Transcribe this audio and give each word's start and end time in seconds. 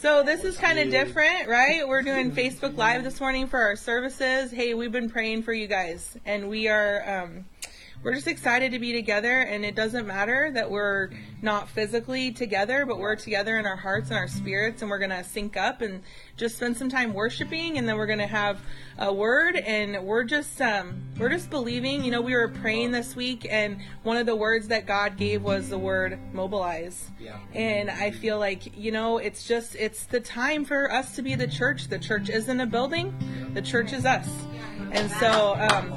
So 0.00 0.22
this 0.22 0.44
is 0.44 0.56
kind 0.56 0.78
of 0.78 0.90
different, 0.90 1.46
right? 1.46 1.86
We're 1.86 2.00
doing 2.00 2.32
Facebook 2.32 2.74
Live 2.78 3.04
this 3.04 3.20
morning 3.20 3.48
for 3.48 3.60
our 3.60 3.76
services. 3.76 4.50
Hey, 4.50 4.72
we've 4.72 4.90
been 4.90 5.10
praying 5.10 5.42
for 5.42 5.52
you 5.52 5.66
guys, 5.66 6.16
and 6.24 6.48
we 6.48 6.68
are 6.68 7.24
um, 7.24 7.44
we're 8.02 8.14
just 8.14 8.26
excited 8.26 8.72
to 8.72 8.78
be 8.78 8.92
together. 8.92 9.40
And 9.40 9.64
it 9.64 9.74
doesn't 9.74 10.06
matter 10.06 10.50
that 10.52 10.70
we're 10.70 11.10
not 11.42 11.68
physically 11.68 12.32
together, 12.32 12.86
but 12.86 12.98
we're 12.98 13.16
together 13.16 13.58
in 13.58 13.66
our 13.66 13.76
hearts 13.76 14.10
and 14.10 14.18
our 14.18 14.28
spirits, 14.28 14.82
and 14.82 14.90
we're 14.90 14.98
gonna 14.98 15.24
sync 15.24 15.56
up 15.56 15.80
and 15.80 16.02
just 16.36 16.56
spend 16.56 16.76
some 16.76 16.88
time 16.88 17.12
worshiping, 17.12 17.78
and 17.78 17.88
then 17.88 17.96
we're 17.96 18.06
gonna 18.06 18.26
have 18.26 18.60
a 18.98 19.12
word, 19.12 19.56
and 19.56 20.04
we're 20.04 20.24
just 20.24 20.60
um, 20.60 21.02
we're 21.18 21.28
just 21.28 21.50
believing. 21.50 22.04
You 22.04 22.10
know, 22.10 22.20
we 22.20 22.34
were 22.34 22.48
praying 22.48 22.90
this 22.92 23.16
week, 23.16 23.46
and 23.48 23.78
one 24.02 24.16
of 24.16 24.26
the 24.26 24.36
words 24.36 24.68
that 24.68 24.86
God 24.86 25.16
gave 25.16 25.42
was 25.42 25.68
the 25.68 25.78
word 25.78 26.18
mobilize. 26.32 27.10
Yeah. 27.18 27.38
And 27.54 27.90
I 27.90 28.10
feel 28.10 28.38
like 28.38 28.76
you 28.76 28.92
know, 28.92 29.18
it's 29.18 29.46
just 29.46 29.74
it's 29.76 30.06
the 30.06 30.20
time 30.20 30.64
for 30.64 30.90
us 30.90 31.16
to 31.16 31.22
be 31.22 31.34
the 31.34 31.48
church. 31.48 31.88
The 31.88 31.98
church 31.98 32.28
isn't 32.28 32.60
a 32.60 32.66
building. 32.66 33.14
The 33.54 33.62
church 33.62 33.92
is 33.92 34.04
us. 34.04 34.28
And 34.92 35.10
so, 35.12 35.54
um, 35.54 35.92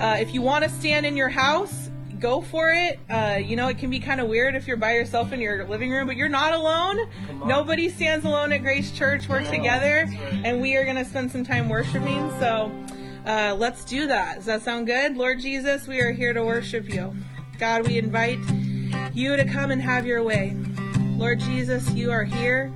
uh, 0.00 0.16
if 0.18 0.34
you 0.34 0.42
want 0.42 0.64
to 0.64 0.70
stand 0.70 1.06
in 1.06 1.16
your 1.16 1.28
house, 1.28 1.90
go 2.20 2.40
for 2.40 2.70
it. 2.70 2.98
Uh, 3.10 3.38
you 3.42 3.54
know, 3.56 3.68
it 3.68 3.78
can 3.78 3.90
be 3.90 4.00
kind 4.00 4.20
of 4.20 4.28
weird 4.28 4.54
if 4.54 4.66
you're 4.66 4.76
by 4.76 4.94
yourself 4.94 5.32
in 5.32 5.40
your 5.40 5.66
living 5.66 5.90
room, 5.90 6.06
but 6.06 6.16
you're 6.16 6.28
not 6.28 6.52
alone. 6.52 7.08
Nobody 7.44 7.88
stands 7.88 8.24
alone 8.24 8.52
at 8.52 8.62
Grace 8.62 8.90
Church. 8.92 9.28
We're 9.28 9.44
together, 9.44 10.08
and 10.44 10.60
we 10.60 10.76
are 10.76 10.84
going 10.84 10.96
to 10.96 11.04
spend 11.04 11.30
some 11.30 11.44
time 11.44 11.68
worshiping. 11.68 12.30
So, 12.40 12.72
uh, 13.26 13.54
let's 13.58 13.84
do 13.84 14.06
that. 14.06 14.36
Does 14.36 14.46
that 14.46 14.62
sound 14.62 14.86
good? 14.86 15.16
Lord 15.16 15.40
Jesus, 15.40 15.86
we 15.86 16.00
are 16.00 16.12
here 16.12 16.32
to 16.32 16.44
worship 16.44 16.88
you. 16.88 17.14
God, 17.58 17.86
we 17.86 17.98
invite 17.98 18.38
you 19.12 19.36
to 19.36 19.44
come 19.44 19.70
and 19.70 19.80
have 19.80 20.06
your 20.06 20.22
way. 20.22 20.56
Lord 21.16 21.40
Jesus, 21.40 21.90
you 21.92 22.10
are 22.10 22.24
here. 22.24 22.72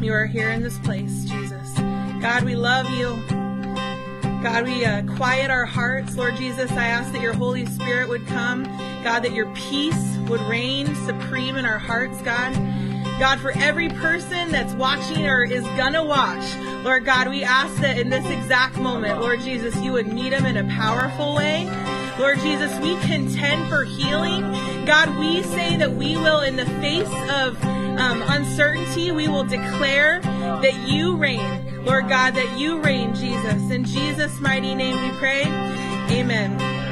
You 0.00 0.12
are 0.12 0.26
here 0.26 0.50
in 0.50 0.62
this 0.62 0.78
place, 0.80 1.24
Jesus. 1.24 1.78
God, 2.20 2.44
we 2.44 2.54
love 2.54 2.88
you. 2.90 3.45
God, 4.46 4.64
we 4.64 4.84
uh, 4.84 5.02
quiet 5.16 5.50
our 5.50 5.64
hearts. 5.64 6.14
Lord 6.14 6.36
Jesus, 6.36 6.70
I 6.70 6.86
ask 6.86 7.10
that 7.12 7.20
your 7.20 7.32
Holy 7.32 7.66
Spirit 7.66 8.08
would 8.08 8.24
come. 8.28 8.62
God, 9.02 9.24
that 9.24 9.32
your 9.32 9.52
peace 9.56 10.16
would 10.28 10.40
reign 10.42 10.94
supreme 11.04 11.56
in 11.56 11.66
our 11.66 11.80
hearts, 11.80 12.22
God. 12.22 12.54
God, 13.18 13.40
for 13.40 13.50
every 13.56 13.88
person 13.88 14.52
that's 14.52 14.72
watching 14.74 15.26
or 15.26 15.42
is 15.42 15.64
gonna 15.76 16.04
watch, 16.04 16.54
Lord 16.84 17.04
God, 17.04 17.28
we 17.28 17.42
ask 17.42 17.74
that 17.80 17.98
in 17.98 18.08
this 18.08 18.24
exact 18.26 18.76
moment, 18.76 19.20
Lord 19.20 19.40
Jesus, 19.40 19.74
you 19.78 19.90
would 19.90 20.06
meet 20.06 20.30
them 20.30 20.46
in 20.46 20.56
a 20.58 20.64
powerful 20.76 21.34
way. 21.34 21.64
Lord 22.16 22.38
Jesus, 22.38 22.72
we 22.78 22.96
contend 23.00 23.68
for 23.68 23.82
healing. 23.82 24.42
God, 24.86 25.18
we 25.18 25.42
say 25.42 25.76
that 25.76 25.90
we 25.90 26.16
will, 26.16 26.42
in 26.42 26.54
the 26.54 26.66
face 26.66 27.08
of 27.32 27.60
um, 27.64 28.22
uncertainty, 28.28 29.10
we 29.10 29.26
will 29.26 29.44
declare 29.44 30.20
that 30.20 30.86
you 30.86 31.16
reign. 31.16 31.75
Lord 31.86 32.08
God, 32.08 32.34
that 32.34 32.58
you 32.58 32.80
reign, 32.80 33.14
Jesus. 33.14 33.70
In 33.70 33.84
Jesus' 33.84 34.40
mighty 34.40 34.74
name 34.74 35.00
we 35.00 35.16
pray. 35.18 35.44
Amen. 36.10 36.85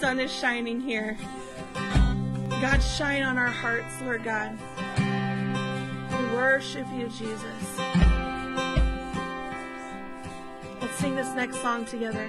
sun 0.00 0.18
is 0.18 0.32
shining 0.32 0.80
here. 0.80 1.14
God, 1.74 2.78
shine 2.78 3.22
on 3.22 3.36
our 3.36 3.50
hearts, 3.50 4.00
Lord 4.00 4.24
God. 4.24 4.58
We 4.96 6.34
worship 6.34 6.86
you, 6.94 7.08
Jesus. 7.08 7.78
Let's 10.80 10.96
sing 10.96 11.14
this 11.14 11.28
next 11.34 11.60
song 11.60 11.84
together. 11.84 12.26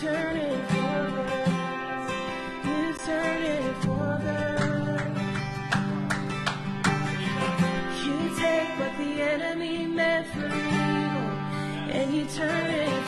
turn 0.00 0.36
it 0.36 0.68
for 0.68 1.10
them. 1.26 2.10
You 2.64 2.94
turn 3.06 3.42
it 3.42 3.76
for 3.76 4.20
them. 4.26 5.16
You 8.04 8.36
take 8.36 8.78
what 8.78 8.92
the 8.98 9.22
enemy 9.22 9.86
meant 9.86 10.26
for 10.26 10.46
evil, 10.46 11.30
and 11.96 12.14
you 12.14 12.26
turn 12.26 12.66
it. 12.66 13.05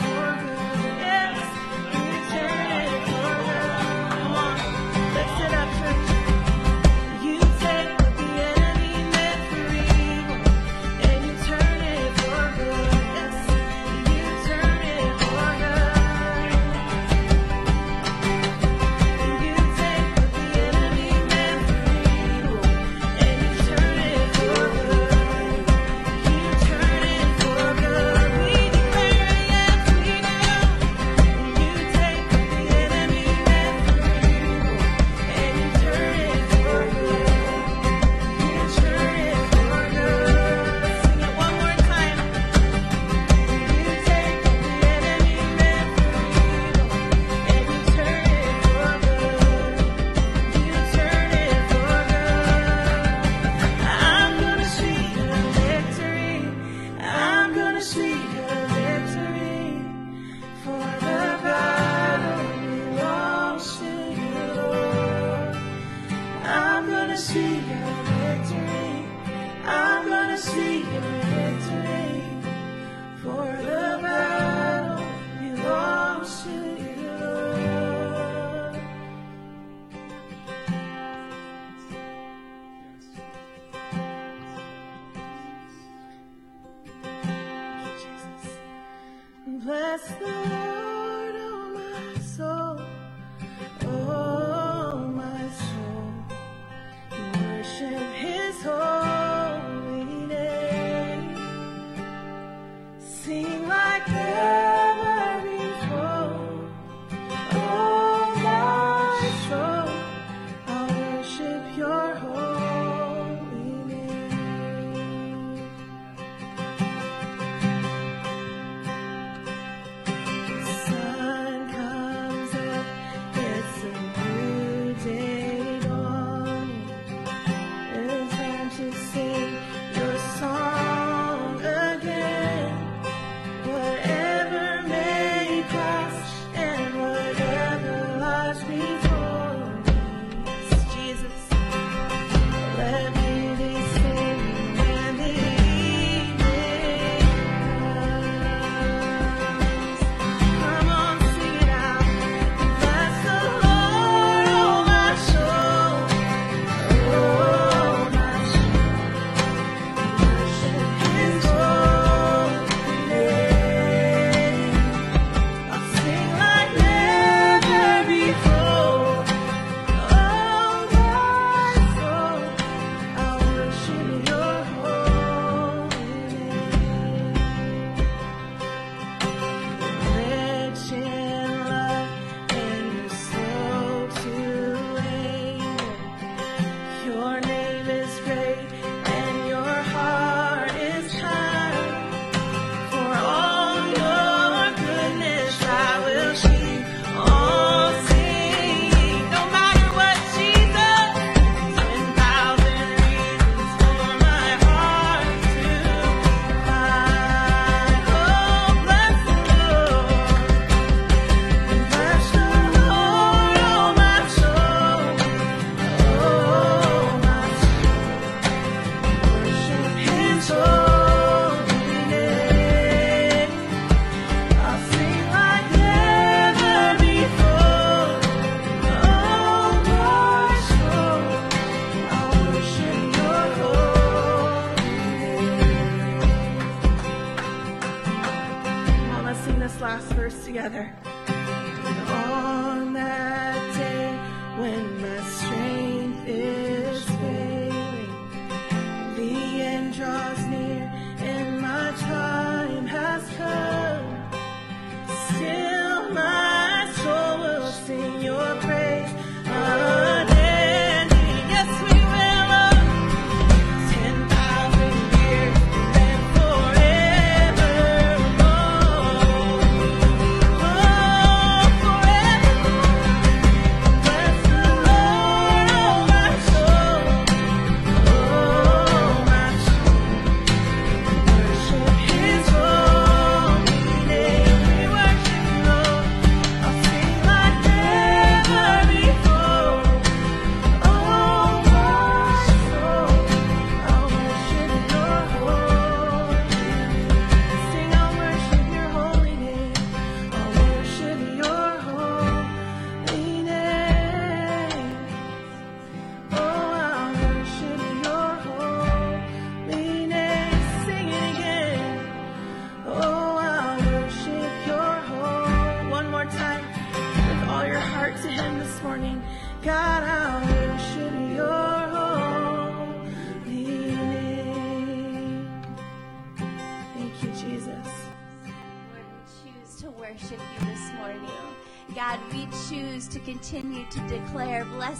Christmas. 90.09 90.38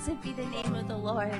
Blessed 0.09 0.23
be 0.23 0.31
the 0.31 0.45
name 0.49 0.73
of 0.73 0.87
the 0.87 0.97
Lord. 0.97 1.39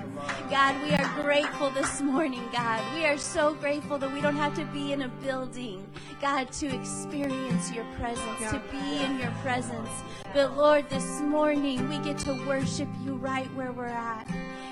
God, 0.49 0.81
we 0.83 0.91
are 0.91 1.21
grateful 1.23 1.71
this 1.71 2.01
morning, 2.01 2.43
God. 2.51 2.83
We 2.93 3.05
are 3.05 3.17
so 3.17 3.55
grateful 3.55 3.97
that 3.97 4.11
we 4.11 4.21
don't 4.21 4.35
have 4.35 4.53
to 4.55 4.65
be 4.65 4.93
in 4.93 5.01
a 5.01 5.07
building, 5.07 5.87
God, 6.21 6.51
to 6.53 6.67
experience 6.67 7.71
your 7.71 7.85
presence, 7.97 8.51
to 8.51 8.61
be 8.71 9.03
in 9.03 9.17
your 9.17 9.31
presence. 9.41 9.89
But 10.33 10.55
Lord, 10.55 10.87
this 10.89 11.19
morning 11.21 11.89
we 11.89 11.97
get 11.99 12.19
to 12.19 12.33
worship 12.45 12.87
you 13.03 13.15
right 13.15 13.51
where 13.55 13.71
we're 13.71 13.85
at. 13.85 14.27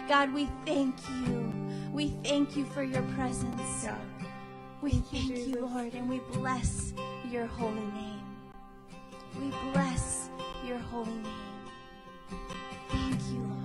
God, 0.07 0.31
we 0.31 0.47
thank 0.65 0.95
you. 1.25 1.51
We 1.91 2.09
thank 2.23 2.55
you 2.55 2.65
for 2.65 2.83
your 2.83 3.03
presence. 3.15 3.87
We 4.81 4.91
thank 4.91 5.47
you, 5.47 5.65
Lord, 5.65 5.93
and 5.95 6.07
we 6.07 6.19
bless 6.33 6.93
your 7.31 7.47
holy 7.47 7.81
name. 7.81 8.21
We 9.39 9.51
bless 9.73 10.29
your 10.63 10.77
holy 10.77 11.11
name. 11.11 11.25
Thank 12.89 13.21
you, 13.31 13.39
Lord. 13.39 13.56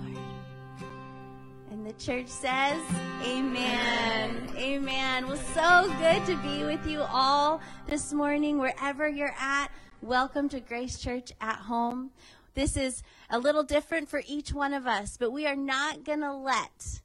And 1.83 1.93
the 1.93 2.01
church 2.01 2.29
says, 2.29 2.81
Amen. 3.25 4.49
Amen. 4.55 5.27
Well, 5.27 5.35
so 5.35 5.93
good 5.99 6.25
to 6.27 6.41
be 6.41 6.63
with 6.63 6.87
you 6.87 7.01
all 7.01 7.59
this 7.87 8.13
morning, 8.13 8.57
wherever 8.57 9.09
you're 9.09 9.35
at. 9.37 9.67
Welcome 10.01 10.47
to 10.49 10.61
Grace 10.61 10.97
Church 10.97 11.33
at 11.41 11.57
Home. 11.57 12.11
This 12.53 12.77
is 12.77 13.03
a 13.29 13.37
little 13.37 13.63
different 13.63 14.07
for 14.07 14.21
each 14.25 14.53
one 14.53 14.73
of 14.73 14.87
us, 14.87 15.17
but 15.17 15.31
we 15.31 15.45
are 15.45 15.57
not 15.57 16.05
going 16.05 16.21
to 16.21 16.33
let 16.33 17.01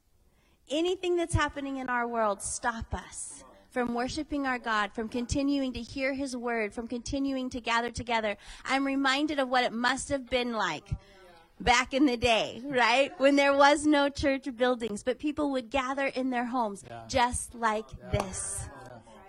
anything 0.69 1.17
that's 1.17 1.35
happening 1.35 1.79
in 1.79 1.89
our 1.89 2.07
world 2.07 2.41
stop 2.41 2.93
us 2.93 3.43
from 3.71 3.93
worshiping 3.93 4.47
our 4.47 4.59
God, 4.59 4.93
from 4.93 5.09
continuing 5.09 5.73
to 5.73 5.81
hear 5.81 6.13
His 6.13 6.37
word, 6.37 6.73
from 6.73 6.87
continuing 6.87 7.49
to 7.49 7.59
gather 7.59 7.91
together. 7.91 8.37
I'm 8.63 8.85
reminded 8.85 9.39
of 9.39 9.49
what 9.49 9.65
it 9.65 9.73
must 9.73 10.07
have 10.07 10.29
been 10.29 10.53
like 10.53 10.87
back 11.59 11.93
in 11.93 12.05
the 12.05 12.17
day, 12.17 12.61
right? 12.65 13.11
When 13.19 13.35
there 13.35 13.55
was 13.55 13.85
no 13.85 14.09
church 14.09 14.47
buildings, 14.55 15.03
but 15.03 15.19
people 15.19 15.51
would 15.51 15.69
gather 15.69 16.07
in 16.07 16.29
their 16.29 16.45
homes 16.45 16.83
just 17.07 17.55
like 17.55 17.87
this. 18.11 18.67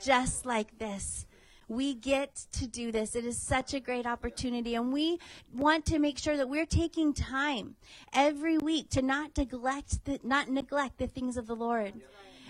Just 0.00 0.46
like 0.46 0.78
this. 0.78 1.26
We 1.68 1.94
get 1.94 2.34
to 2.52 2.66
do 2.66 2.90
this. 2.90 3.14
It 3.14 3.24
is 3.24 3.40
such 3.40 3.74
a 3.74 3.80
great 3.80 4.04
opportunity. 4.04 4.74
And 4.74 4.92
we 4.92 5.20
want 5.54 5.86
to 5.86 6.00
make 6.00 6.18
sure 6.18 6.36
that 6.36 6.48
we're 6.48 6.66
taking 6.66 7.12
time 7.14 7.76
every 8.12 8.58
week 8.58 8.90
to 8.90 9.02
not 9.02 9.36
neglect 9.36 10.04
the, 10.04 10.18
not 10.24 10.48
neglect 10.48 10.98
the 10.98 11.06
things 11.06 11.36
of 11.36 11.46
the 11.46 11.54
Lord. 11.54 11.94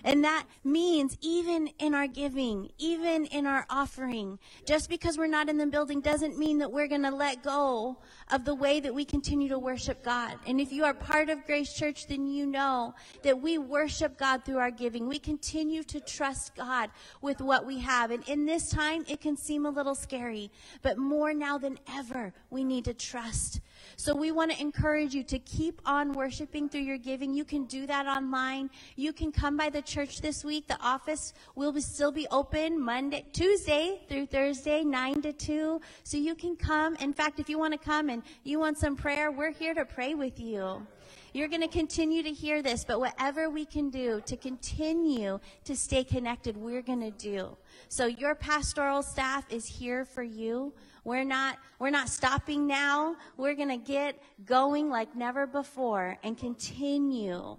And 0.04 0.24
that 0.24 0.46
means 0.64 1.16
even 1.20 1.68
in 1.78 1.94
our 1.94 2.06
giving, 2.06 2.70
even 2.78 3.26
in 3.26 3.46
our 3.46 3.66
offering, 3.68 4.38
just 4.66 4.88
because 4.88 5.18
we're 5.18 5.26
not 5.26 5.48
in 5.48 5.58
the 5.58 5.66
building 5.66 6.00
doesn't 6.00 6.38
mean 6.38 6.58
that 6.58 6.70
we're 6.70 6.88
going 6.88 7.02
to 7.02 7.10
let 7.10 7.42
go 7.42 7.98
of 8.30 8.44
the 8.44 8.54
way 8.54 8.80
that 8.80 8.94
we 8.94 9.04
continue 9.04 9.48
to 9.48 9.58
worship 9.58 10.02
God. 10.04 10.36
And 10.46 10.60
if 10.60 10.72
you 10.72 10.84
are 10.84 10.94
part 10.94 11.28
of 11.28 11.44
Grace 11.46 11.72
Church, 11.72 12.06
then 12.06 12.26
you 12.26 12.46
know 12.46 12.94
that 13.22 13.40
we 13.40 13.58
worship 13.58 14.18
God 14.18 14.44
through 14.44 14.58
our 14.58 14.70
giving. 14.70 15.08
We 15.08 15.18
continue 15.18 15.82
to 15.84 16.00
trust 16.00 16.54
God 16.54 16.90
with 17.20 17.40
what 17.40 17.66
we 17.66 17.78
have. 17.80 18.10
And 18.10 18.26
in 18.28 18.46
this 18.46 18.70
time, 18.70 19.04
it 19.08 19.20
can 19.20 19.36
seem 19.36 19.66
a 19.66 19.70
little 19.70 19.94
scary, 19.94 20.50
but 20.82 20.98
more 20.98 21.34
now 21.34 21.58
than 21.58 21.78
ever, 21.92 22.32
we 22.50 22.64
need 22.64 22.84
to 22.86 22.94
trust. 22.94 23.60
So 23.96 24.14
we 24.14 24.32
want 24.32 24.52
to 24.52 24.60
encourage 24.60 25.14
you 25.14 25.22
to 25.24 25.38
keep 25.38 25.80
on 25.84 26.12
worshiping 26.12 26.68
through 26.68 26.82
your 26.82 26.98
giving. 26.98 27.34
You 27.34 27.44
can 27.44 27.64
do 27.64 27.86
that 27.86 28.06
online. 28.06 28.70
You 28.96 29.12
can 29.12 29.32
come 29.32 29.56
by 29.56 29.70
the 29.70 29.82
church 29.82 30.20
this 30.20 30.44
week. 30.44 30.66
The 30.68 30.80
office 30.80 31.32
will 31.54 31.72
be, 31.72 31.80
still 31.80 32.12
be 32.12 32.26
open 32.30 32.80
Monday, 32.80 33.24
Tuesday 33.32 34.00
through 34.08 34.26
Thursday, 34.26 34.84
9 34.84 35.22
to 35.22 35.32
2. 35.32 35.80
So 36.04 36.16
you 36.16 36.34
can 36.34 36.56
come. 36.56 36.96
In 36.96 37.12
fact, 37.12 37.40
if 37.40 37.48
you 37.48 37.58
want 37.58 37.72
to 37.72 37.78
come 37.78 38.08
and 38.10 38.22
you 38.44 38.58
want 38.58 38.78
some 38.78 38.96
prayer, 38.96 39.30
we're 39.30 39.52
here 39.52 39.74
to 39.74 39.84
pray 39.84 40.14
with 40.14 40.40
you. 40.40 40.86
You're 41.32 41.48
going 41.48 41.62
to 41.62 41.68
continue 41.68 42.22
to 42.22 42.30
hear 42.30 42.62
this, 42.62 42.84
but 42.84 43.00
whatever 43.00 43.48
we 43.50 43.64
can 43.64 43.90
do 43.90 44.20
to 44.26 44.36
continue 44.36 45.38
to 45.64 45.76
stay 45.76 46.04
connected, 46.04 46.56
we're 46.56 46.82
going 46.82 47.00
to 47.00 47.10
do. 47.10 47.56
So 47.88 48.06
your 48.06 48.34
pastoral 48.34 49.02
staff 49.02 49.44
is 49.50 49.66
here 49.66 50.04
for 50.04 50.22
you. 50.22 50.72
We're 51.04 51.24
not 51.24 51.58
we're 51.78 51.90
not 51.90 52.08
stopping 52.08 52.66
now. 52.66 53.16
We're 53.36 53.54
going 53.54 53.70
to 53.70 53.78
get 53.78 54.20
going 54.44 54.90
like 54.90 55.16
never 55.16 55.46
before 55.46 56.18
and 56.22 56.36
continue 56.36 57.56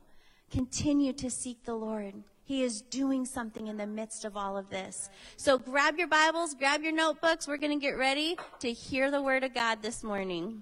continue 0.51 1.13
to 1.13 1.29
seek 1.29 1.63
the 1.63 1.73
Lord. 1.73 2.13
He 2.43 2.63
is 2.63 2.81
doing 2.81 3.25
something 3.25 3.67
in 3.67 3.77
the 3.77 3.87
midst 3.87 4.25
of 4.25 4.35
all 4.35 4.57
of 4.57 4.69
this. 4.69 5.09
So 5.37 5.57
grab 5.57 5.97
your 5.97 6.07
Bibles, 6.07 6.53
grab 6.53 6.83
your 6.83 6.91
notebooks. 6.91 7.47
We're 7.47 7.57
going 7.57 7.79
to 7.79 7.83
get 7.83 7.97
ready 7.97 8.37
to 8.59 8.71
hear 8.73 9.09
the 9.09 9.21
word 9.21 9.43
of 9.45 9.53
God 9.53 9.81
this 9.81 10.03
morning. 10.03 10.61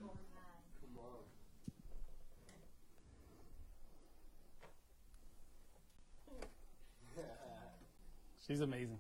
She's 8.50 8.62
amazing. 8.62 8.98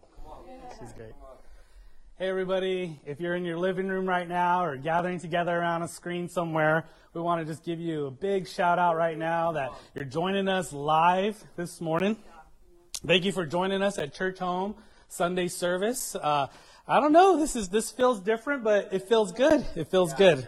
She's 0.80 0.94
great. 0.94 1.14
Hey, 2.20 2.30
everybody. 2.30 3.00
If 3.04 3.20
you're 3.20 3.34
in 3.34 3.46
your 3.46 3.58
living 3.58 3.88
room 3.88 4.08
right 4.08 4.30
now 4.30 4.64
or 4.64 4.78
gathering 4.78 5.20
together 5.20 5.58
around 5.58 5.82
a 5.82 5.88
screen 5.88 6.30
somewhere, 6.30 6.86
we 7.16 7.22
want 7.22 7.42
to 7.42 7.52
just 7.52 7.66
give 7.66 7.80
you 7.80 8.06
a 8.06 8.12
big 8.12 8.48
shout 8.48 8.78
out 8.78 8.96
right 8.96 9.18
now 9.18 9.54
that 9.54 9.72
you're 9.96 10.06
joining 10.06 10.48
us 10.48 10.72
live 10.72 11.44
this 11.56 11.82
morning. 11.82 12.16
Thank 13.04 13.26
you 13.26 13.32
for 13.32 13.44
joining 13.44 13.82
us 13.82 13.98
at 13.98 14.14
Church 14.14 14.38
Home 14.38 14.76
Sunday 15.08 15.48
service. 15.48 16.14
Uh, 16.14 16.46
I 16.88 17.00
don't 17.00 17.12
know. 17.12 17.40
This 17.40 17.56
is 17.56 17.70
this 17.70 17.90
feels 17.90 18.20
different, 18.20 18.64
but 18.64 18.90
it 18.94 19.10
feels 19.10 19.32
good. 19.32 19.66
It 19.76 19.88
feels 19.88 20.14
good. 20.14 20.48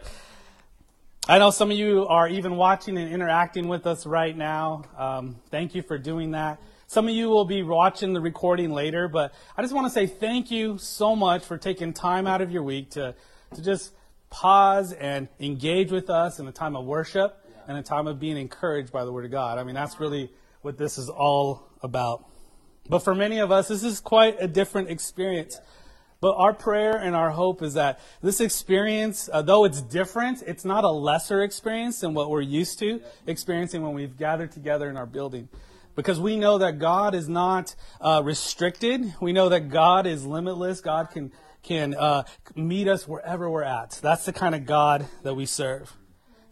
I 1.28 1.40
know 1.40 1.50
some 1.50 1.72
of 1.72 1.78
you 1.78 2.06
are 2.06 2.28
even 2.28 2.56
watching 2.56 3.00
and 3.00 3.12
interacting 3.12 3.68
with 3.68 3.88
us 3.88 4.06
right 4.06 4.38
now. 4.38 4.84
Um, 4.96 5.38
thank 5.50 5.74
you 5.74 5.82
for 5.82 5.98
doing 5.98 6.32
that. 6.32 6.60
Some 6.92 7.08
of 7.08 7.16
you 7.16 7.30
will 7.30 7.46
be 7.46 7.64
watching 7.64 8.12
the 8.12 8.20
recording 8.20 8.74
later, 8.74 9.08
but 9.08 9.34
I 9.56 9.62
just 9.62 9.74
want 9.74 9.88
to 9.88 9.90
say 9.90 10.08
thank 10.08 10.52
you 10.52 10.78
so 10.78 11.16
much 11.16 11.46
for 11.46 11.58
taking 11.58 11.94
time 11.94 12.28
out 12.28 12.42
of 12.42 12.52
your 12.52 12.64
week 12.64 12.90
to, 12.90 13.16
to 13.56 13.62
just 13.62 13.94
pause 14.30 14.92
and 14.92 15.30
engage 15.40 15.90
with 15.90 16.10
us 16.10 16.38
in 16.40 16.50
a 16.50 16.52
time 16.52 16.76
of 16.76 16.84
worship 16.84 17.48
and 17.66 17.78
a 17.78 17.82
time 17.82 18.08
of 18.08 18.20
being 18.20 18.36
encouraged 18.36 18.92
by 18.92 19.06
the 19.06 19.12
Word 19.14 19.24
of 19.24 19.32
God. 19.32 19.58
I 19.58 19.64
mean, 19.64 19.74
that's 19.74 20.02
really 20.02 20.34
what 20.64 20.78
this 20.78 20.98
is 20.98 21.08
all 21.08 21.70
about. 21.82 22.26
But 22.90 23.00
for 23.00 23.16
many 23.16 23.40
of 23.40 23.54
us, 23.54 23.70
this 23.70 23.86
is 23.86 24.02
quite 24.02 24.36
a 24.42 24.48
different 24.50 24.90
experience. 24.90 25.62
But 26.20 26.36
our 26.36 26.54
prayer 26.54 26.98
and 26.98 27.16
our 27.16 27.30
hope 27.30 27.62
is 27.62 27.76
that 27.76 28.02
this 28.22 28.42
experience, 28.42 29.30
uh, 29.32 29.42
though 29.44 29.64
it's 29.64 29.82
different, 29.82 30.44
it's 30.46 30.66
not 30.66 30.84
a 30.84 30.92
lesser 30.92 31.42
experience 31.42 32.02
than 32.02 32.14
what 32.14 32.30
we're 32.30 32.42
used 32.42 32.80
to 32.80 33.02
experiencing 33.28 33.82
when 33.82 33.94
we've 33.94 34.18
gathered 34.18 34.52
together 34.52 34.90
in 34.90 34.98
our 34.98 35.06
building. 35.06 35.48
Because 35.96 36.20
we 36.20 36.38
know 36.38 36.58
that 36.58 36.80
God 36.80 37.14
is 37.16 37.28
not 37.28 37.76
uh, 38.00 38.22
restricted. 38.24 39.14
We 39.20 39.34
know 39.34 39.50
that 39.50 39.70
God 39.70 40.08
is 40.08 40.26
limitless. 40.26 40.82
God 40.82 41.10
can 41.12 41.32
can 41.64 41.94
uh, 41.94 42.24
meet 42.56 42.88
us 42.88 43.08
wherever 43.08 43.50
we're 43.50 43.64
at. 43.64 44.00
That's 44.02 44.26
the 44.26 44.34
kind 44.34 44.56
of 44.56 44.66
God 44.66 45.06
that 45.24 45.36
we 45.36 45.46
serve. 45.46 45.96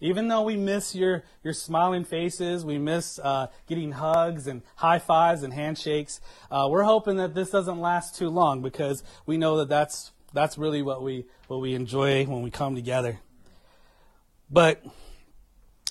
Even 0.01 0.29
though 0.29 0.43
we 0.43 0.55
miss 0.55 0.95
your, 0.95 1.23
your 1.43 1.53
smiling 1.53 2.05
faces, 2.05 2.63
we 2.63 2.77
miss 2.77 3.19
uh, 3.19 3.47
getting 3.67 3.91
hugs 3.91 4.47
and 4.47 4.61
high 4.75 4.99
fives 4.99 5.43
and 5.43 5.53
handshakes, 5.53 6.21
uh, 6.49 6.67
we're 6.69 6.83
hoping 6.83 7.17
that 7.17 7.33
this 7.33 7.49
doesn't 7.49 7.81
last 7.81 8.15
too 8.15 8.29
long 8.29 8.61
because 8.61 9.03
we 9.25 9.37
know 9.37 9.57
that 9.57 9.67
that's, 9.67 10.11
that's 10.33 10.57
really 10.57 10.81
what 10.81 11.03
we, 11.03 11.25
what 11.47 11.59
we 11.59 11.73
enjoy 11.73 12.25
when 12.25 12.41
we 12.41 12.49
come 12.49 12.75
together. 12.75 13.19
But 14.49 14.81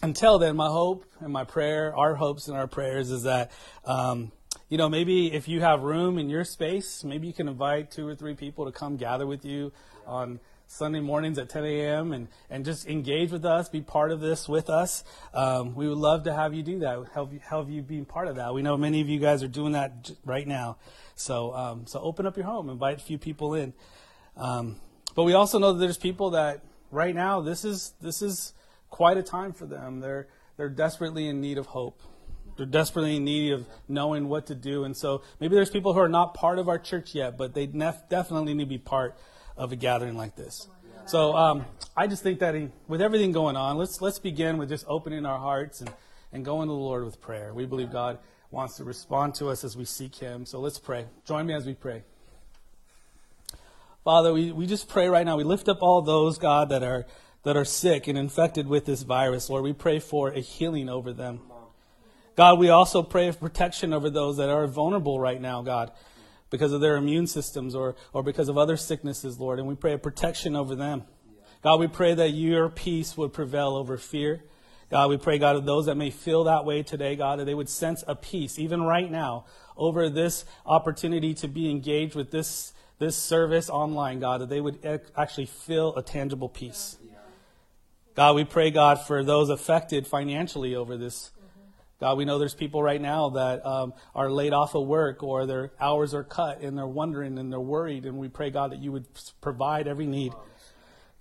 until 0.02 0.38
then, 0.38 0.56
my 0.56 0.68
hope 0.68 1.04
and 1.20 1.32
my 1.32 1.44
prayer, 1.44 1.96
our 1.96 2.14
hopes 2.14 2.48
and 2.48 2.56
our 2.56 2.66
prayers 2.66 3.10
is 3.10 3.24
that 3.24 3.50
um, 3.84 4.32
you 4.68 4.76
know, 4.76 4.88
maybe 4.88 5.32
if 5.32 5.48
you 5.48 5.60
have 5.60 5.82
room 5.82 6.18
in 6.18 6.28
your 6.28 6.44
space, 6.44 7.02
maybe 7.02 7.26
you 7.26 7.32
can 7.32 7.48
invite 7.48 7.90
two 7.90 8.06
or 8.06 8.14
three 8.14 8.34
people 8.34 8.66
to 8.66 8.72
come 8.72 8.96
gather 8.96 9.26
with 9.26 9.44
you 9.44 9.72
on 10.06 10.40
Sunday 10.66 11.00
mornings 11.00 11.38
at 11.38 11.48
10 11.48 11.64
a.m. 11.64 12.12
and, 12.12 12.28
and 12.50 12.66
just 12.66 12.86
engage 12.86 13.30
with 13.30 13.46
us, 13.46 13.70
be 13.70 13.80
part 13.80 14.10
of 14.10 14.20
this 14.20 14.46
with 14.46 14.68
us. 14.68 15.04
Um, 15.32 15.74
we 15.74 15.88
would 15.88 15.96
love 15.96 16.24
to 16.24 16.34
have 16.34 16.52
you 16.52 16.62
do 16.62 16.80
that, 16.80 17.02
help 17.14 17.32
you, 17.32 17.40
help 17.42 17.70
you 17.70 17.80
be 17.80 18.02
part 18.02 18.28
of 18.28 18.36
that. 18.36 18.52
We 18.52 18.60
know 18.60 18.76
many 18.76 19.00
of 19.00 19.08
you 19.08 19.18
guys 19.18 19.42
are 19.42 19.48
doing 19.48 19.72
that 19.72 20.10
right 20.26 20.46
now. 20.46 20.76
So, 21.14 21.54
um, 21.54 21.86
so 21.86 22.00
open 22.00 22.26
up 22.26 22.36
your 22.36 22.44
home, 22.44 22.68
invite 22.68 22.98
a 22.98 23.02
few 23.02 23.16
people 23.16 23.54
in. 23.54 23.72
Um, 24.36 24.76
but 25.14 25.24
we 25.24 25.32
also 25.32 25.58
know 25.58 25.72
that 25.72 25.78
there's 25.78 25.96
people 25.96 26.30
that 26.30 26.62
right 26.90 27.14
now, 27.14 27.40
this 27.40 27.64
is, 27.64 27.94
this 28.02 28.20
is 28.20 28.52
quite 28.90 29.16
a 29.16 29.22
time 29.22 29.52
for 29.52 29.66
them. 29.66 30.00
They're, 30.00 30.28
they're 30.56 30.68
desperately 30.68 31.28
in 31.28 31.40
need 31.40 31.58
of 31.58 31.66
hope. 31.66 32.00
They're 32.56 32.66
desperately 32.66 33.16
in 33.16 33.24
need 33.24 33.52
of 33.52 33.66
knowing 33.88 34.28
what 34.28 34.46
to 34.46 34.54
do. 34.54 34.84
And 34.84 34.96
so 34.96 35.22
maybe 35.40 35.54
there's 35.54 35.70
people 35.70 35.92
who 35.92 36.00
are 36.00 36.08
not 36.08 36.34
part 36.34 36.58
of 36.58 36.68
our 36.68 36.78
church 36.78 37.14
yet, 37.14 37.38
but 37.38 37.54
they 37.54 37.66
nef- 37.68 38.08
definitely 38.08 38.54
need 38.54 38.64
to 38.64 38.68
be 38.68 38.78
part 38.78 39.16
of 39.56 39.70
a 39.72 39.76
gathering 39.76 40.16
like 40.16 40.34
this. 40.34 40.66
So 41.06 41.34
um, 41.34 41.64
I 41.96 42.06
just 42.06 42.22
think 42.22 42.40
that 42.40 42.54
with 42.86 43.00
everything 43.00 43.32
going 43.32 43.56
on, 43.56 43.78
let's, 43.78 44.02
let's 44.02 44.18
begin 44.18 44.58
with 44.58 44.68
just 44.68 44.84
opening 44.88 45.24
our 45.24 45.38
hearts 45.38 45.80
and, 45.80 45.90
and 46.32 46.44
going 46.44 46.68
to 46.68 46.74
the 46.74 46.78
Lord 46.78 47.04
with 47.04 47.20
prayer. 47.20 47.54
We 47.54 47.64
believe 47.64 47.90
God 47.90 48.18
wants 48.50 48.76
to 48.76 48.84
respond 48.84 49.34
to 49.36 49.48
us 49.48 49.64
as 49.64 49.76
we 49.76 49.84
seek 49.84 50.16
Him. 50.16 50.44
So 50.44 50.60
let's 50.60 50.78
pray. 50.78 51.06
Join 51.24 51.46
me 51.46 51.54
as 51.54 51.64
we 51.64 51.74
pray. 51.74 52.02
Father, 54.04 54.32
we, 54.32 54.52
we 54.52 54.66
just 54.66 54.88
pray 54.88 55.08
right 55.08 55.24
now. 55.24 55.36
We 55.36 55.44
lift 55.44 55.68
up 55.68 55.78
all 55.80 56.02
those, 56.02 56.38
God, 56.38 56.70
that 56.70 56.82
are, 56.82 57.06
that 57.48 57.56
are 57.56 57.64
sick 57.64 58.06
and 58.08 58.18
infected 58.18 58.68
with 58.68 58.84
this 58.84 59.04
virus. 59.04 59.48
Lord, 59.48 59.64
we 59.64 59.72
pray 59.72 60.00
for 60.00 60.28
a 60.28 60.38
healing 60.38 60.90
over 60.90 61.14
them. 61.14 61.40
God, 62.36 62.58
we 62.58 62.68
also 62.68 63.02
pray 63.02 63.30
for 63.30 63.38
protection 63.38 63.94
over 63.94 64.10
those 64.10 64.36
that 64.36 64.50
are 64.50 64.66
vulnerable 64.66 65.18
right 65.18 65.40
now, 65.40 65.62
God, 65.62 65.90
because 66.50 66.74
of 66.74 66.82
their 66.82 66.96
immune 66.96 67.26
systems 67.26 67.74
or, 67.74 67.96
or 68.12 68.22
because 68.22 68.50
of 68.50 68.58
other 68.58 68.76
sicknesses, 68.76 69.40
Lord. 69.40 69.58
And 69.58 69.66
we 69.66 69.76
pray 69.76 69.94
a 69.94 69.98
protection 69.98 70.54
over 70.54 70.74
them. 70.74 71.04
God, 71.62 71.80
we 71.80 71.86
pray 71.86 72.12
that 72.12 72.32
your 72.32 72.68
peace 72.68 73.16
would 73.16 73.32
prevail 73.32 73.76
over 73.76 73.96
fear. 73.96 74.42
God, 74.90 75.08
we 75.08 75.16
pray, 75.16 75.38
God, 75.38 75.56
of 75.56 75.64
those 75.64 75.86
that 75.86 75.96
may 75.96 76.10
feel 76.10 76.44
that 76.44 76.66
way 76.66 76.82
today, 76.82 77.16
God, 77.16 77.38
that 77.38 77.46
they 77.46 77.54
would 77.54 77.70
sense 77.70 78.04
a 78.06 78.14
peace, 78.14 78.58
even 78.58 78.82
right 78.82 79.10
now, 79.10 79.46
over 79.74 80.10
this 80.10 80.44
opportunity 80.66 81.32
to 81.32 81.48
be 81.48 81.70
engaged 81.70 82.14
with 82.14 82.30
this, 82.30 82.74
this 82.98 83.16
service 83.16 83.70
online, 83.70 84.20
God, 84.20 84.42
that 84.42 84.50
they 84.50 84.60
would 84.60 84.84
actually 85.16 85.46
feel 85.46 85.96
a 85.96 86.02
tangible 86.02 86.50
peace. 86.50 86.98
God, 88.18 88.34
we 88.34 88.42
pray, 88.42 88.72
God, 88.72 89.00
for 89.06 89.22
those 89.22 89.48
affected 89.48 90.04
financially 90.04 90.74
over 90.74 90.96
this 90.96 91.30
God, 92.00 92.18
we 92.18 92.24
know 92.24 92.40
there's 92.40 92.52
people 92.52 92.82
right 92.82 93.00
now 93.00 93.28
that 93.28 93.64
um, 93.64 93.94
are 94.12 94.28
laid 94.28 94.52
off 94.52 94.74
of 94.74 94.88
work 94.88 95.22
or 95.22 95.46
their 95.46 95.70
hours 95.80 96.14
are 96.14 96.24
cut 96.24 96.60
and 96.60 96.76
they're 96.76 96.84
wondering 96.84 97.38
and 97.38 97.52
they're 97.52 97.60
worried. 97.60 98.06
And 98.06 98.18
we 98.18 98.28
pray, 98.28 98.50
God, 98.50 98.72
that 98.72 98.80
you 98.80 98.90
would 98.90 99.06
provide 99.40 99.86
every 99.86 100.06
need. 100.06 100.32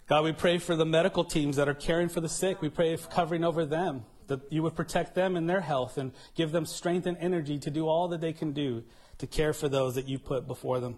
God, 0.10 0.24
we 0.24 0.32
pray 0.32 0.58
for 0.58 0.76
the 0.76 0.88
medical 0.88 1.24
teams 1.24 1.58
that 1.58 1.70
are 1.70 1.76
caring 1.76 2.10
for 2.10 2.20
the 2.20 2.30
sick. 2.30 2.64
We 2.64 2.70
pray 2.70 2.96
for 2.96 3.08
covering 3.10 3.44
over 3.44 3.64
them, 3.64 4.06
that 4.26 4.52
you 4.52 4.64
would 4.64 4.76
protect 4.76 5.14
them 5.14 5.36
and 5.36 5.48
their 5.48 5.62
health 5.62 6.00
and 6.00 6.14
give 6.34 6.52
them 6.52 6.66
strength 6.66 7.06
and 7.06 7.18
energy 7.20 7.60
to 7.60 7.70
do 7.70 7.88
all 7.88 8.08
that 8.08 8.22
they 8.22 8.34
can 8.34 8.54
do 8.54 8.84
to 9.20 9.28
care 9.28 9.54
for 9.54 9.70
those 9.70 9.94
that 9.94 10.08
you 10.08 10.18
put 10.18 10.48
before 10.48 10.80
them. 10.80 10.98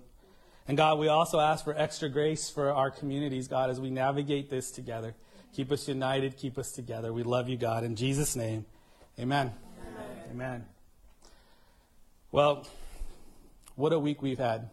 And 0.69 0.77
God, 0.77 0.99
we 0.99 1.07
also 1.07 1.39
ask 1.39 1.63
for 1.63 1.75
extra 1.75 2.09
grace 2.09 2.47
for 2.47 2.71
our 2.71 2.91
communities, 2.91 3.47
God, 3.47 3.71
as 3.71 3.79
we 3.79 3.89
navigate 3.89 4.51
this 4.51 4.69
together. 4.69 5.15
Keep 5.55 5.71
us 5.71 5.87
united, 5.87 6.37
keep 6.37 6.59
us 6.59 6.71
together. 6.71 7.11
We 7.11 7.23
love 7.23 7.49
you, 7.49 7.57
God. 7.57 7.83
In 7.83 7.95
Jesus' 7.95 8.35
name, 8.35 8.67
amen. 9.17 9.51
Amen. 10.29 10.67
Well, 12.31 12.67
what 13.77 13.93
a 13.93 13.99
week 13.99 14.21
we've 14.21 14.37
had. 14.37 14.69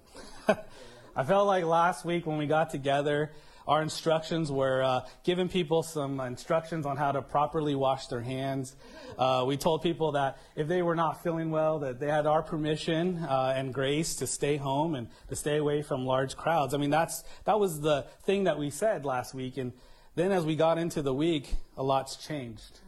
I 1.16 1.24
felt 1.24 1.46
like 1.46 1.64
last 1.64 2.04
week 2.04 2.26
when 2.26 2.36
we 2.36 2.46
got 2.46 2.68
together, 2.68 3.32
our 3.66 3.82
instructions 3.82 4.50
were 4.50 4.82
uh, 4.82 5.00
giving 5.24 5.48
people 5.48 5.82
some 5.82 6.20
instructions 6.20 6.86
on 6.86 6.96
how 6.96 7.12
to 7.12 7.22
properly 7.22 7.74
wash 7.74 8.06
their 8.06 8.20
hands. 8.20 8.76
Uh, 9.18 9.44
we 9.46 9.56
told 9.56 9.82
people 9.82 10.12
that 10.12 10.38
if 10.54 10.68
they 10.68 10.82
were 10.82 10.94
not 10.94 11.22
feeling 11.22 11.50
well, 11.50 11.80
that 11.80 11.98
they 11.98 12.08
had 12.08 12.26
our 12.26 12.42
permission 12.42 13.18
uh, 13.18 13.54
and 13.56 13.74
grace 13.74 14.16
to 14.16 14.26
stay 14.26 14.56
home 14.56 14.94
and 14.94 15.08
to 15.28 15.36
stay 15.36 15.56
away 15.56 15.82
from 15.82 16.06
large 16.06 16.36
crowds. 16.36 16.74
I 16.74 16.76
mean, 16.76 16.90
that's 16.90 17.24
that 17.44 17.58
was 17.58 17.80
the 17.80 18.06
thing 18.22 18.44
that 18.44 18.58
we 18.58 18.70
said 18.70 19.04
last 19.04 19.34
week. 19.34 19.56
And 19.56 19.72
then 20.14 20.32
as 20.32 20.44
we 20.44 20.54
got 20.54 20.78
into 20.78 21.02
the 21.02 21.14
week, 21.14 21.54
a 21.76 21.82
lot's 21.82 22.16
changed. 22.16 22.80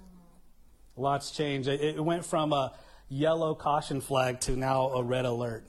A 0.96 1.00
lot's 1.00 1.30
changed. 1.30 1.68
It, 1.68 1.80
it 1.80 2.04
went 2.04 2.24
from 2.24 2.52
a 2.52 2.72
yellow 3.08 3.54
caution 3.54 4.00
flag 4.00 4.40
to 4.40 4.56
now 4.56 4.90
a 4.90 5.02
red 5.02 5.24
alert. 5.24 5.64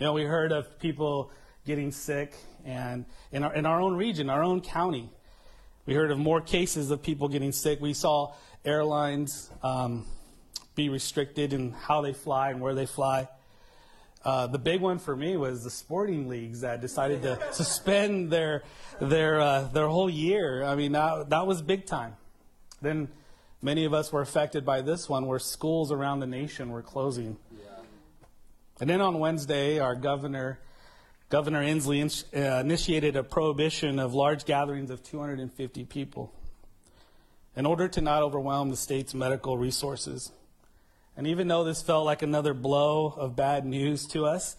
You 0.00 0.06
know, 0.06 0.12
we 0.14 0.24
heard 0.24 0.52
of 0.52 0.78
people 0.78 1.30
getting 1.64 1.92
sick, 1.92 2.34
and 2.64 3.04
in 3.30 3.44
our, 3.44 3.54
in 3.54 3.66
our 3.66 3.80
own 3.80 3.94
region, 3.94 4.30
our 4.30 4.42
own 4.42 4.60
county, 4.60 5.10
we 5.86 5.94
heard 5.94 6.10
of 6.10 6.18
more 6.18 6.40
cases 6.40 6.90
of 6.90 7.02
people 7.02 7.28
getting 7.28 7.52
sick. 7.52 7.80
We 7.80 7.94
saw 7.94 8.34
airlines 8.64 9.50
um, 9.62 10.06
be 10.74 10.88
restricted 10.88 11.52
in 11.52 11.72
how 11.72 12.00
they 12.00 12.12
fly 12.12 12.50
and 12.50 12.60
where 12.60 12.74
they 12.74 12.86
fly. 12.86 13.28
Uh, 14.24 14.46
the 14.46 14.58
big 14.58 14.80
one 14.80 14.98
for 14.98 15.16
me 15.16 15.36
was 15.36 15.64
the 15.64 15.70
sporting 15.70 16.28
leagues 16.28 16.60
that 16.60 16.80
decided 16.80 17.22
to 17.22 17.38
suspend 17.52 18.30
their 18.30 18.62
their 19.00 19.40
uh, 19.40 19.62
their 19.72 19.88
whole 19.88 20.08
year. 20.08 20.62
I 20.62 20.76
mean, 20.76 20.92
that 20.92 21.30
that 21.30 21.46
was 21.46 21.60
big 21.60 21.86
time. 21.86 22.16
Then 22.80 23.08
Many 23.64 23.84
of 23.84 23.94
us 23.94 24.12
were 24.12 24.20
affected 24.20 24.64
by 24.64 24.82
this 24.82 25.08
one 25.08 25.26
where 25.26 25.38
schools 25.38 25.92
around 25.92 26.18
the 26.18 26.26
nation 26.26 26.70
were 26.70 26.82
closing. 26.82 27.36
Yeah. 27.52 27.68
And 28.80 28.90
then 28.90 29.00
on 29.00 29.20
Wednesday, 29.20 29.78
our 29.78 29.94
governor, 29.94 30.58
Governor 31.32 31.62
Inslee, 31.62 32.24
uh, 32.36 32.60
initiated 32.60 33.16
a 33.16 33.22
prohibition 33.22 33.98
of 33.98 34.12
large 34.12 34.44
gatherings 34.44 34.90
of 34.90 35.02
250 35.02 35.86
people 35.86 36.30
in 37.56 37.64
order 37.64 37.88
to 37.88 38.02
not 38.02 38.22
overwhelm 38.22 38.68
the 38.68 38.76
state's 38.76 39.14
medical 39.14 39.56
resources. 39.56 40.30
And 41.16 41.26
even 41.26 41.48
though 41.48 41.64
this 41.64 41.80
felt 41.80 42.04
like 42.04 42.20
another 42.20 42.52
blow 42.52 43.14
of 43.16 43.34
bad 43.34 43.64
news 43.64 44.06
to 44.08 44.26
us, 44.26 44.56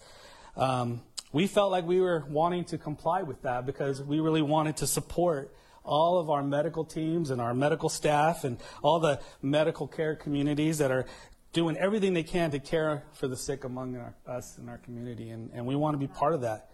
um, 0.56 1.02
we 1.32 1.46
felt 1.46 1.70
like 1.70 1.86
we 1.86 2.00
were 2.00 2.24
wanting 2.28 2.64
to 2.64 2.76
comply 2.76 3.22
with 3.22 3.42
that 3.42 3.66
because 3.66 4.02
we 4.02 4.18
really 4.18 4.42
wanted 4.42 4.78
to 4.78 4.88
support 4.88 5.54
all 5.84 6.18
of 6.18 6.28
our 6.28 6.42
medical 6.42 6.84
teams 6.84 7.30
and 7.30 7.40
our 7.40 7.54
medical 7.54 7.88
staff 7.88 8.42
and 8.42 8.58
all 8.82 8.98
the 8.98 9.20
medical 9.40 9.86
care 9.86 10.16
communities 10.16 10.78
that 10.78 10.90
are 10.90 11.06
doing 11.54 11.76
everything 11.78 12.12
they 12.12 12.22
can 12.22 12.50
to 12.50 12.58
care 12.58 13.04
for 13.14 13.28
the 13.28 13.36
sick 13.36 13.64
among 13.64 13.96
our, 13.96 14.14
us 14.26 14.58
in 14.58 14.68
our 14.68 14.78
community. 14.78 15.30
And, 15.30 15.50
and 15.54 15.64
we 15.64 15.76
want 15.76 15.94
to 15.94 15.98
be 15.98 16.08
part 16.08 16.34
of 16.34 16.42
that. 16.42 16.70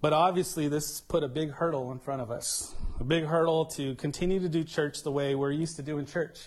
But 0.00 0.14
obviously, 0.14 0.68
this 0.68 1.02
put 1.02 1.22
a 1.22 1.28
big 1.28 1.50
hurdle 1.50 1.92
in 1.92 1.98
front 1.98 2.22
of 2.22 2.30
us 2.30 2.74
a 3.00 3.04
big 3.04 3.24
hurdle 3.24 3.64
to 3.64 3.94
continue 3.94 4.38
to 4.40 4.48
do 4.48 4.62
church 4.62 5.02
the 5.02 5.10
way 5.10 5.34
we're 5.34 5.50
used 5.50 5.76
to 5.76 5.82
doing 5.82 6.04
church. 6.04 6.38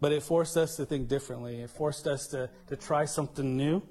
But 0.00 0.12
it 0.12 0.22
forced 0.22 0.56
us 0.56 0.76
to 0.76 0.86
think 0.86 1.08
differently. 1.08 1.60
It 1.60 1.70
forced 1.70 2.06
us 2.06 2.26
to, 2.28 2.48
to 2.68 2.76
try 2.76 3.04
something 3.04 3.56
new. 3.56 3.82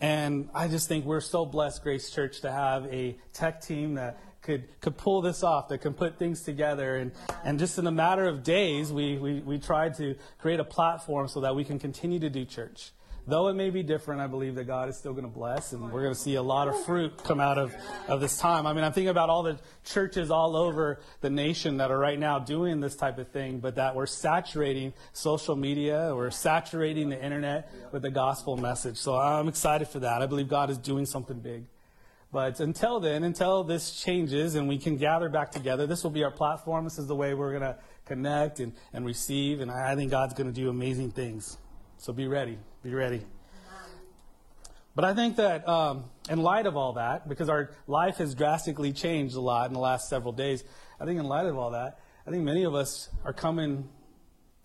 And 0.00 0.50
I 0.54 0.68
just 0.68 0.88
think 0.88 1.04
we're 1.04 1.20
so 1.20 1.46
blessed, 1.46 1.82
Grace 1.82 2.10
Church, 2.10 2.40
to 2.40 2.50
have 2.50 2.84
a 2.86 3.16
tech 3.32 3.60
team 3.62 3.94
that 3.94 4.18
could, 4.46 4.80
could 4.80 4.96
pull 4.96 5.20
this 5.20 5.42
off, 5.42 5.68
that 5.68 5.78
can 5.78 5.92
put 5.92 6.18
things 6.18 6.42
together. 6.42 6.96
And, 6.96 7.12
and 7.44 7.58
just 7.58 7.78
in 7.78 7.86
a 7.86 7.90
matter 7.90 8.26
of 8.26 8.42
days, 8.42 8.92
we, 8.92 9.18
we, 9.18 9.40
we 9.40 9.58
tried 9.58 9.96
to 9.96 10.14
create 10.38 10.60
a 10.60 10.64
platform 10.64 11.28
so 11.28 11.40
that 11.40 11.54
we 11.54 11.64
can 11.64 11.78
continue 11.78 12.20
to 12.20 12.30
do 12.30 12.44
church. 12.44 12.92
Though 13.28 13.48
it 13.48 13.54
may 13.54 13.70
be 13.70 13.82
different, 13.82 14.20
I 14.20 14.28
believe 14.28 14.54
that 14.54 14.68
God 14.68 14.88
is 14.88 14.96
still 14.96 15.12
going 15.12 15.24
to 15.24 15.28
bless, 15.28 15.72
and 15.72 15.82
we're 15.90 16.02
going 16.02 16.14
to 16.14 16.20
see 16.20 16.36
a 16.36 16.42
lot 16.42 16.68
of 16.68 16.84
fruit 16.84 17.24
come 17.24 17.40
out 17.40 17.58
of, 17.58 17.74
of 18.06 18.20
this 18.20 18.38
time. 18.38 18.68
I 18.68 18.72
mean, 18.72 18.84
I'm 18.84 18.92
thinking 18.92 19.08
about 19.08 19.30
all 19.30 19.42
the 19.42 19.58
churches 19.84 20.30
all 20.30 20.54
over 20.54 21.00
the 21.22 21.28
nation 21.28 21.78
that 21.78 21.90
are 21.90 21.98
right 21.98 22.20
now 22.20 22.38
doing 22.38 22.78
this 22.78 22.94
type 22.94 23.18
of 23.18 23.26
thing, 23.32 23.58
but 23.58 23.74
that 23.74 23.96
we're 23.96 24.06
saturating 24.06 24.92
social 25.12 25.56
media, 25.56 26.12
we're 26.14 26.30
saturating 26.30 27.08
the 27.08 27.20
internet 27.20 27.68
with 27.90 28.02
the 28.02 28.12
gospel 28.12 28.56
message. 28.56 28.96
So 28.96 29.16
I'm 29.16 29.48
excited 29.48 29.88
for 29.88 29.98
that. 29.98 30.22
I 30.22 30.26
believe 30.26 30.48
God 30.48 30.70
is 30.70 30.78
doing 30.78 31.04
something 31.04 31.40
big. 31.40 31.64
But 32.32 32.60
until 32.60 33.00
then, 33.00 33.24
until 33.24 33.64
this 33.64 33.92
changes 33.92 34.56
and 34.56 34.68
we 34.68 34.78
can 34.78 34.96
gather 34.96 35.28
back 35.28 35.52
together, 35.52 35.86
this 35.86 36.02
will 36.02 36.10
be 36.10 36.24
our 36.24 36.30
platform. 36.30 36.84
This 36.84 36.98
is 36.98 37.06
the 37.06 37.14
way 37.14 37.34
we're 37.34 37.50
going 37.50 37.62
to 37.62 37.78
connect 38.04 38.60
and, 38.60 38.72
and 38.92 39.06
receive. 39.06 39.60
And 39.60 39.70
I 39.70 39.94
think 39.94 40.10
God's 40.10 40.34
going 40.34 40.52
to 40.52 40.60
do 40.60 40.68
amazing 40.68 41.12
things. 41.12 41.56
So 41.98 42.12
be 42.12 42.26
ready. 42.26 42.58
Be 42.82 42.92
ready. 42.92 43.22
But 44.94 45.04
I 45.04 45.14
think 45.14 45.36
that 45.36 45.68
um, 45.68 46.04
in 46.30 46.42
light 46.42 46.66
of 46.66 46.74
all 46.74 46.94
that, 46.94 47.28
because 47.28 47.50
our 47.50 47.70
life 47.86 48.16
has 48.16 48.34
drastically 48.34 48.92
changed 48.92 49.36
a 49.36 49.40
lot 49.40 49.68
in 49.68 49.74
the 49.74 49.78
last 49.78 50.08
several 50.08 50.32
days, 50.32 50.64
I 50.98 51.04
think 51.04 51.20
in 51.20 51.26
light 51.26 51.44
of 51.44 51.58
all 51.58 51.72
that, 51.72 52.00
I 52.26 52.30
think 52.30 52.44
many 52.44 52.64
of 52.64 52.74
us 52.74 53.10
are 53.22 53.34
coming 53.34 53.90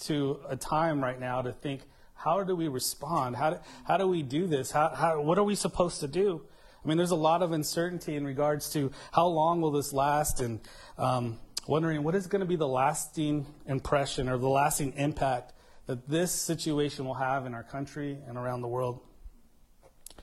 to 0.06 0.39
a 0.47 0.56
time 0.56 1.04
right 1.04 1.19
now 1.19 1.41
to 1.41 1.52
think, 1.52 1.82
how 2.15 2.43
do 2.43 2.56
we 2.56 2.69
respond? 2.69 3.36
How 3.36 3.50
do, 3.52 3.58
how 3.86 3.97
do 3.97 4.08
we 4.08 4.24
do 4.24 4.47
this? 4.47 4.71
How, 4.71 4.89
how, 4.95 5.21
what 5.21 5.38
are 5.38 5.43
we 5.43 5.56
supposed 5.56 6.00
to 6.00 6.08
do? 6.08 6.43
I 6.84 6.88
mean, 6.88 6.98
there's 6.98 7.12
a 7.12 7.15
lot 7.15 7.44
of 7.44 7.52
uncertainty 7.52 8.15
in 8.15 8.26
regards 8.26 8.72
to 8.74 8.91
how 9.12 9.28
long 9.28 9.62
will 9.62 9.72
this 9.72 9.94
last 9.94 10.39
and 10.39 10.60
um, 10.98 11.38
wondering 11.67 12.04
what 12.04 12.15
is 12.15 12.26
going 12.28 12.39
to 12.39 12.46
be 12.46 12.56
the 12.56 12.67
lasting 12.67 13.46
impression 13.67 14.28
or 14.28 14.38
the 14.38 14.50
lasting 14.50 14.94
impact 14.98 15.54
that 15.86 16.08
this 16.10 16.32
situation 16.32 17.06
will 17.06 17.13
have 17.13 17.46
in 17.46 17.54
our 17.54 17.63
country 17.63 18.17
and 18.28 18.38
around 18.38 18.62
the 18.62 18.67
world. 18.67 19.00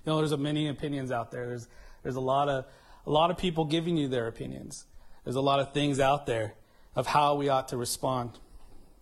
You 0.05 0.13
know, 0.13 0.19
there's 0.19 0.33
a 0.33 0.37
many 0.37 0.69
opinions 0.69 1.13
out 1.13 1.31
there. 1.31 1.47
There's 1.47 1.69
there's 2.03 2.17
a 2.17 2.21
lot 2.21 2.49
of 2.49 2.65
a 3.07 3.11
lot 3.11 3.31
of 3.31 3.39
people 3.39 3.65
giving 3.65 3.97
you 3.97 4.09
their 4.09 4.27
opinions. 4.27 4.87
There's 5.25 5.37
a 5.37 5.41
lot 5.41 5.61
of 5.61 5.73
things 5.73 6.01
out 6.01 6.27
there 6.27 6.55
of 6.97 7.07
how 7.07 7.35
we 7.37 7.49
ought 7.49 7.69
to 7.69 7.77
respond. 7.77 8.39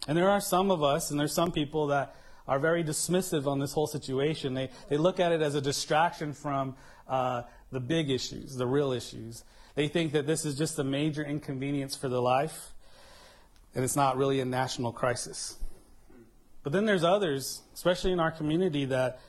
And 0.09 0.17
there 0.17 0.29
are 0.29 0.41
some 0.41 0.71
of 0.71 0.83
us, 0.83 1.11
and 1.11 1.19
there's 1.19 1.33
some 1.33 1.53
people 1.53 1.89
that 1.89 2.15
are 2.49 2.59
very 2.59 2.85
dismissive 2.85 3.47
on 3.47 3.59
this 3.59 3.73
whole 3.73 3.87
situation. 3.87 4.55
They 4.55 4.71
they 4.89 4.97
look 4.97 5.21
at 5.21 5.33
it 5.33 5.43
as 5.43 5.55
a 5.55 5.61
distraction 5.61 6.33
from 6.33 6.77
uh, 7.09 7.43
the 7.71 7.81
big 7.81 8.11
issues, 8.11 8.57
the 8.57 8.67
real 8.67 8.93
issues. 8.93 9.45
They 9.75 9.89
think 9.89 10.13
that 10.13 10.27
this 10.27 10.45
is 10.45 10.57
just 10.57 10.79
a 10.79 10.85
major 10.85 11.23
inconvenience 11.25 11.95
for 11.97 12.09
their 12.09 12.21
life, 12.21 12.73
and 13.75 13.85
it's 13.85 13.97
not 13.97 14.17
really 14.17 14.41
a 14.41 14.45
national 14.45 14.93
crisis. 14.93 15.59
But 16.63 16.73
then 16.73 16.85
there's 16.85 17.05
others, 17.05 17.63
especially 17.75 18.11
in 18.11 18.19
our 18.19 18.33
community, 18.33 18.87
that 18.87 19.21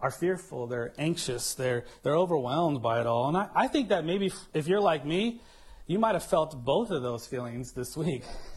are 0.00 0.10
fearful, 0.10 0.66
they're 0.66 0.92
anxious, 0.98 1.54
they're, 1.54 1.84
they're 2.02 2.16
overwhelmed 2.16 2.82
by 2.82 3.00
it 3.00 3.06
all. 3.06 3.28
And 3.28 3.36
I, 3.36 3.48
I 3.54 3.68
think 3.68 3.90
that 3.90 4.04
maybe 4.04 4.26
if, 4.26 4.34
if 4.52 4.66
you're 4.66 4.80
like 4.80 5.06
me, 5.06 5.40
you 5.86 6.00
might 6.00 6.14
have 6.14 6.24
felt 6.24 6.64
both 6.64 6.90
of 6.90 7.02
those 7.02 7.24
feelings 7.24 7.70
this 7.72 7.96
week. 7.96 8.24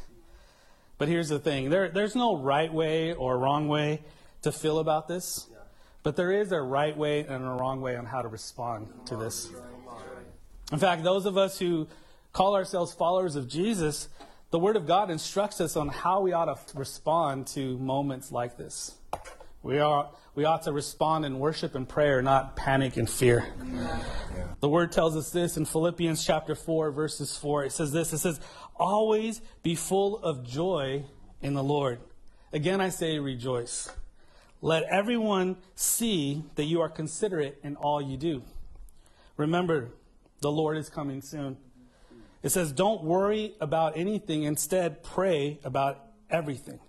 But 0.98 1.08
here's 1.08 1.30
the 1.30 1.40
thing 1.40 1.70
there, 1.70 1.90
there's 1.90 2.16
no 2.16 2.38
right 2.38 2.74
way 2.74 3.14
or 3.14 3.38
wrong 3.38 3.68
way 3.68 4.02
to 4.44 4.52
feel 4.52 4.80
about 4.80 5.08
this, 5.08 5.48
but 6.04 6.16
there 6.16 6.32
is 6.32 6.52
a 6.52 6.62
right 6.62 6.96
way 6.96 7.22
and 7.22 7.44
a 7.44 7.50
wrong 7.50 7.82
way 7.82 7.96
on 7.96 8.06
how 8.06 8.22
to 8.22 8.28
respond 8.28 8.88
to 9.08 9.16
this. 9.16 9.50
In 10.72 10.80
fact, 10.80 11.04
those 11.04 11.26
of 11.26 11.38
us 11.38 11.60
who 11.60 11.88
call 12.32 12.56
ourselves 12.56 12.94
followers 12.94 13.36
of 13.36 13.48
Jesus, 13.48 14.08
the 14.52 14.60
Word 14.60 14.76
of 14.76 14.88
God 14.88 15.10
instructs 15.10 15.60
us 15.60 15.76
on 15.76 15.90
how 15.90 16.22
we 16.22 16.32
ought 16.32 16.68
to 16.68 16.78
respond 16.78 17.48
to 17.48 17.78
moments 17.78 18.32
like 18.32 18.58
this. 18.58 18.96
We, 19.64 19.80
are, 19.80 20.12
we 20.36 20.46
ought 20.46 20.64
to 20.64 20.72
respond 20.72 21.26
in 21.26 21.40
worship 21.40 21.76
and 21.76 21.90
prayer, 21.90 22.22
not 22.22 22.56
panic 22.56 22.98
and 22.98 23.10
fear. 23.10 23.48
The 24.60 24.70
Word 24.70 24.92
tells 24.92 25.16
us 25.16 25.32
this 25.32 25.58
in 25.58 25.66
Philippians 25.66 26.24
chapter 26.24 26.56
4, 26.56 26.92
verses 26.92 27.36
4. 27.38 27.66
It 27.66 27.72
says 27.72 27.92
this 27.92 28.14
It 28.14 28.20
says, 28.20 28.40
Always 28.78 29.42
be 29.64 29.76
full 29.76 30.18
of 30.18 30.44
joy 30.44 31.06
in 31.42 31.54
the 31.54 31.64
Lord. 31.64 32.00
Again, 32.52 32.82
I 32.82 32.90
say 32.90 33.20
rejoice. 33.20 33.90
Let 34.62 34.84
everyone 34.84 35.58
see 35.76 36.44
that 36.56 36.64
you 36.64 36.82
are 36.82 36.90
considerate 36.90 37.60
in 37.64 37.76
all 37.76 38.02
you 38.02 38.18
do. 38.18 38.44
Remember, 39.38 39.90
the 40.42 40.52
Lord 40.52 40.78
is 40.78 40.90
coming 40.90 41.22
soon. 41.22 41.58
It 42.44 42.50
says, 42.50 42.72
Don't 42.72 43.04
worry 43.04 43.54
about 43.60 43.98
anything. 43.98 44.44
Instead, 44.44 45.04
pray 45.04 45.60
about 45.64 46.06
everything. 46.30 46.80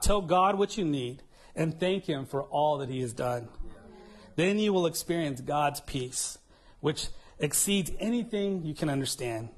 Tell 0.00 0.20
God 0.20 0.58
what 0.58 0.76
you 0.76 0.84
need 0.84 1.22
and 1.54 1.78
thank 1.78 2.06
Him 2.06 2.26
for 2.26 2.42
all 2.44 2.78
that 2.78 2.88
He 2.88 3.00
has 3.00 3.12
done. 3.12 3.48
Then 4.36 4.58
you 4.58 4.72
will 4.72 4.86
experience 4.86 5.40
God's 5.40 5.80
peace, 5.80 6.38
which 6.80 7.08
exceeds 7.38 7.90
anything 7.98 8.64
you 8.64 8.74
can 8.74 8.88
understand. 8.88 9.50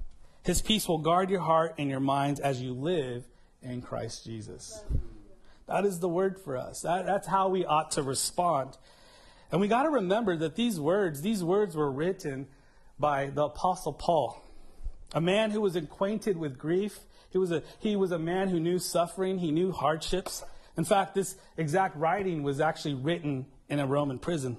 His 0.42 0.60
peace 0.60 0.88
will 0.88 0.98
guard 0.98 1.30
your 1.30 1.40
heart 1.40 1.74
and 1.78 1.88
your 1.88 2.00
minds 2.00 2.40
as 2.40 2.60
you 2.60 2.72
live 2.72 3.24
in 3.62 3.80
Christ 3.80 4.24
Jesus. 4.24 4.82
That 5.66 5.84
is 5.84 6.00
the 6.00 6.08
word 6.08 6.40
for 6.40 6.56
us. 6.56 6.82
That, 6.82 7.06
that's 7.06 7.28
how 7.28 7.48
we 7.48 7.64
ought 7.64 7.92
to 7.92 8.02
respond. 8.02 8.76
And 9.52 9.60
we 9.60 9.68
got 9.68 9.84
to 9.84 9.90
remember 9.90 10.36
that 10.36 10.56
these 10.56 10.80
words, 10.80 11.22
these 11.22 11.44
words 11.44 11.76
were 11.76 11.90
written 11.90 12.48
by 12.98 13.26
the 13.26 13.44
Apostle 13.44 13.92
Paul, 13.92 14.42
a 15.14 15.20
man 15.20 15.50
who 15.50 15.60
was 15.60 15.76
acquainted 15.76 16.36
with 16.36 16.58
grief. 16.58 17.00
He 17.30 17.38
was 17.38 17.52
a, 17.52 17.62
he 17.78 17.94
was 17.94 18.10
a 18.10 18.18
man 18.18 18.48
who 18.48 18.58
knew 18.58 18.78
suffering, 18.78 19.38
he 19.38 19.52
knew 19.52 19.70
hardships. 19.70 20.42
In 20.76 20.84
fact, 20.84 21.14
this 21.14 21.36
exact 21.56 21.96
writing 21.96 22.42
was 22.42 22.60
actually 22.60 22.94
written 22.94 23.46
in 23.68 23.78
a 23.78 23.86
Roman 23.86 24.18
prison. 24.18 24.56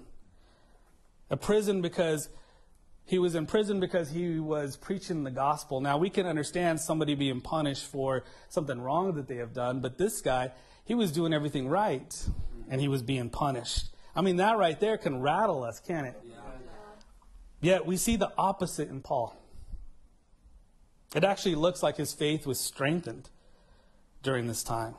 A 1.29 1.37
prison 1.37 1.81
because 1.81 2.29
he 3.05 3.19
was 3.19 3.35
in 3.35 3.45
prison 3.45 3.79
because 3.79 4.11
he 4.11 4.39
was 4.39 4.77
preaching 4.77 5.23
the 5.23 5.31
gospel. 5.31 5.81
Now, 5.81 5.97
we 5.97 6.09
can 6.09 6.25
understand 6.25 6.79
somebody 6.79 7.15
being 7.15 7.41
punished 7.41 7.85
for 7.85 8.23
something 8.49 8.79
wrong 8.79 9.13
that 9.15 9.27
they 9.27 9.37
have 9.37 9.53
done, 9.53 9.81
but 9.81 9.97
this 9.97 10.21
guy, 10.21 10.51
he 10.85 10.95
was 10.95 11.11
doing 11.11 11.33
everything 11.33 11.67
right, 11.67 12.25
and 12.69 12.79
he 12.79 12.87
was 12.87 13.01
being 13.01 13.29
punished. 13.29 13.89
I 14.15 14.21
mean, 14.21 14.37
that 14.37 14.57
right 14.57 14.79
there 14.79 14.97
can 14.97 15.21
rattle 15.21 15.63
us, 15.63 15.79
can't 15.79 16.07
it? 16.07 16.19
Yet 17.61 17.85
we 17.85 17.97
see 17.97 18.15
the 18.15 18.31
opposite 18.37 18.89
in 18.89 19.01
Paul. 19.01 19.35
It 21.15 21.23
actually 21.23 21.55
looks 21.55 21.83
like 21.83 21.97
his 21.97 22.13
faith 22.13 22.45
was 22.45 22.59
strengthened 22.59 23.29
during 24.21 24.47
this 24.47 24.63
time. 24.63 24.95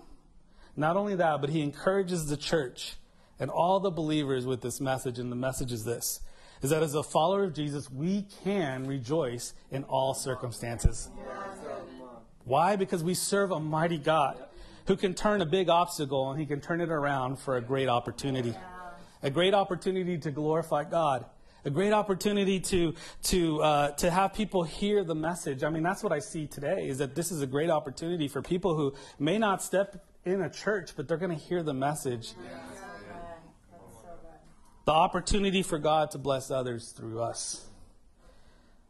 Not 0.76 0.96
only 0.96 1.14
that, 1.16 1.40
but 1.40 1.50
he 1.50 1.60
encourages 1.60 2.26
the 2.26 2.36
church 2.36 2.94
and 3.38 3.50
all 3.50 3.80
the 3.80 3.90
believers 3.90 4.46
with 4.46 4.60
this 4.60 4.80
message, 4.80 5.18
and 5.18 5.30
the 5.30 5.36
message 5.36 5.72
is 5.72 5.84
this 5.84 6.20
is 6.64 6.70
that 6.70 6.82
as 6.82 6.94
a 6.94 7.02
follower 7.02 7.44
of 7.44 7.52
Jesus, 7.52 7.90
we 7.90 8.24
can 8.42 8.86
rejoice 8.86 9.52
in 9.70 9.84
all 9.84 10.14
circumstances. 10.14 11.10
Why? 12.46 12.76
Because 12.76 13.04
we 13.04 13.12
serve 13.12 13.50
a 13.50 13.60
mighty 13.60 13.98
God 13.98 14.42
who 14.86 14.96
can 14.96 15.12
turn 15.12 15.42
a 15.42 15.46
big 15.46 15.68
obstacle 15.68 16.30
and 16.30 16.40
he 16.40 16.46
can 16.46 16.62
turn 16.62 16.80
it 16.80 16.88
around 16.88 17.38
for 17.38 17.58
a 17.58 17.60
great 17.60 17.90
opportunity. 17.90 18.54
A 19.22 19.28
great 19.28 19.52
opportunity 19.52 20.16
to 20.16 20.30
glorify 20.30 20.84
God. 20.84 21.26
A 21.66 21.70
great 21.70 21.92
opportunity 21.92 22.60
to, 22.60 22.94
to, 23.24 23.62
uh, 23.62 23.90
to 23.96 24.10
have 24.10 24.32
people 24.32 24.62
hear 24.62 25.04
the 25.04 25.14
message. 25.14 25.64
I 25.64 25.68
mean, 25.68 25.82
that's 25.82 26.02
what 26.02 26.14
I 26.14 26.18
see 26.18 26.46
today 26.46 26.88
is 26.88 26.96
that 26.96 27.14
this 27.14 27.30
is 27.30 27.42
a 27.42 27.46
great 27.46 27.68
opportunity 27.68 28.26
for 28.26 28.40
people 28.40 28.74
who 28.74 28.94
may 29.18 29.36
not 29.36 29.62
step 29.62 30.02
in 30.24 30.40
a 30.40 30.48
church, 30.48 30.92
but 30.96 31.08
they're 31.08 31.18
going 31.18 31.36
to 31.38 31.44
hear 31.44 31.62
the 31.62 31.74
message. 31.74 32.32
The 34.84 34.92
opportunity 34.92 35.62
for 35.62 35.78
God 35.78 36.10
to 36.10 36.18
bless 36.18 36.50
others 36.50 36.90
through 36.90 37.22
us. 37.22 37.66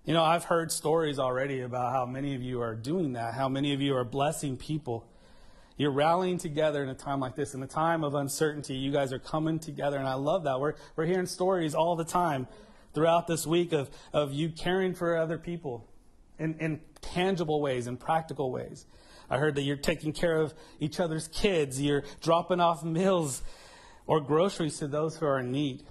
You 0.05 0.13
know, 0.13 0.25
I've 0.25 0.45
heard 0.45 0.73
stories 0.73 1.21
already 1.21 1.61
about 1.61 1.93
how 1.93 2.05
many 2.05 2.35
of 2.35 2.43
you 2.43 2.61
are 2.63 2.75
doing 2.75 3.13
that, 3.13 3.35
how 3.35 3.49
many 3.49 3.73
of 3.73 3.81
you 3.81 3.95
are 3.97 4.05
blessing 4.05 4.57
people. 4.57 5.07
You're 5.77 5.93
rallying 5.93 6.39
together 6.39 6.83
in 6.83 6.89
a 6.89 6.95
time 6.95 7.21
like 7.21 7.37
this, 7.37 7.55
in 7.55 7.63
a 7.63 7.69
time 7.69 8.03
of 8.03 8.17
uncertainty. 8.17 8.75
You 8.75 8.91
guys 8.91 9.13
are 9.13 9.21
coming 9.21 9.61
together, 9.61 9.97
and 9.97 10.09
I 10.09 10.15
love 10.15 10.45
that. 10.45 10.59
We're, 10.59 10.75
we're 10.97 11.07
hearing 11.07 11.27
stories 11.27 11.77
all 11.77 11.95
the 11.95 12.05
time 12.05 12.49
throughout 12.93 13.29
this 13.29 13.47
week 13.47 13.73
of, 13.73 13.89
of 14.13 14.33
you 14.33 14.49
caring 14.51 14.95
for 14.95 15.17
other 15.17 15.39
people 15.39 15.89
in, 16.41 16.55
in 16.59 16.81
tangible 17.03 17.61
ways, 17.61 17.87
in 17.87 17.97
practical 17.97 18.51
ways. 18.51 18.85
I 19.31 19.39
heard 19.39 19.55
that 19.55 19.63
you're 19.63 19.77
taking 19.77 20.13
care 20.13 20.41
of 20.41 20.55
each 20.81 20.99
other's 20.99 21.29
kids, 21.29 21.81
you're 21.81 22.03
dropping 22.21 22.59
off 22.59 22.83
meals 22.83 23.43
or 24.07 24.21
groceries 24.21 24.79
to 24.79 24.87
those 24.87 25.17
who 25.17 25.27
are 25.27 25.39
in 25.39 25.51
need. 25.51 25.83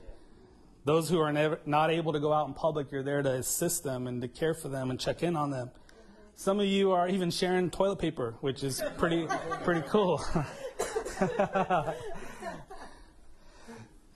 Those 0.85 1.09
who 1.09 1.19
are 1.19 1.31
never, 1.31 1.59
not 1.65 1.91
able 1.91 2.13
to 2.13 2.19
go 2.19 2.33
out 2.33 2.47
in 2.47 2.53
public, 2.53 2.91
you're 2.91 3.03
there 3.03 3.21
to 3.21 3.31
assist 3.31 3.83
them 3.83 4.05
and 4.05 4.21
to 4.21 4.27
care 4.27 4.53
for 4.53 4.67
them 4.67 4.91
and 4.91 4.99
check 4.99 5.23
in 5.23 5.35
on 5.35 5.49
them. 5.49 5.71
Some 6.35 6.59
of 6.59 6.65
you 6.65 6.91
are 6.91 7.07
even 7.07 7.31
sharing 7.31 7.69
toilet 7.69 7.99
paper, 7.99 8.35
which 8.41 8.63
is 8.63 8.83
pretty 8.97 9.27
pretty 9.63 9.87
cool. 9.87 10.21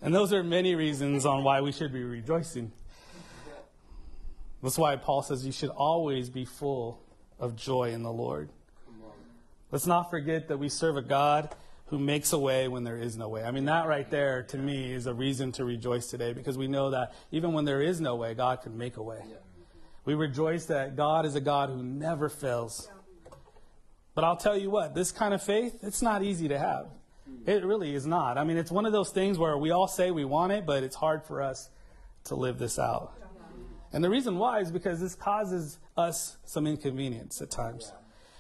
and 0.02 0.14
those 0.14 0.34
are 0.34 0.44
many 0.44 0.76
reasons 0.76 1.26
on 1.26 1.44
why 1.44 1.62
we 1.62 1.72
should 1.72 1.94
be 1.94 2.04
rejoicing. 2.04 2.72
That's 4.64 4.78
why 4.78 4.96
Paul 4.96 5.22
says 5.22 5.46
you 5.46 5.52
should 5.52 5.70
always 5.70 6.30
be 6.30 6.44
full 6.44 7.02
of 7.40 7.56
joy 7.56 7.92
in 7.92 8.02
the 8.04 8.12
Lord. 8.12 8.50
Let's 9.72 9.86
not 9.86 10.10
forget 10.10 10.48
that 10.48 10.58
we 10.58 10.70
serve 10.70 10.98
a 10.98 11.02
God 11.02 11.54
who 11.88 11.98
makes 11.98 12.34
a 12.34 12.40
way 12.40 12.68
when 12.68 12.84
there 12.84 12.98
is 12.98 13.18
no 13.18 13.30
way. 13.30 13.44
I 13.44 13.52
mean, 13.52 13.66
that 13.66 13.88
right 13.88 14.10
there, 14.10 14.44
to 14.44 14.58
me, 14.58 14.94
is 14.94 15.08
a 15.08 15.14
reason 15.14 15.52
to 15.54 15.66
rejoice 15.66 16.08
today 16.08 16.34
because 16.34 16.58
we 16.58 16.68
know 16.68 16.90
that 16.92 17.14
even 17.32 17.54
when 17.54 17.66
there 17.66 17.82
is 17.82 18.02
no 18.02 18.16
way, 18.16 18.34
God 18.34 18.62
can 18.62 18.78
make 18.78 18.98
a 18.98 19.04
way. 19.04 19.22
We 20.04 20.14
rejoice 20.14 20.66
that 20.66 20.96
God 20.96 21.26
is 21.26 21.36
a 21.36 21.42
God 21.42 21.70
who 21.70 21.84
never 21.84 22.30
fails. 22.30 22.90
But 24.16 24.24
I'll 24.24 24.38
tell 24.38 24.58
you 24.58 24.70
what, 24.70 24.96
this 24.96 25.12
kind 25.12 25.34
of 25.34 25.44
faith, 25.44 25.80
it's 25.84 26.02
not 26.02 26.24
easy 26.24 26.48
to 26.48 26.58
have. 26.58 26.88
Hmm. 27.26 27.50
It 27.50 27.64
really 27.64 27.94
is 27.94 28.06
not. 28.06 28.38
I 28.38 28.44
mean, 28.44 28.58
it's 28.58 28.72
one 28.72 28.86
of 28.86 28.92
those 28.92 29.12
things 29.12 29.38
where 29.38 29.58
we 29.58 29.72
all 29.72 29.88
say 29.88 30.12
we 30.12 30.26
want 30.26 30.52
it, 30.52 30.66
but 30.66 30.84
it's 30.84 30.96
hard 30.96 31.24
for 31.24 31.42
us 31.42 31.70
to 32.26 32.36
live 32.36 32.58
this 32.58 32.80
out. 32.80 33.14
And 33.94 34.04
the 34.04 34.10
reason 34.10 34.38
why 34.38 34.60
is 34.60 34.72
because 34.72 35.00
this 35.00 35.16
causes 35.16 35.78
us 35.96 36.38
some 36.44 36.68
inconvenience 36.68 37.42
at 37.42 37.50
times. 37.50 37.94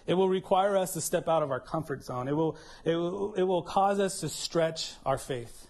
It 0.07 0.13
will 0.13 0.29
require 0.29 0.77
us 0.77 0.93
to 0.93 1.01
step 1.01 1.27
out 1.27 1.43
of 1.43 1.51
our 1.51 1.59
comfort 1.59 2.03
zone. 2.03 2.27
It 2.27 2.33
will, 2.33 2.57
it 2.85 2.95
will, 2.95 3.33
it 3.33 3.43
will 3.43 3.61
cause 3.61 3.99
us 3.99 4.21
to 4.21 4.29
stretch 4.29 4.93
our 5.05 5.17
faith. 5.17 5.67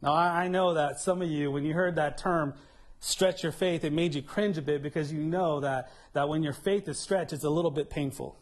Now, 0.00 0.14
I, 0.14 0.44
I 0.44 0.48
know 0.48 0.74
that 0.74 0.98
some 0.98 1.22
of 1.22 1.28
you, 1.28 1.50
when 1.50 1.64
you 1.64 1.74
heard 1.74 1.96
that 1.96 2.18
term, 2.18 2.54
stretch 2.98 3.42
your 3.42 3.52
faith, 3.52 3.84
it 3.84 3.92
made 3.92 4.14
you 4.14 4.22
cringe 4.22 4.56
a 4.56 4.62
bit 4.62 4.82
because 4.82 5.12
you 5.12 5.20
know 5.20 5.60
that, 5.60 5.92
that 6.14 6.28
when 6.28 6.42
your 6.42 6.54
faith 6.54 6.88
is 6.88 6.98
stretched, 6.98 7.32
it's 7.32 7.44
a 7.44 7.50
little 7.50 7.70
bit 7.70 7.90
painful. 7.90 8.36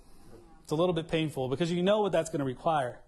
It's 0.62 0.72
a 0.72 0.76
little 0.76 0.94
bit 0.94 1.08
painful 1.08 1.48
because 1.48 1.72
you 1.72 1.82
know 1.82 2.00
what 2.00 2.12
that's 2.12 2.30
going 2.30 2.38
to 2.38 2.44
require. 2.44 3.00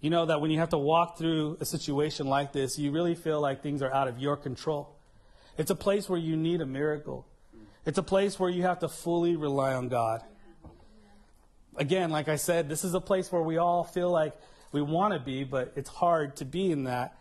You 0.00 0.08
know 0.08 0.24
that 0.26 0.40
when 0.40 0.50
you 0.50 0.58
have 0.60 0.70
to 0.70 0.78
walk 0.78 1.18
through 1.18 1.58
a 1.60 1.66
situation 1.66 2.26
like 2.26 2.52
this, 2.52 2.78
you 2.78 2.90
really 2.90 3.14
feel 3.14 3.38
like 3.40 3.62
things 3.62 3.82
are 3.82 3.92
out 3.92 4.08
of 4.08 4.18
your 4.18 4.36
control. 4.36 4.96
It's 5.58 5.70
a 5.70 5.74
place 5.74 6.08
where 6.08 6.18
you 6.18 6.36
need 6.36 6.62
a 6.62 6.66
miracle. 6.66 7.26
It's 7.86 7.98
a 7.98 8.02
place 8.02 8.38
where 8.38 8.50
you 8.50 8.62
have 8.62 8.80
to 8.80 8.88
fully 8.88 9.36
rely 9.36 9.74
on 9.74 9.88
God. 9.88 10.22
Again, 11.76 12.10
like 12.10 12.28
I 12.28 12.36
said, 12.36 12.68
this 12.68 12.84
is 12.84 12.94
a 12.94 13.00
place 13.00 13.32
where 13.32 13.42
we 13.42 13.56
all 13.56 13.84
feel 13.84 14.10
like 14.10 14.34
we 14.72 14.82
want 14.82 15.14
to 15.14 15.20
be, 15.20 15.44
but 15.44 15.72
it's 15.76 15.88
hard 15.88 16.36
to 16.36 16.44
be 16.44 16.70
in 16.70 16.84
that 16.84 17.16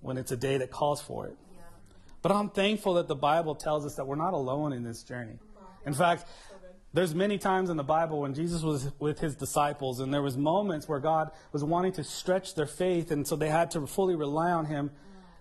when 0.00 0.16
it's 0.18 0.32
a 0.32 0.36
day 0.36 0.58
that 0.58 0.70
calls 0.70 1.00
for 1.00 1.26
it. 1.26 1.36
But 2.22 2.32
I'm 2.32 2.50
thankful 2.50 2.94
that 2.94 3.08
the 3.08 3.14
Bible 3.14 3.54
tells 3.54 3.86
us 3.86 3.94
that 3.96 4.06
we're 4.06 4.16
not 4.16 4.34
alone 4.34 4.72
in 4.72 4.82
this 4.82 5.02
journey. 5.02 5.38
In 5.86 5.94
fact, 5.94 6.26
there's 6.92 7.14
many 7.14 7.38
times 7.38 7.70
in 7.70 7.76
the 7.76 7.84
Bible 7.84 8.20
when 8.20 8.34
Jesus 8.34 8.62
was 8.62 8.90
with 8.98 9.20
his 9.20 9.36
disciples 9.36 10.00
and 10.00 10.12
there 10.12 10.22
was 10.22 10.36
moments 10.36 10.88
where 10.88 10.98
God 10.98 11.30
was 11.52 11.62
wanting 11.62 11.92
to 11.92 12.04
stretch 12.04 12.54
their 12.54 12.66
faith 12.66 13.10
and 13.10 13.26
so 13.26 13.36
they 13.36 13.48
had 13.48 13.70
to 13.72 13.86
fully 13.86 14.16
rely 14.16 14.50
on 14.50 14.66
him. 14.66 14.90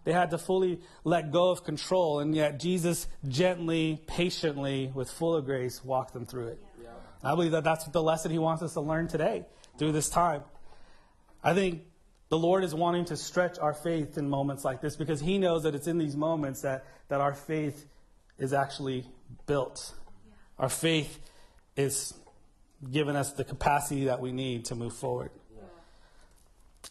They 0.09 0.13
had 0.13 0.31
to 0.31 0.39
fully 0.39 0.79
let 1.03 1.31
go 1.31 1.51
of 1.51 1.63
control 1.63 2.19
and 2.19 2.33
yet 2.33 2.59
Jesus 2.59 3.05
gently, 3.27 4.01
patiently, 4.07 4.91
with 4.91 5.11
full 5.11 5.35
of 5.35 5.45
grace 5.45 5.85
walked 5.85 6.13
them 6.13 6.25
through 6.25 6.47
it. 6.47 6.63
I 7.23 7.35
believe 7.35 7.51
that 7.51 7.63
that's 7.63 7.85
the 7.85 8.01
lesson 8.01 8.31
he 8.31 8.39
wants 8.39 8.63
us 8.63 8.73
to 8.73 8.81
learn 8.81 9.07
today 9.07 9.45
through 9.77 9.91
this 9.91 10.09
time. 10.09 10.41
I 11.43 11.53
think 11.53 11.83
the 12.29 12.39
Lord 12.39 12.63
is 12.63 12.73
wanting 12.73 13.05
to 13.05 13.15
stretch 13.15 13.59
our 13.59 13.75
faith 13.75 14.17
in 14.17 14.27
moments 14.27 14.65
like 14.65 14.81
this 14.81 14.95
because 14.95 15.19
He 15.19 15.37
knows 15.37 15.61
that 15.61 15.75
it's 15.75 15.85
in 15.85 15.99
these 15.99 16.15
moments 16.15 16.63
that, 16.63 16.85
that 17.09 17.21
our 17.21 17.35
faith 17.35 17.85
is 18.39 18.51
actually 18.51 19.05
built. 19.45 19.93
Our 20.57 20.69
faith 20.69 21.19
is 21.75 22.15
giving 22.89 23.15
us 23.15 23.33
the 23.33 23.43
capacity 23.43 24.05
that 24.05 24.21
we 24.21 24.31
need 24.31 24.65
to 24.65 24.75
move 24.75 24.93
forward. 24.93 25.29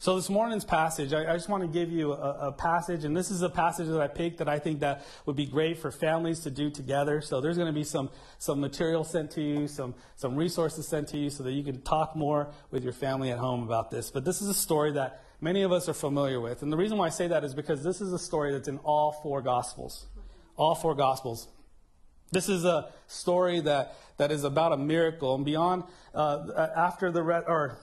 So 0.01 0.15
this 0.15 0.31
morning's 0.31 0.65
passage, 0.65 1.13
I, 1.13 1.33
I 1.33 1.35
just 1.35 1.49
want 1.49 1.65
to 1.65 1.69
give 1.69 1.91
you 1.91 2.13
a, 2.13 2.49
a, 2.49 2.53
passage, 2.53 3.03
and 3.05 3.17
this 3.17 3.33
is 3.33 3.43
a 3.43 3.49
passage 3.49 3.89
that 3.89 4.01
I 4.01 4.07
picked 4.07 4.39
that 4.39 4.49
I 4.49 4.61
think 4.61 4.79
that 4.81 5.05
would 5.27 5.35
be 5.35 5.45
great 5.45 5.79
for 5.79 5.91
families 5.91 6.41
to 6.41 6.53
do 6.53 6.71
together. 6.71 7.21
So 7.21 7.41
there's 7.41 7.57
going 7.57 7.67
to 7.67 7.73
be 7.73 7.83
some 7.83 8.11
some 8.39 8.61
material 8.61 9.03
sent 9.03 9.33
to 9.33 9.43
you, 9.43 9.67
some 9.67 9.97
some 10.15 10.37
resources 10.37 10.87
sent 10.87 11.09
to 11.09 11.19
you, 11.19 11.31
so 11.31 11.43
that 11.43 11.51
you 11.51 11.65
can 11.65 11.83
talk 11.83 12.15
more 12.15 12.53
with 12.71 12.85
your 12.85 12.93
family 12.93 13.33
at 13.33 13.39
home 13.39 13.65
about 13.65 13.91
this. 13.91 14.09
But 14.13 14.25
this 14.25 14.41
is 14.41 14.49
a 14.49 14.55
story 14.55 14.93
that 14.93 15.21
many 15.41 15.63
of 15.63 15.73
us 15.73 15.89
are 15.89 15.95
familiar 15.95 16.41
with, 16.41 16.63
and 16.63 16.73
the 16.73 16.77
reason 16.77 16.97
why 16.97 17.07
I 17.07 17.11
say 17.11 17.27
that 17.27 17.43
is 17.43 17.53
because 17.53 17.83
this 17.83 18.01
is 18.01 18.13
a 18.13 18.21
story 18.21 18.53
that's 18.53 18.69
in 18.69 18.79
all 18.85 19.11
four 19.11 19.43
Gospels, 19.43 20.07
all 20.57 20.77
four 20.77 20.95
Gospels. 20.95 21.49
This 22.31 22.49
is 22.49 22.65
a 22.65 22.93
story 23.09 23.59
that 23.63 23.97
that 24.19 24.31
is 24.31 24.45
about 24.45 24.71
a 24.71 24.77
miracle, 24.77 25.35
and 25.35 25.45
beyond 25.45 25.83
uh, 26.15 26.69
after 26.77 27.11
the 27.11 27.25
re- 27.25 27.43
or 27.45 27.79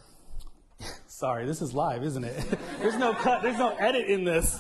Sorry, 1.08 1.46
this 1.46 1.62
is 1.62 1.74
live, 1.74 2.04
isn't 2.04 2.24
it? 2.24 2.44
there's 2.80 2.98
no 2.98 3.14
cut, 3.14 3.42
there's 3.42 3.58
no 3.58 3.76
edit 3.78 4.08
in 4.08 4.24
this. 4.24 4.60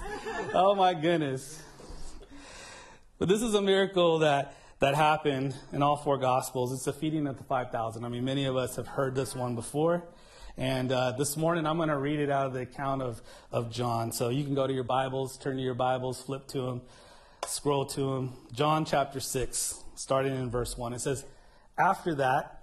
Oh 0.54 0.75
my 0.75 0.93
goodness. 0.93 1.62
But 3.17 3.30
this 3.30 3.41
is 3.41 3.54
a 3.54 3.62
miracle 3.62 4.19
that, 4.19 4.56
that 4.80 4.95
happened 4.95 5.56
in 5.71 5.82
all 5.82 5.95
four 5.95 6.17
Gospels. 6.17 6.73
It's 6.73 6.84
the 6.84 6.93
feeding 6.93 7.28
of 7.28 7.38
the 7.38 7.43
5,000. 7.43 8.04
I 8.04 8.10
mean, 8.10 8.25
many 8.25 8.45
of 8.45 8.58
us 8.58 8.75
have 8.75 8.88
heard 8.88 9.15
this 9.15 9.34
one 9.34 9.56
before. 9.56 10.04
And 10.58 10.91
uh, 10.91 11.12
this 11.12 11.36
morning, 11.36 11.65
I'm 11.65 11.78
going 11.78 11.89
to 11.89 11.97
read 11.97 12.19
it 12.19 12.30
out 12.30 12.47
of 12.47 12.54
the 12.54 12.62
account 12.62 13.01
of, 13.01 13.21
of 13.51 13.71
John. 13.71 14.12
So 14.12 14.30
you 14.30 14.43
can 14.43 14.56
go 14.56 14.67
to 14.67 14.73
your 14.73 14.84
Bibles, 14.84 15.38
turn 15.38 15.58
to 15.58 15.62
your 15.62 15.73
Bibles, 15.73 16.21
flip 16.21 16.47
to 16.47 16.62
them, 16.62 16.82
scroll 17.45 17.86
to 17.88 18.15
them. 18.15 18.34
John 18.54 18.86
chapter 18.86 19.19
6, 19.19 19.84
starting 19.95 20.34
in 20.34 20.49
verse 20.49 20.78
1. 20.78 20.93
It 20.93 20.99
says, 20.99 21.25
After 21.78 22.15
that, 22.15 22.54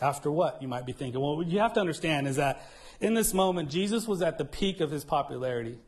after 0.00 0.30
what? 0.30 0.60
You 0.60 0.68
might 0.68 0.86
be 0.86 0.92
thinking. 0.92 1.20
Well, 1.20 1.36
what 1.36 1.46
you 1.46 1.60
have 1.60 1.72
to 1.74 1.80
understand 1.80 2.28
is 2.28 2.36
that 2.36 2.62
in 3.00 3.14
this 3.14 3.34
moment, 3.34 3.70
Jesus 3.70 4.06
was 4.06 4.22
at 4.22 4.38
the 4.38 4.44
peak 4.44 4.80
of 4.80 4.90
his 4.90 5.04
popularity. 5.04 5.78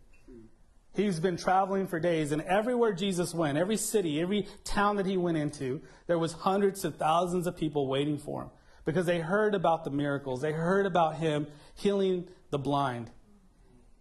He's 0.94 1.20
been 1.20 1.36
traveling 1.36 1.86
for 1.86 2.00
days, 2.00 2.32
and 2.32 2.42
everywhere 2.42 2.92
Jesus 2.92 3.32
went, 3.32 3.56
every 3.56 3.76
city, 3.76 4.20
every 4.20 4.48
town 4.64 4.96
that 4.96 5.06
he 5.06 5.16
went 5.16 5.36
into, 5.36 5.80
there 6.06 6.18
was 6.18 6.32
hundreds 6.32 6.84
of 6.84 6.96
thousands 6.96 7.46
of 7.46 7.56
people 7.56 7.86
waiting 7.86 8.18
for 8.18 8.42
him 8.42 8.50
because 8.84 9.06
they 9.06 9.20
heard 9.20 9.54
about 9.54 9.84
the 9.84 9.90
miracles. 9.90 10.40
They 10.40 10.52
heard 10.52 10.86
about 10.86 11.16
him 11.16 11.46
healing 11.74 12.26
the 12.50 12.58
blind, 12.58 13.10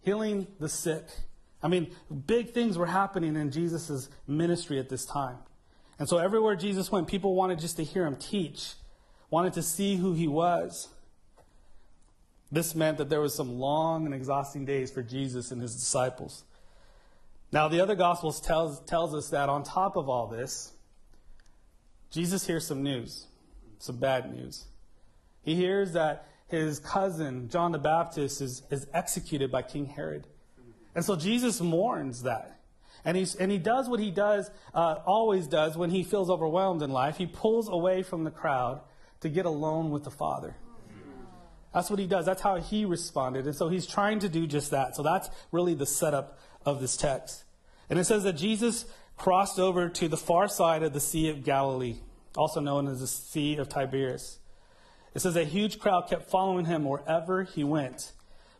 healing 0.00 0.48
the 0.58 0.68
sick. 0.68 1.04
I 1.62 1.68
mean, 1.68 1.94
big 2.26 2.52
things 2.52 2.78
were 2.78 2.86
happening 2.86 3.36
in 3.36 3.50
Jesus' 3.50 4.08
ministry 4.26 4.78
at 4.78 4.88
this 4.88 5.04
time. 5.04 5.38
And 5.98 6.08
so 6.08 6.18
everywhere 6.18 6.56
Jesus 6.56 6.90
went, 6.90 7.06
people 7.06 7.34
wanted 7.34 7.58
just 7.58 7.76
to 7.76 7.84
hear 7.84 8.06
him 8.06 8.16
teach, 8.16 8.74
wanted 9.30 9.52
to 9.54 9.62
see 9.62 9.96
who 9.96 10.12
he 10.12 10.28
was. 10.28 10.88
This 12.50 12.74
meant 12.74 12.98
that 12.98 13.08
there 13.10 13.20
was 13.20 13.34
some 13.34 13.58
long 13.58 14.06
and 14.06 14.14
exhausting 14.14 14.64
days 14.64 14.90
for 14.90 15.02
Jesus 15.02 15.50
and 15.50 15.60
his 15.60 15.74
disciples. 15.74 16.44
Now, 17.52 17.68
the 17.68 17.80
other 17.80 17.94
Gospels 17.94 18.40
tells, 18.40 18.80
tells 18.80 19.14
us 19.14 19.30
that 19.30 19.48
on 19.48 19.62
top 19.62 19.96
of 19.96 20.08
all 20.08 20.26
this, 20.26 20.72
Jesus 22.10 22.46
hears 22.46 22.66
some 22.66 22.82
news, 22.82 23.26
some 23.78 23.96
bad 23.96 24.34
news. 24.34 24.64
He 25.42 25.54
hears 25.54 25.92
that 25.92 26.26
his 26.46 26.78
cousin, 26.78 27.48
John 27.50 27.72
the 27.72 27.78
Baptist, 27.78 28.40
is, 28.40 28.62
is 28.70 28.86
executed 28.94 29.50
by 29.50 29.62
King 29.62 29.86
Herod. 29.86 30.26
And 30.94 31.04
so 31.04 31.16
Jesus 31.16 31.60
mourns 31.60 32.22
that. 32.22 32.60
And, 33.04 33.16
he's, 33.16 33.34
and 33.34 33.52
he 33.52 33.58
does 33.58 33.88
what 33.88 34.00
he 34.00 34.10
does, 34.10 34.50
uh, 34.74 34.96
always 35.06 35.46
does 35.46 35.76
when 35.76 35.90
he 35.90 36.02
feels 36.02 36.30
overwhelmed 36.30 36.82
in 36.82 36.90
life. 36.90 37.16
He 37.16 37.26
pulls 37.26 37.68
away 37.68 38.02
from 38.02 38.24
the 38.24 38.30
crowd 38.30 38.80
to 39.20 39.28
get 39.28 39.46
alone 39.46 39.90
with 39.90 40.04
the 40.04 40.10
Father. 40.10 40.56
That's 41.74 41.90
what 41.90 41.98
he 41.98 42.06
does. 42.06 42.24
That's 42.24 42.42
how 42.42 42.56
he 42.56 42.84
responded. 42.84 43.46
And 43.46 43.54
so 43.54 43.68
he's 43.68 43.86
trying 43.86 44.20
to 44.20 44.28
do 44.28 44.46
just 44.46 44.70
that. 44.70 44.96
So 44.96 45.02
that's 45.02 45.28
really 45.52 45.74
the 45.74 45.86
setup 45.86 46.38
of 46.64 46.80
this 46.80 46.96
text. 46.96 47.44
And 47.90 47.98
it 47.98 48.04
says 48.04 48.24
that 48.24 48.34
Jesus 48.34 48.84
crossed 49.16 49.58
over 49.58 49.88
to 49.88 50.08
the 50.08 50.16
far 50.16 50.48
side 50.48 50.82
of 50.82 50.92
the 50.92 51.00
Sea 51.00 51.28
of 51.28 51.44
Galilee, 51.44 51.96
also 52.36 52.60
known 52.60 52.88
as 52.88 53.00
the 53.00 53.06
Sea 53.06 53.56
of 53.56 53.68
Tiberias. 53.68 54.38
It 55.14 55.20
says 55.20 55.36
a 55.36 55.44
huge 55.44 55.78
crowd 55.78 56.08
kept 56.08 56.30
following 56.30 56.66
him 56.66 56.84
wherever 56.84 57.42
he 57.42 57.64
went 57.64 58.12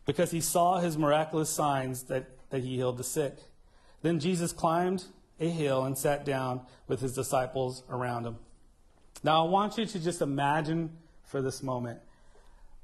because 0.05 0.31
he 0.31 0.41
saw 0.41 0.79
his 0.79 0.97
miraculous 0.97 1.49
signs 1.49 2.03
that, 2.03 2.29
that 2.49 2.63
he 2.63 2.75
healed 2.75 2.97
the 2.97 3.03
sick. 3.03 3.37
Then 4.01 4.19
Jesus 4.19 4.51
climbed 4.51 5.05
a 5.39 5.49
hill 5.49 5.85
and 5.85 5.97
sat 5.97 6.25
down 6.25 6.61
with 6.87 7.01
his 7.01 7.13
disciples 7.13 7.83
around 7.89 8.25
him. 8.25 8.37
Now, 9.23 9.45
I 9.45 9.49
want 9.49 9.77
you 9.77 9.85
to 9.85 9.99
just 9.99 10.21
imagine 10.21 10.91
for 11.25 11.41
this 11.41 11.61
moment 11.61 11.99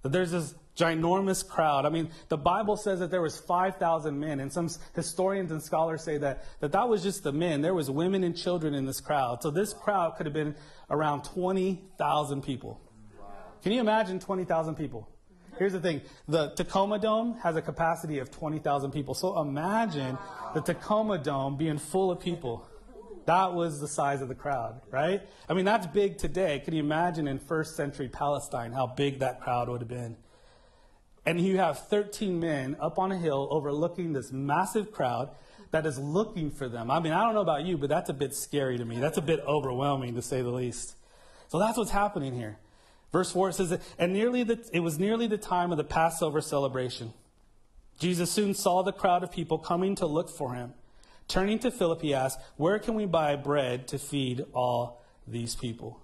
that 0.01 0.11
there's 0.11 0.31
this 0.31 0.53
ginormous 0.77 1.47
crowd. 1.47 1.85
I 1.85 1.89
mean, 1.89 2.09
the 2.27 2.37
Bible 2.37 2.77
says 2.77 2.99
that 2.99 3.09
there 3.09 3.21
was 3.21 3.39
5,000 3.39 4.19
men, 4.19 4.39
and 4.39 4.51
some 4.51 4.69
historians 4.93 5.51
and 5.51 5.63
scholars 5.63 6.03
say 6.03 6.17
that, 6.17 6.43
that 6.59 6.73
that 6.73 6.89
was 6.89 7.01
just 7.01 7.23
the 7.23 7.31
men. 7.31 7.61
There 7.61 7.73
was 7.73 7.89
women 7.89 8.23
and 8.23 8.35
children 8.35 8.73
in 8.73 8.85
this 8.85 8.99
crowd. 8.99 9.41
So 9.41 9.49
this 9.49 9.73
crowd 9.73 10.15
could 10.17 10.25
have 10.25 10.33
been 10.33 10.55
around 10.89 11.23
20,000 11.23 12.43
people. 12.43 12.81
Can 13.63 13.71
you 13.71 13.79
imagine 13.79 14.19
20,000 14.19 14.75
people? 14.75 15.09
Here's 15.57 15.71
the 15.71 15.79
thing. 15.79 16.01
The 16.27 16.49
Tacoma 16.49 16.99
Dome 16.99 17.37
has 17.41 17.55
a 17.55 17.61
capacity 17.61 18.19
of 18.19 18.29
20,000 18.29 18.91
people. 18.91 19.13
So 19.13 19.39
imagine 19.39 20.17
the 20.53 20.61
Tacoma 20.61 21.17
Dome 21.17 21.55
being 21.55 21.77
full 21.77 22.11
of 22.11 22.19
people. 22.19 22.67
That 23.25 23.53
was 23.53 23.79
the 23.79 23.87
size 23.87 24.21
of 24.21 24.27
the 24.27 24.35
crowd, 24.35 24.81
right? 24.91 25.21
I 25.49 25.53
mean, 25.53 25.65
that's 25.65 25.87
big 25.87 26.17
today. 26.17 26.61
Can 26.63 26.75
you 26.75 26.81
imagine 26.81 27.27
in 27.27 27.39
first 27.39 27.75
century 27.75 28.07
Palestine 28.07 28.71
how 28.71 28.87
big 28.87 29.19
that 29.19 29.41
crowd 29.41 29.67
would 29.67 29.81
have 29.81 29.89
been? 29.89 30.15
And 31.25 31.41
you 31.41 31.57
have 31.57 31.87
13 31.87 32.39
men 32.39 32.77
up 32.79 32.99
on 32.99 33.11
a 33.11 33.17
hill 33.17 33.47
overlooking 33.49 34.13
this 34.13 34.31
massive 34.31 34.91
crowd 34.91 35.31
that 35.71 35.87
is 35.87 35.97
looking 35.97 36.51
for 36.51 36.69
them. 36.69 36.91
I 36.91 36.99
mean, 36.99 37.13
I 37.13 37.23
don't 37.23 37.33
know 37.33 37.41
about 37.41 37.63
you, 37.65 37.77
but 37.77 37.89
that's 37.89 38.09
a 38.09 38.13
bit 38.13 38.35
scary 38.35 38.77
to 38.77 38.85
me. 38.85 38.99
That's 38.99 39.17
a 39.17 39.23
bit 39.23 39.39
overwhelming, 39.39 40.13
to 40.15 40.21
say 40.21 40.43
the 40.43 40.51
least. 40.51 40.95
So 41.47 41.57
that's 41.57 41.77
what's 41.77 41.91
happening 41.91 42.35
here. 42.35 42.59
Verse 43.11 43.31
4 43.31 43.51
says, 43.53 43.79
And 43.97 44.13
nearly 44.13 44.43
the, 44.43 44.63
it 44.71 44.81
was 44.81 44.99
nearly 44.99 45.25
the 45.25 45.37
time 45.37 45.71
of 45.71 45.77
the 45.77 45.83
Passover 45.83 46.41
celebration. 46.41 47.13
Jesus 47.97 48.29
soon 48.29 48.53
saw 48.53 48.83
the 48.83 48.91
crowd 48.91 49.23
of 49.23 49.31
people 49.31 49.57
coming 49.57 49.95
to 49.95 50.05
look 50.05 50.29
for 50.29 50.53
him. 50.53 50.73
Turning 51.27 51.59
to 51.59 51.71
Philip, 51.71 52.01
he 52.01 52.13
asked, 52.13 52.39
Where 52.57 52.79
can 52.79 52.95
we 52.95 53.05
buy 53.05 53.35
bread 53.35 53.87
to 53.89 53.97
feed 53.97 54.45
all 54.53 55.01
these 55.27 55.55
people? 55.55 55.99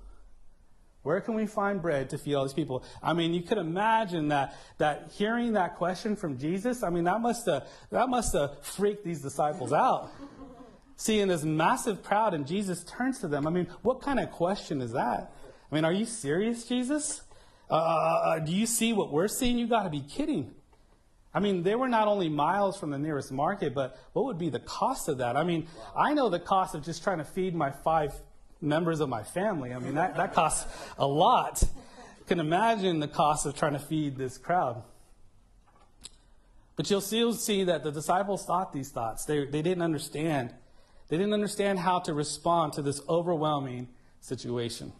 Where 1.04 1.20
can 1.20 1.34
we 1.34 1.48
find 1.48 1.82
bread 1.82 2.12
to 2.12 2.18
feed 2.18 2.36
all 2.36 2.44
these 2.44 2.54
people? 2.54 2.84
I 3.02 3.14
mean, 3.14 3.34
you 3.34 3.42
could 3.42 3.58
imagine 3.58 4.28
that, 4.28 4.56
that 4.78 5.12
hearing 5.14 5.54
that 5.54 5.78
question 5.78 6.16
from 6.16 6.38
Jesus, 6.38 6.84
I 6.84 6.90
mean, 6.90 7.06
that 7.06 7.22
must 7.22 7.48
have, 7.48 7.68
that 7.90 8.08
must 8.08 8.34
have 8.34 8.64
freaked 8.64 9.04
these 9.04 9.22
disciples 9.22 9.74
out. 9.74 10.12
seeing 10.96 11.28
this 11.28 11.44
massive 11.44 12.04
crowd, 12.04 12.36
and 12.36 12.46
Jesus 12.46 12.84
turns 12.84 13.20
to 13.20 13.28
them. 13.28 13.48
I 13.48 13.50
mean, 13.50 13.68
what 13.82 14.02
kind 14.02 14.20
of 14.20 14.30
question 14.30 14.82
is 14.82 14.92
that? 14.92 15.34
I 15.72 15.76
mean, 15.76 15.86
are 15.86 15.94
you 15.94 16.06
serious, 16.06 16.66
Jesus? 16.66 17.22
Uh, 17.70 17.74
uh, 17.74 18.40
do 18.40 18.52
you 18.52 18.68
see 18.68 18.94
what 18.94 19.12
we're 19.12 19.28
seeing? 19.28 19.58
You 19.58 19.68
got 19.68 19.84
to 19.84 19.90
be 19.90 20.02
kidding. 20.02 20.54
I 21.34 21.40
mean, 21.40 21.64
they 21.64 21.76
were 21.76 21.88
not 21.88 22.08
only 22.08 22.28
miles 22.28 22.78
from 22.78 22.90
the 22.90 23.00
nearest 23.00 23.32
market, 23.32 23.74
but 23.74 23.98
what 24.14 24.26
would 24.26 24.38
be 24.38 24.50
the 24.50 24.60
cost 24.60 25.08
of 25.08 25.20
that? 25.20 25.38
I 25.38 25.44
mean, 25.44 25.68
I 25.96 26.14
know 26.14 26.30
the 26.30 26.40
cost 26.40 26.76
of 26.76 26.84
just 26.84 27.04
trying 27.04 27.20
to 27.20 27.24
feed 27.24 27.56
my 27.56 27.72
five 27.72 28.14
members 28.60 29.00
of 29.00 29.10
my 29.10 29.24
family. 29.24 29.74
I 29.74 29.80
mean, 29.80 29.96
that, 29.96 30.18
that 30.18 30.34
costs 30.34 30.68
a 30.98 31.08
lot. 31.08 31.64
can 32.28 32.40
imagine 32.40 33.00
the 33.00 33.08
cost 33.08 33.46
of 33.46 33.56
trying 33.56 33.74
to 33.74 33.80
feed 33.80 34.18
this 34.18 34.38
crowd. 34.38 34.84
But 36.76 36.90
you'll 36.90 37.02
still 37.02 37.34
see 37.34 37.64
that 37.66 37.84
the 37.84 37.92
disciples 37.92 38.46
thought 38.46 38.74
these 38.74 38.90
thoughts. 38.90 39.26
They, 39.26 39.46
they 39.46 39.62
didn't 39.62 39.84
understand. 39.84 40.54
They 41.10 41.18
didn't 41.18 41.34
understand 41.34 41.80
how 41.80 42.00
to 42.00 42.14
respond 42.14 42.74
to 42.74 42.82
this 42.82 43.02
overwhelming 43.08 43.88
situation. 44.20 44.94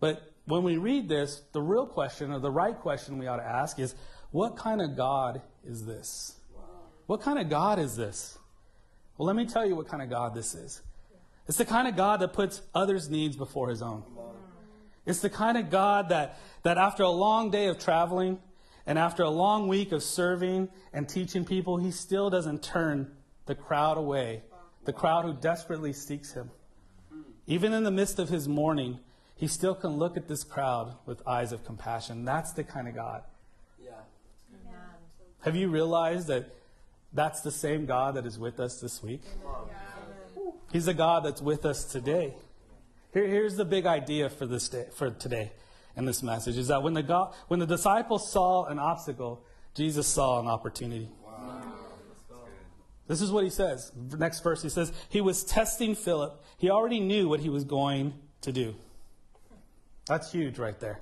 But 0.00 0.30
when 0.46 0.62
we 0.62 0.76
read 0.76 1.08
this, 1.08 1.42
the 1.52 1.62
real 1.62 1.86
question, 1.86 2.30
or 2.32 2.38
the 2.38 2.50
right 2.50 2.78
question 2.78 3.18
we 3.18 3.26
ought 3.26 3.38
to 3.38 3.46
ask 3.46 3.78
is 3.78 3.94
what 4.34 4.56
kind 4.56 4.82
of 4.82 4.96
God 4.96 5.42
is 5.64 5.86
this? 5.86 6.34
What 7.06 7.22
kind 7.22 7.38
of 7.38 7.48
God 7.48 7.78
is 7.78 7.94
this? 7.94 8.36
Well, 9.16 9.26
let 9.26 9.36
me 9.36 9.46
tell 9.46 9.64
you 9.64 9.76
what 9.76 9.86
kind 9.86 10.02
of 10.02 10.10
God 10.10 10.34
this 10.34 10.56
is. 10.56 10.82
It's 11.46 11.56
the 11.56 11.64
kind 11.64 11.86
of 11.86 11.94
God 11.94 12.18
that 12.18 12.32
puts 12.32 12.60
others' 12.74 13.08
needs 13.08 13.36
before 13.36 13.68
his 13.68 13.80
own. 13.80 14.02
It's 15.06 15.20
the 15.20 15.30
kind 15.30 15.56
of 15.56 15.70
God 15.70 16.08
that, 16.08 16.40
that 16.64 16.78
after 16.78 17.04
a 17.04 17.10
long 17.10 17.52
day 17.52 17.66
of 17.66 17.78
traveling 17.78 18.40
and 18.86 18.98
after 18.98 19.22
a 19.22 19.30
long 19.30 19.68
week 19.68 19.92
of 19.92 20.02
serving 20.02 20.68
and 20.92 21.08
teaching 21.08 21.44
people, 21.44 21.76
he 21.76 21.92
still 21.92 22.28
doesn't 22.28 22.60
turn 22.60 23.12
the 23.46 23.54
crowd 23.54 23.98
away, 23.98 24.42
the 24.84 24.92
crowd 24.92 25.24
who 25.24 25.34
desperately 25.34 25.92
seeks 25.92 26.32
him. 26.32 26.50
Even 27.46 27.72
in 27.72 27.84
the 27.84 27.92
midst 27.92 28.18
of 28.18 28.30
his 28.30 28.48
mourning, 28.48 28.98
he 29.36 29.46
still 29.46 29.76
can 29.76 29.90
look 29.90 30.16
at 30.16 30.26
this 30.26 30.42
crowd 30.42 30.96
with 31.06 31.22
eyes 31.24 31.52
of 31.52 31.64
compassion. 31.64 32.24
That's 32.24 32.50
the 32.50 32.64
kind 32.64 32.88
of 32.88 32.96
God. 32.96 33.22
Have 35.44 35.56
you 35.56 35.68
realized 35.68 36.28
that 36.28 36.46
that's 37.12 37.42
the 37.42 37.50
same 37.50 37.84
God 37.84 38.14
that 38.14 38.24
is 38.24 38.38
with 38.38 38.58
us 38.58 38.80
this 38.80 39.02
week? 39.02 39.20
He's 40.72 40.88
a 40.88 40.94
God 40.94 41.22
that's 41.22 41.42
with 41.42 41.66
us 41.66 41.84
today. 41.84 42.34
Here, 43.12 43.26
here's 43.26 43.54
the 43.54 43.66
big 43.66 43.84
idea 43.84 44.30
for 44.30 44.46
this 44.46 44.70
day, 44.70 44.86
for 44.96 45.10
today, 45.10 45.52
and 45.96 46.08
this 46.08 46.22
message 46.22 46.56
is 46.56 46.68
that 46.68 46.82
when 46.82 46.94
the 46.94 47.02
God, 47.02 47.34
when 47.48 47.60
the 47.60 47.66
disciples 47.66 48.32
saw 48.32 48.64
an 48.64 48.78
obstacle, 48.78 49.44
Jesus 49.74 50.06
saw 50.06 50.40
an 50.40 50.46
opportunity. 50.46 51.10
This 53.06 53.20
is 53.20 53.30
what 53.30 53.44
he 53.44 53.50
says. 53.50 53.92
Next 54.16 54.40
verse, 54.40 54.62
he 54.62 54.70
says, 54.70 54.94
He 55.10 55.20
was 55.20 55.44
testing 55.44 55.94
Philip. 55.94 56.42
He 56.56 56.70
already 56.70 57.00
knew 57.00 57.28
what 57.28 57.40
he 57.40 57.50
was 57.50 57.64
going 57.64 58.14
to 58.40 58.50
do. 58.50 58.76
That's 60.06 60.32
huge 60.32 60.58
right 60.58 60.80
there. 60.80 61.00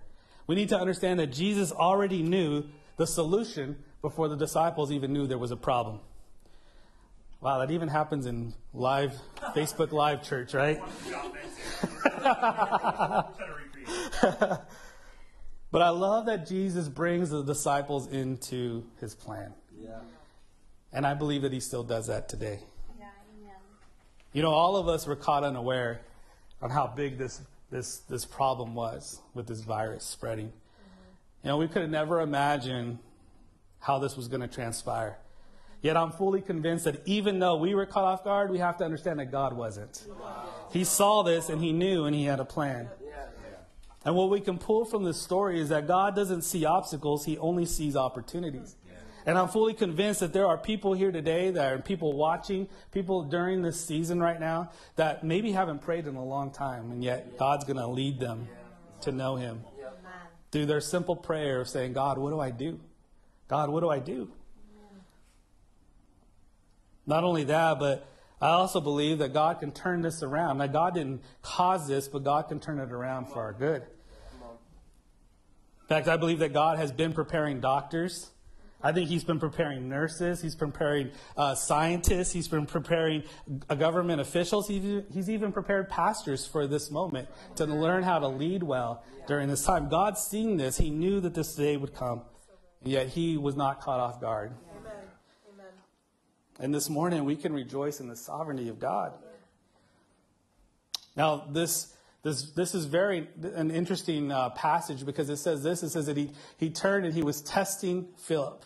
We 0.48 0.56
need 0.56 0.70
to 0.70 0.78
understand 0.78 1.20
that 1.20 1.28
Jesus 1.28 1.70
already 1.70 2.24
knew 2.24 2.64
the 2.96 3.06
solution 3.06 3.76
before 4.02 4.28
the 4.28 4.36
disciples 4.36 4.92
even 4.92 5.12
knew 5.12 5.26
there 5.26 5.38
was 5.38 5.52
a 5.52 5.56
problem. 5.56 6.00
Wow, 7.40 7.60
that 7.60 7.70
even 7.70 7.88
happens 7.88 8.26
in 8.26 8.54
live 8.74 9.14
Facebook 9.54 9.92
live 9.92 10.22
church, 10.22 10.54
right? 10.54 10.80
but 15.72 15.82
I 15.82 15.88
love 15.88 16.26
that 16.26 16.46
Jesus 16.46 16.88
brings 16.88 17.30
the 17.30 17.42
disciples 17.42 18.06
into 18.08 18.84
his 19.00 19.14
plan. 19.14 19.54
Yeah. 19.76 19.98
And 20.92 21.06
I 21.06 21.14
believe 21.14 21.42
that 21.42 21.52
he 21.52 21.60
still 21.60 21.82
does 21.82 22.08
that 22.08 22.28
today. 22.28 22.60
Yeah, 22.98 23.06
amen. 23.40 23.56
You 24.32 24.42
know, 24.42 24.50
all 24.50 24.76
of 24.76 24.88
us 24.88 25.06
were 25.06 25.16
caught 25.16 25.42
unaware 25.42 26.02
on 26.60 26.70
how 26.70 26.86
big 26.86 27.18
this, 27.18 27.40
this, 27.70 27.98
this 28.08 28.24
problem 28.24 28.74
was 28.74 29.20
with 29.34 29.48
this 29.48 29.62
virus 29.62 30.04
spreading. 30.04 30.46
Mm-hmm. 30.46 31.46
You 31.46 31.48
know, 31.48 31.56
we 31.56 31.66
could 31.66 31.82
have 31.82 31.90
never 31.90 32.20
imagined 32.20 32.98
how 33.82 33.98
this 33.98 34.16
was 34.16 34.28
going 34.28 34.40
to 34.40 34.48
transpire. 34.48 35.18
Yet 35.82 35.96
I'm 35.96 36.12
fully 36.12 36.40
convinced 36.40 36.84
that 36.84 37.02
even 37.04 37.40
though 37.40 37.56
we 37.56 37.74
were 37.74 37.84
caught 37.84 38.04
off 38.04 38.24
guard, 38.24 38.50
we 38.50 38.58
have 38.58 38.78
to 38.78 38.84
understand 38.84 39.18
that 39.18 39.32
God 39.32 39.52
wasn't. 39.52 40.06
He 40.70 40.84
saw 40.84 41.22
this 41.24 41.48
and 41.48 41.60
he 41.60 41.72
knew 41.72 42.04
and 42.04 42.14
he 42.14 42.24
had 42.24 42.38
a 42.38 42.44
plan. 42.44 42.88
And 44.04 44.14
what 44.14 44.30
we 44.30 44.40
can 44.40 44.58
pull 44.58 44.84
from 44.84 45.04
this 45.04 45.20
story 45.20 45.60
is 45.60 45.68
that 45.70 45.86
God 45.86 46.14
doesn't 46.14 46.42
see 46.42 46.64
obstacles, 46.64 47.24
he 47.24 47.36
only 47.38 47.66
sees 47.66 47.96
opportunities. 47.96 48.76
And 49.26 49.38
I'm 49.38 49.48
fully 49.48 49.74
convinced 49.74 50.20
that 50.20 50.32
there 50.32 50.46
are 50.46 50.58
people 50.58 50.94
here 50.94 51.12
today, 51.12 51.50
that 51.50 51.72
are 51.72 51.78
people 51.78 52.12
watching, 52.12 52.68
people 52.90 53.22
during 53.22 53.62
this 53.62 53.84
season 53.84 54.20
right 54.20 54.38
now, 54.38 54.70
that 54.96 55.22
maybe 55.22 55.52
haven't 55.52 55.82
prayed 55.82 56.06
in 56.06 56.16
a 56.16 56.24
long 56.24 56.50
time, 56.50 56.90
and 56.90 57.04
yet 57.04 57.38
God's 57.38 57.64
going 57.64 57.76
to 57.76 57.86
lead 57.86 58.18
them 58.18 58.48
to 59.02 59.12
know 59.12 59.36
Him 59.36 59.62
through 60.50 60.66
their 60.66 60.80
simple 60.80 61.14
prayer 61.14 61.60
of 61.60 61.68
saying, 61.68 61.92
God, 61.92 62.18
what 62.18 62.30
do 62.30 62.40
I 62.40 62.50
do? 62.50 62.80
God, 63.48 63.70
what 63.70 63.80
do 63.80 63.88
I 63.88 63.98
do? 63.98 64.30
Not 67.06 67.24
only 67.24 67.44
that, 67.44 67.78
but 67.78 68.06
I 68.40 68.50
also 68.50 68.80
believe 68.80 69.18
that 69.18 69.32
God 69.32 69.60
can 69.60 69.72
turn 69.72 70.02
this 70.02 70.22
around. 70.22 70.58
Now, 70.58 70.66
God 70.66 70.94
didn't 70.94 71.22
cause 71.42 71.86
this, 71.86 72.08
but 72.08 72.24
God 72.24 72.48
can 72.48 72.60
turn 72.60 72.78
it 72.78 72.90
around 72.90 73.26
for 73.26 73.40
our 73.40 73.52
good. 73.52 73.82
In 73.82 75.88
fact, 75.88 76.08
I 76.08 76.16
believe 76.16 76.38
that 76.38 76.52
God 76.52 76.78
has 76.78 76.90
been 76.90 77.12
preparing 77.12 77.60
doctors. 77.60 78.30
I 78.82 78.92
think 78.92 79.08
He's 79.08 79.24
been 79.24 79.38
preparing 79.38 79.88
nurses. 79.88 80.42
He's 80.42 80.56
preparing 80.56 81.10
uh, 81.36 81.54
scientists. 81.54 82.32
He's 82.32 82.48
been 82.48 82.66
preparing 82.66 83.22
uh, 83.68 83.76
government 83.76 84.20
officials. 84.20 84.66
He's, 84.66 85.04
he's 85.12 85.30
even 85.30 85.52
prepared 85.52 85.88
pastors 85.88 86.46
for 86.46 86.66
this 86.66 86.90
moment 86.90 87.28
to 87.56 87.66
learn 87.66 88.02
how 88.02 88.18
to 88.18 88.28
lead 88.28 88.62
well 88.62 89.04
during 89.28 89.48
this 89.48 89.64
time. 89.64 89.88
God 89.88 90.18
seeing 90.18 90.56
this, 90.56 90.78
He 90.78 90.90
knew 90.90 91.20
that 91.20 91.34
this 91.34 91.54
day 91.54 91.76
would 91.76 91.94
come, 91.94 92.22
yet 92.84 93.08
He 93.08 93.36
was 93.36 93.56
not 93.56 93.80
caught 93.80 94.00
off 94.00 94.20
guard. 94.20 94.52
And 96.58 96.72
this 96.72 96.88
morning, 96.88 97.24
we 97.24 97.36
can 97.36 97.52
rejoice 97.52 98.00
in 98.00 98.08
the 98.08 98.16
sovereignty 98.16 98.68
of 98.68 98.78
God. 98.78 99.14
Now, 101.16 101.46
this, 101.50 101.94
this, 102.22 102.50
this 102.52 102.74
is 102.74 102.84
very 102.84 103.28
an 103.42 103.70
interesting 103.70 104.30
uh, 104.30 104.50
passage 104.50 105.04
because 105.04 105.28
it 105.28 105.38
says 105.38 105.62
this. 105.62 105.82
It 105.82 105.90
says 105.90 106.06
that 106.06 106.16
he, 106.16 106.30
he 106.58 106.70
turned 106.70 107.04
and 107.04 107.14
he 107.14 107.22
was 107.22 107.40
testing 107.40 108.08
Philip. 108.16 108.64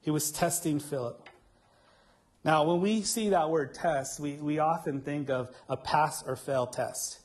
He 0.00 0.10
was 0.10 0.30
testing 0.30 0.78
Philip. 0.78 1.28
Now, 2.44 2.64
when 2.64 2.80
we 2.80 3.02
see 3.02 3.30
that 3.30 3.50
word 3.50 3.74
test, 3.74 4.18
we, 4.18 4.34
we 4.34 4.58
often 4.58 5.00
think 5.00 5.30
of 5.30 5.54
a 5.68 5.76
pass 5.76 6.24
or 6.26 6.36
fail 6.36 6.66
test. 6.66 7.20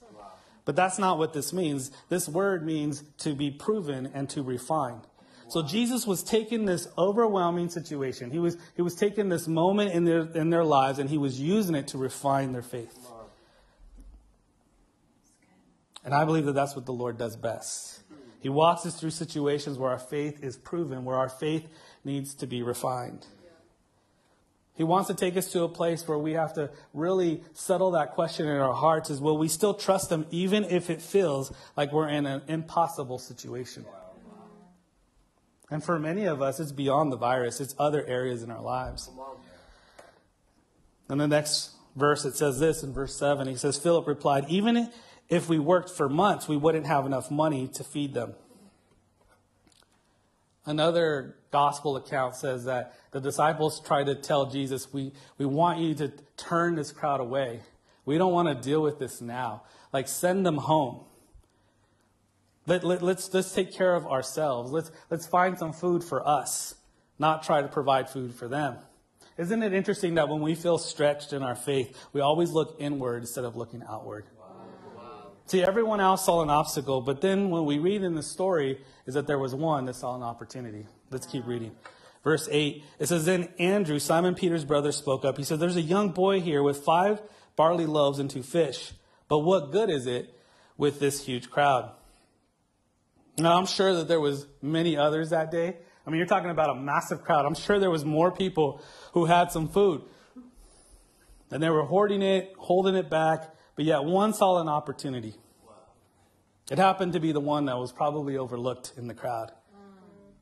But 0.66 0.76
that's 0.76 1.00
not 1.00 1.18
what 1.18 1.34
this 1.34 1.54
means. 1.54 1.92
This 2.10 2.28
word 2.28 2.66
means 2.66 3.04
to 3.20 3.34
be 3.34 3.50
proven 3.50 4.12
and 4.14 4.30
to 4.32 4.44
refine. 4.44 5.02
So 5.50 5.64
Jesus 5.64 6.06
was 6.06 6.24
taking 6.24 6.66
this 6.66 6.88
overwhelming 6.98 7.70
situation. 7.70 8.32
He 8.32 8.40
was, 8.40 8.58
he 8.76 8.82
was 8.82 8.96
taking 8.96 9.30
this 9.30 9.48
moment 9.48 9.94
in 9.94 10.04
their, 10.04 10.22
in 10.34 10.50
their 10.50 10.66
lives 10.66 11.00
and 11.00 11.10
he 11.10 11.18
was 11.18 11.40
using 11.40 11.76
it 11.76 11.88
to 11.90 11.98
refine 11.98 12.52
their 12.52 12.62
faith. 12.62 12.98
And 16.04 16.14
I 16.14 16.26
believe 16.26 16.46
that 16.46 16.54
that's 16.54 16.76
what 16.76 16.86
the 16.86 16.94
Lord 16.94 17.18
does 17.18 17.36
best. 17.36 18.02
He 18.40 18.50
walks 18.50 18.86
us 18.86 19.00
through 19.00 19.10
situations 19.10 19.78
where 19.78 19.90
our 19.90 20.00
faith 20.00 20.44
is 20.44 20.58
proven, 20.58 21.06
where 21.06 21.18
our 21.18 21.30
faith 21.30 21.68
needs 22.04 22.34
to 22.36 22.48
be 22.48 22.62
refined. 22.62 23.26
He 24.76 24.84
wants 24.84 25.08
to 25.08 25.16
take 25.16 25.36
us 25.36 25.52
to 25.54 25.64
a 25.64 25.70
place 25.70 26.08
where 26.08 26.20
we 26.20 26.34
have 26.34 26.54
to 26.54 26.70
really 26.94 27.42
settle 27.54 27.92
that 27.92 28.12
question 28.12 28.48
in 28.48 28.56
our 28.58 28.76
hearts 28.76 29.10
is 29.10 29.20
will 29.20 29.38
we 29.38 29.48
still 29.48 29.74
trust 29.74 30.12
him 30.12 30.28
even 30.30 30.66
if 30.66 30.90
it 30.90 31.02
feels 31.02 31.52
like 31.76 31.92
we're 31.92 32.10
in 32.10 32.26
an 32.26 32.44
impossible 32.48 33.18
situation? 33.18 33.86
And 35.70 35.84
for 35.84 36.00
many 36.00 36.26
of 36.26 36.42
us, 36.42 36.60
it's 36.60 36.72
beyond 36.72 37.12
the 37.12 37.18
virus, 37.18 37.60
it's 37.60 37.76
other 37.78 38.06
areas 38.06 38.44
in 38.44 38.52
our 38.52 38.62
lives. 38.62 39.10
And 41.10 41.20
the 41.20 41.28
next 41.28 41.72
verse, 41.96 42.26
it 42.26 42.36
says 42.36 42.60
this 42.60 42.84
in 42.84 42.94
verse 42.94 43.16
7. 43.16 43.48
He 43.48 43.56
says, 43.56 43.78
Philip 43.78 44.08
replied, 44.08 44.46
Even 44.50 44.90
if 45.30 45.50
we 45.50 45.60
worked 45.60 45.90
for 45.90 46.08
months, 46.08 46.48
we 46.48 46.58
wouldn't 46.58 46.86
have 46.86 47.06
enough 47.06 47.30
money 47.30 47.68
to 47.74 47.84
feed 47.84 48.14
them. 48.14 48.34
Another 50.66 51.38
gospel 51.52 51.96
account 51.96 52.36
says 52.36 52.66
that 52.66 52.94
the 53.12 53.22
disciples 53.22 53.80
tried 53.80 54.08
to 54.08 54.16
tell 54.16 54.48
Jesus, 54.48 54.92
we, 54.92 55.14
we 55.38 55.46
want 55.46 55.80
you 55.80 55.96
to 55.96 56.12
turn 56.36 56.76
this 56.76 56.92
crowd 56.92 57.22
away. 57.22 57.62
We 58.06 58.18
don't 58.18 58.34
want 58.34 58.50
to 58.50 58.70
deal 58.70 58.82
with 58.82 59.00
this 59.00 59.22
now. 59.22 59.64
Like, 59.94 60.08
send 60.08 60.46
them 60.46 60.58
home. 60.58 61.06
Let, 62.68 62.84
let, 62.84 63.02
let's, 63.02 63.34
let's 63.34 63.54
take 63.54 63.74
care 63.74 63.96
of 63.96 64.06
ourselves. 64.06 64.72
Let's, 64.72 64.92
let's 65.10 65.26
find 65.26 65.58
some 65.58 65.72
food 65.72 66.04
for 66.04 66.28
us, 66.28 66.76
not 67.18 67.42
try 67.42 67.62
to 67.62 67.68
provide 67.70 68.10
food 68.10 68.36
for 68.36 68.48
them. 68.50 68.76
Isn't 69.38 69.64
it 69.64 69.74
interesting 69.74 70.16
that 70.16 70.28
when 70.28 70.42
we 70.42 70.54
feel 70.54 70.78
stretched 70.78 71.32
in 71.32 71.44
our 71.44 71.56
faith, 71.56 71.98
we 72.12 72.22
always 72.22 72.52
look 72.52 72.76
inward 72.80 73.22
instead 73.22 73.46
of 73.46 73.56
looking 73.56 73.84
outward? 73.88 74.26
See, 75.46 75.64
everyone 75.64 76.02
else 76.02 76.26
saw 76.26 76.42
an 76.42 76.50
obstacle, 76.50 77.00
but 77.00 77.22
then 77.22 77.50
when 77.50 77.64
we 77.64 77.78
read 77.78 78.04
in 78.04 78.16
the 78.16 78.24
story, 78.24 78.82
is 79.06 79.14
that 79.14 79.28
there 79.28 79.40
was 79.40 79.56
one 79.56 79.86
that 79.86 79.96
saw 79.96 80.14
an 80.16 80.22
opportunity. 80.22 80.86
Let's 81.10 81.26
keep 81.26 81.48
reading. 81.48 81.72
Verse 82.22 82.50
8, 82.52 82.84
it 83.00 83.06
says, 83.06 83.24
Then 83.24 83.48
Andrew, 83.58 84.00
Simon 84.00 84.36
Peter's 84.36 84.66
brother, 84.66 84.92
spoke 84.92 85.24
up. 85.24 85.38
He 85.38 85.44
said, 85.46 85.62
There's 85.62 85.78
a 85.78 85.82
young 85.82 86.10
boy 86.10 86.42
here 86.42 86.62
with 86.62 86.84
five 86.84 87.22
barley 87.56 87.86
loaves 87.86 88.20
and 88.20 88.30
two 88.30 88.44
fish. 88.44 88.92
But 89.30 89.40
what 89.40 89.72
good 89.72 89.90
is 89.90 90.06
it 90.06 90.38
with 90.76 91.00
this 91.00 91.26
huge 91.26 91.50
crowd? 91.50 91.92
Now, 93.40 93.58
I'm 93.58 93.68
sure 93.68 93.94
that 93.94 94.08
there 94.08 94.20
was 94.20 94.48
many 94.62 94.98
others 94.98 95.30
that 95.30 95.52
day. 95.52 95.78
I 96.06 96.10
mean, 96.10 96.18
you're 96.18 96.28
talking 96.28 96.50
about 96.50 96.70
a 96.70 96.76
massive 96.76 97.24
crowd. 97.24 97.46
I'm 97.46 97.54
sure 97.54 97.80
there 97.80 97.92
was 97.92 98.04
more 98.04 98.32
people 98.32 98.82
who 99.14 99.26
had 99.26 99.52
some 99.52 99.68
food. 99.68 100.02
And 101.52 101.62
they 101.62 101.70
were 101.70 101.84
hoarding 101.84 102.22
it, 102.22 102.54
holding 102.58 102.96
it 102.96 103.10
back, 103.10 103.54
but 103.76 103.86
yet 103.86 104.04
one 104.04 104.34
saw 104.34 104.60
an 104.60 104.68
opportunity. 104.68 105.36
It 106.72 106.80
happened 106.80 107.14
to 107.14 107.20
be 107.20 107.32
the 107.32 107.40
one 107.40 107.66
that 107.66 107.78
was 107.78 107.92
probably 107.92 108.38
overlooked 108.38 108.94
in 108.98 109.08
the 109.08 109.14
crowd. 109.14 109.52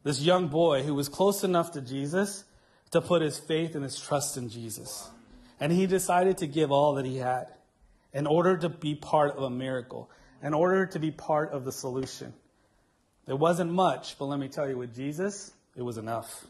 This 0.04 0.22
young 0.22 0.48
boy 0.48 0.84
who 0.84 0.96
was 0.96 1.10
close 1.10 1.44
enough 1.44 1.72
to 1.74 1.82
Jesus 1.82 2.46
to 2.92 3.02
put 3.02 3.22
his 3.22 3.38
faith 3.38 3.76
and 3.76 3.84
his 3.84 4.00
trust 4.00 4.38
in 4.38 4.50
Jesus. 4.50 5.10
And 5.60 5.72
he 5.72 5.86
decided 5.86 6.38
to 6.38 6.48
give 6.48 6.72
all 6.72 6.96
that 6.96 7.06
he 7.06 7.18
had 7.18 7.48
in 8.14 8.26
order 8.26 8.56
to 8.58 8.70
be 8.70 8.96
part 8.96 9.36
of 9.36 9.44
a 9.44 9.50
miracle, 9.50 10.10
in 10.42 10.54
order 10.54 10.86
to 10.86 11.00
be 11.00 11.12
part 11.12 11.52
of 11.52 11.66
the 11.66 11.72
solution. 11.72 12.34
It 13.28 13.38
wasn't 13.38 13.72
much, 13.72 14.18
but 14.18 14.26
let 14.26 14.40
me 14.40 14.48
tell 14.48 14.70
you, 14.70 14.78
with 14.78 14.96
Jesus, 14.96 15.52
it 15.76 15.82
was 15.82 15.98
enough. 15.98 16.46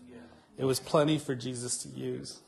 It 0.58 0.66
was 0.66 0.80
plenty 0.80 1.18
for 1.18 1.36
Jesus 1.36 1.78
to 1.80 1.90
use. 1.90 2.40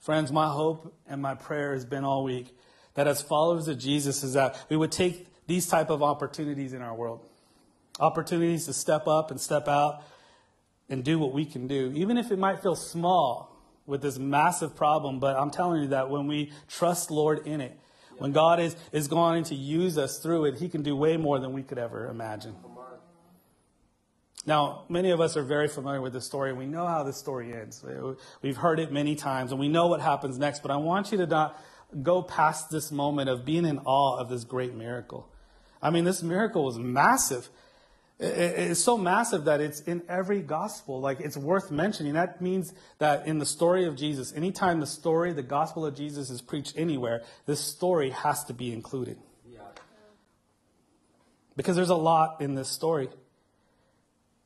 Friends, 0.00 0.32
my 0.32 0.48
hope 0.48 0.94
and 1.08 1.20
my 1.20 1.34
prayer 1.34 1.72
has 1.72 1.84
been 1.84 2.04
all 2.04 2.24
week 2.24 2.56
that 2.94 3.06
as 3.06 3.22
followers 3.22 3.68
of 3.68 3.78
Jesus 3.78 4.22
is 4.22 4.32
that 4.34 4.56
we 4.68 4.76
would 4.76 4.92
take 4.92 5.26
these 5.46 5.66
type 5.68 5.90
of 5.90 6.02
opportunities 6.02 6.72
in 6.72 6.82
our 6.82 6.94
world. 6.94 7.20
Opportunities 8.00 8.66
to 8.66 8.72
step 8.72 9.06
up 9.06 9.30
and 9.30 9.40
step 9.40 9.68
out 9.68 10.02
and 10.88 11.04
do 11.04 11.18
what 11.18 11.32
we 11.32 11.44
can 11.44 11.66
do, 11.66 11.92
even 11.94 12.18
if 12.18 12.30
it 12.30 12.38
might 12.38 12.62
feel 12.62 12.76
small 12.76 13.56
with 13.86 14.02
this 14.02 14.18
massive 14.18 14.76
problem. 14.76 15.18
But 15.18 15.36
I'm 15.36 15.50
telling 15.50 15.82
you 15.82 15.88
that 15.88 16.10
when 16.10 16.26
we 16.26 16.52
trust 16.68 17.10
Lord 17.10 17.46
in 17.46 17.60
it, 17.60 17.76
when 18.18 18.32
God 18.32 18.60
is, 18.60 18.76
is 18.92 19.08
going 19.08 19.44
to 19.44 19.54
use 19.54 19.98
us 19.98 20.18
through 20.18 20.46
it, 20.46 20.56
He 20.56 20.68
can 20.68 20.82
do 20.82 20.96
way 20.96 21.16
more 21.16 21.38
than 21.38 21.52
we 21.52 21.62
could 21.62 21.78
ever 21.78 22.08
imagine. 22.08 22.54
Now, 24.46 24.84
many 24.88 25.10
of 25.10 25.20
us 25.20 25.36
are 25.36 25.42
very 25.42 25.66
familiar 25.66 26.00
with 26.00 26.12
this 26.12 26.24
story. 26.24 26.52
We 26.52 26.66
know 26.66 26.86
how 26.86 27.02
this 27.02 27.16
story 27.16 27.52
ends. 27.52 27.84
We've 28.42 28.56
heard 28.56 28.78
it 28.78 28.92
many 28.92 29.16
times, 29.16 29.50
and 29.50 29.58
we 29.58 29.68
know 29.68 29.88
what 29.88 30.00
happens 30.00 30.38
next. 30.38 30.62
But 30.62 30.70
I 30.70 30.76
want 30.76 31.10
you 31.10 31.18
to 31.18 31.26
not 31.26 31.60
go 32.02 32.22
past 32.22 32.70
this 32.70 32.92
moment 32.92 33.28
of 33.28 33.44
being 33.44 33.64
in 33.64 33.80
awe 33.80 34.18
of 34.18 34.28
this 34.28 34.44
great 34.44 34.74
miracle. 34.74 35.28
I 35.82 35.90
mean, 35.90 36.04
this 36.04 36.22
miracle 36.22 36.64
was 36.64 36.78
massive. 36.78 37.48
It's 38.18 38.80
so 38.80 38.96
massive 38.96 39.44
that 39.44 39.60
it's 39.60 39.80
in 39.80 40.02
every 40.08 40.40
gospel. 40.42 41.00
Like, 41.00 41.20
it's 41.20 41.36
worth 41.36 41.70
mentioning. 41.70 42.14
That 42.14 42.40
means 42.40 42.72
that 42.98 43.26
in 43.26 43.38
the 43.38 43.46
story 43.46 43.84
of 43.84 43.96
Jesus, 43.96 44.32
anytime 44.32 44.80
the 44.80 44.86
story, 44.86 45.32
the 45.32 45.42
gospel 45.42 45.84
of 45.84 45.96
Jesus 45.96 46.30
is 46.30 46.40
preached 46.40 46.74
anywhere, 46.78 47.22
this 47.46 47.60
story 47.60 48.10
has 48.10 48.44
to 48.44 48.54
be 48.54 48.72
included. 48.72 49.18
Because 51.56 51.74
there's 51.74 51.90
a 51.90 51.94
lot 51.94 52.40
in 52.40 52.54
this 52.54 52.68
story. 52.68 53.08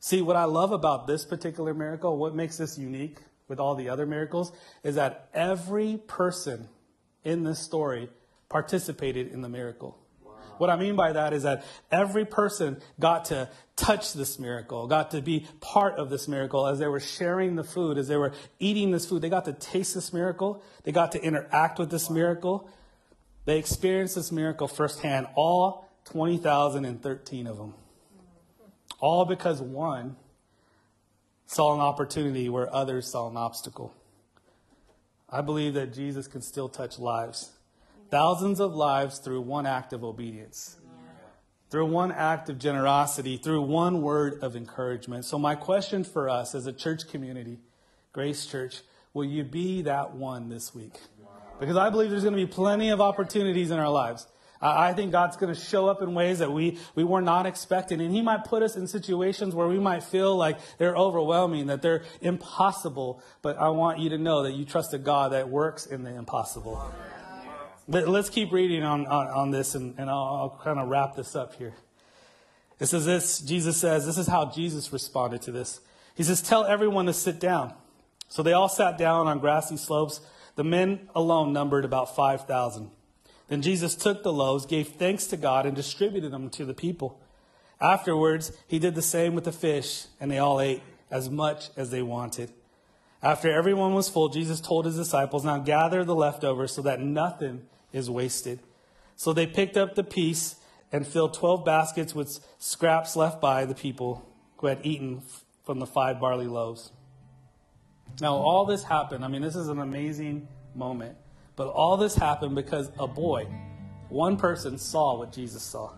See, 0.03 0.23
what 0.23 0.35
I 0.35 0.45
love 0.45 0.71
about 0.71 1.05
this 1.05 1.23
particular 1.25 1.75
miracle, 1.75 2.17
what 2.17 2.33
makes 2.33 2.57
this 2.57 2.75
unique 2.75 3.19
with 3.47 3.59
all 3.59 3.75
the 3.75 3.87
other 3.87 4.07
miracles, 4.07 4.51
is 4.83 4.95
that 4.95 5.29
every 5.31 6.01
person 6.07 6.67
in 7.23 7.43
this 7.43 7.59
story 7.59 8.09
participated 8.49 9.31
in 9.31 9.41
the 9.41 9.47
miracle. 9.47 9.99
What 10.57 10.71
I 10.71 10.75
mean 10.75 10.95
by 10.95 11.13
that 11.13 11.33
is 11.33 11.43
that 11.43 11.63
every 11.91 12.25
person 12.25 12.81
got 12.99 13.25
to 13.25 13.49
touch 13.75 14.13
this 14.13 14.39
miracle, 14.39 14.87
got 14.87 15.11
to 15.11 15.21
be 15.21 15.45
part 15.59 15.99
of 15.99 16.09
this 16.09 16.27
miracle 16.27 16.65
as 16.65 16.79
they 16.79 16.87
were 16.87 16.99
sharing 16.99 17.55
the 17.55 17.63
food, 17.63 17.99
as 17.99 18.07
they 18.07 18.17
were 18.17 18.33
eating 18.59 18.89
this 18.89 19.05
food. 19.05 19.21
They 19.21 19.29
got 19.29 19.45
to 19.45 19.53
taste 19.53 19.93
this 19.93 20.11
miracle, 20.13 20.63
they 20.83 20.91
got 20.91 21.11
to 21.11 21.21
interact 21.23 21.77
with 21.77 21.91
this 21.91 22.09
miracle. 22.09 22.67
They 23.45 23.59
experienced 23.59 24.15
this 24.15 24.31
miracle 24.31 24.67
firsthand, 24.67 25.27
all 25.35 25.87
20,013 26.05 27.47
of 27.47 27.57
them. 27.57 27.73
All 29.01 29.25
because 29.25 29.61
one 29.61 30.15
saw 31.47 31.73
an 31.73 31.81
opportunity 31.81 32.47
where 32.47 32.73
others 32.73 33.07
saw 33.11 33.29
an 33.29 33.35
obstacle. 33.35 33.93
I 35.29 35.41
believe 35.41 35.73
that 35.73 35.93
Jesus 35.93 36.27
can 36.27 36.41
still 36.41 36.69
touch 36.69 36.99
lives. 36.99 37.51
Thousands 38.09 38.59
of 38.59 38.73
lives 38.73 39.19
through 39.19 39.41
one 39.41 39.65
act 39.65 39.91
of 39.91 40.03
obedience, 40.03 40.77
through 41.69 41.87
one 41.87 42.11
act 42.11 42.49
of 42.49 42.59
generosity, 42.59 43.37
through 43.37 43.61
one 43.63 44.01
word 44.01 44.39
of 44.41 44.55
encouragement. 44.55 45.25
So, 45.25 45.39
my 45.39 45.55
question 45.55 46.03
for 46.03 46.29
us 46.29 46.53
as 46.53 46.67
a 46.67 46.73
church 46.73 47.09
community, 47.09 47.59
Grace 48.13 48.45
Church, 48.45 48.81
will 49.13 49.23
you 49.23 49.43
be 49.43 49.81
that 49.83 50.13
one 50.13 50.49
this 50.49 50.75
week? 50.75 50.99
Because 51.59 51.77
I 51.77 51.89
believe 51.89 52.09
there's 52.09 52.23
going 52.23 52.35
to 52.35 52.45
be 52.45 52.51
plenty 52.51 52.89
of 52.89 52.99
opportunities 52.99 53.71
in 53.71 53.79
our 53.79 53.89
lives. 53.89 54.27
I 54.61 54.93
think 54.93 55.11
God's 55.11 55.37
going 55.37 55.53
to 55.53 55.59
show 55.59 55.87
up 55.87 56.01
in 56.01 56.13
ways 56.13 56.39
that 56.39 56.51
we, 56.51 56.77
we 56.93 57.03
were 57.03 57.21
not 57.21 57.45
expecting. 57.45 57.99
And 57.99 58.13
He 58.13 58.21
might 58.21 58.45
put 58.45 58.61
us 58.61 58.75
in 58.75 58.87
situations 58.87 59.55
where 59.55 59.67
we 59.67 59.79
might 59.79 60.03
feel 60.03 60.35
like 60.35 60.59
they're 60.77 60.95
overwhelming, 60.95 61.67
that 61.67 61.81
they're 61.81 62.03
impossible. 62.21 63.23
But 63.41 63.57
I 63.57 63.69
want 63.69 63.99
you 63.99 64.09
to 64.09 64.17
know 64.17 64.43
that 64.43 64.53
you 64.53 64.65
trust 64.65 64.93
a 64.93 64.99
God 64.99 65.31
that 65.31 65.49
works 65.49 65.85
in 65.87 66.03
the 66.03 66.15
impossible. 66.15 66.93
Let, 67.87 68.07
us 68.07 68.29
keep 68.29 68.51
reading 68.51 68.83
on, 68.83 69.07
on, 69.07 69.27
on 69.27 69.51
this, 69.51 69.73
and, 69.73 69.95
and 69.97 70.09
I'll, 70.09 70.17
I'll 70.17 70.59
kind 70.63 70.79
of 70.79 70.87
wrap 70.87 71.15
this 71.15 71.35
up 71.35 71.55
here. 71.55 71.73
It 72.79 72.85
says 72.85 73.05
this 73.05 73.39
Jesus 73.39 73.77
says, 73.77 74.05
this 74.05 74.17
is 74.17 74.27
how 74.27 74.45
Jesus 74.45 74.93
responded 74.93 75.41
to 75.43 75.51
this. 75.51 75.81
He 76.15 76.23
says, 76.23 76.41
Tell 76.41 76.65
everyone 76.65 77.07
to 77.07 77.13
sit 77.13 77.39
down. 77.39 77.73
So 78.27 78.43
they 78.43 78.53
all 78.53 78.69
sat 78.69 78.97
down 78.97 79.27
on 79.27 79.39
grassy 79.39 79.77
slopes. 79.77 80.21
The 80.55 80.63
men 80.63 81.09
alone 81.15 81.53
numbered 81.53 81.85
about 81.85 82.15
5,000. 82.15 82.91
Then 83.51 83.61
Jesus 83.61 83.95
took 83.95 84.23
the 84.23 84.31
loaves, 84.31 84.65
gave 84.65 84.87
thanks 84.87 85.27
to 85.27 85.35
God, 85.35 85.65
and 85.65 85.75
distributed 85.75 86.31
them 86.31 86.49
to 86.51 86.63
the 86.63 86.73
people. 86.73 87.19
Afterwards, 87.81 88.53
he 88.65 88.79
did 88.79 88.95
the 88.95 89.01
same 89.01 89.35
with 89.35 89.43
the 89.43 89.51
fish, 89.51 90.05
and 90.21 90.31
they 90.31 90.37
all 90.37 90.61
ate 90.61 90.81
as 91.11 91.29
much 91.29 91.69
as 91.75 91.89
they 91.89 92.01
wanted. 92.01 92.53
After 93.21 93.51
everyone 93.51 93.93
was 93.93 94.07
full, 94.07 94.29
Jesus 94.29 94.61
told 94.61 94.85
his 94.85 94.95
disciples, 94.95 95.43
Now 95.43 95.57
gather 95.57 96.05
the 96.05 96.15
leftovers 96.15 96.71
so 96.71 96.81
that 96.83 97.01
nothing 97.01 97.63
is 97.91 98.09
wasted. 98.09 98.61
So 99.17 99.33
they 99.33 99.47
picked 99.47 99.75
up 99.75 99.95
the 99.95 100.03
piece 100.05 100.55
and 100.89 101.05
filled 101.05 101.33
12 101.33 101.65
baskets 101.65 102.15
with 102.15 102.39
scraps 102.57 103.17
left 103.17 103.41
by 103.41 103.65
the 103.65 103.75
people 103.75 104.31
who 104.59 104.67
had 104.67 104.79
eaten 104.83 105.23
from 105.65 105.79
the 105.79 105.85
five 105.85 106.21
barley 106.21 106.47
loaves. 106.47 106.93
Now, 108.21 108.33
all 108.33 108.63
this 108.63 108.83
happened. 108.83 109.25
I 109.25 109.27
mean, 109.27 109.41
this 109.41 109.57
is 109.57 109.67
an 109.67 109.79
amazing 109.79 110.47
moment. 110.73 111.17
But 111.61 111.73
all 111.73 111.95
this 111.95 112.15
happened 112.15 112.55
because 112.55 112.89
a 112.97 113.05
boy, 113.05 113.45
one 114.09 114.35
person, 114.35 114.79
saw 114.79 115.19
what 115.19 115.31
Jesus 115.31 115.61
saw. 115.61 115.91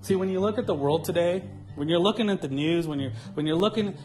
See, 0.00 0.16
when 0.16 0.30
you 0.30 0.40
look 0.40 0.56
at 0.56 0.66
the 0.66 0.74
world 0.74 1.04
today, 1.04 1.44
when 1.74 1.90
you're 1.90 1.98
looking 1.98 2.30
at 2.30 2.40
the 2.40 2.48
news, 2.48 2.88
when 2.88 3.00
you're 3.00 3.12
when 3.34 3.46
you're 3.46 3.54
looking 3.54 3.98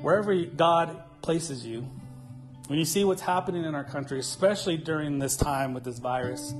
wherever 0.00 0.32
God 0.44 0.96
places 1.22 1.66
you, 1.66 1.90
when 2.68 2.78
you 2.78 2.84
see 2.84 3.02
what's 3.02 3.22
happening 3.22 3.64
in 3.64 3.74
our 3.74 3.82
country, 3.82 4.20
especially 4.20 4.76
during 4.76 5.18
this 5.18 5.36
time 5.36 5.74
with 5.74 5.82
this 5.82 5.98
virus, 5.98 6.54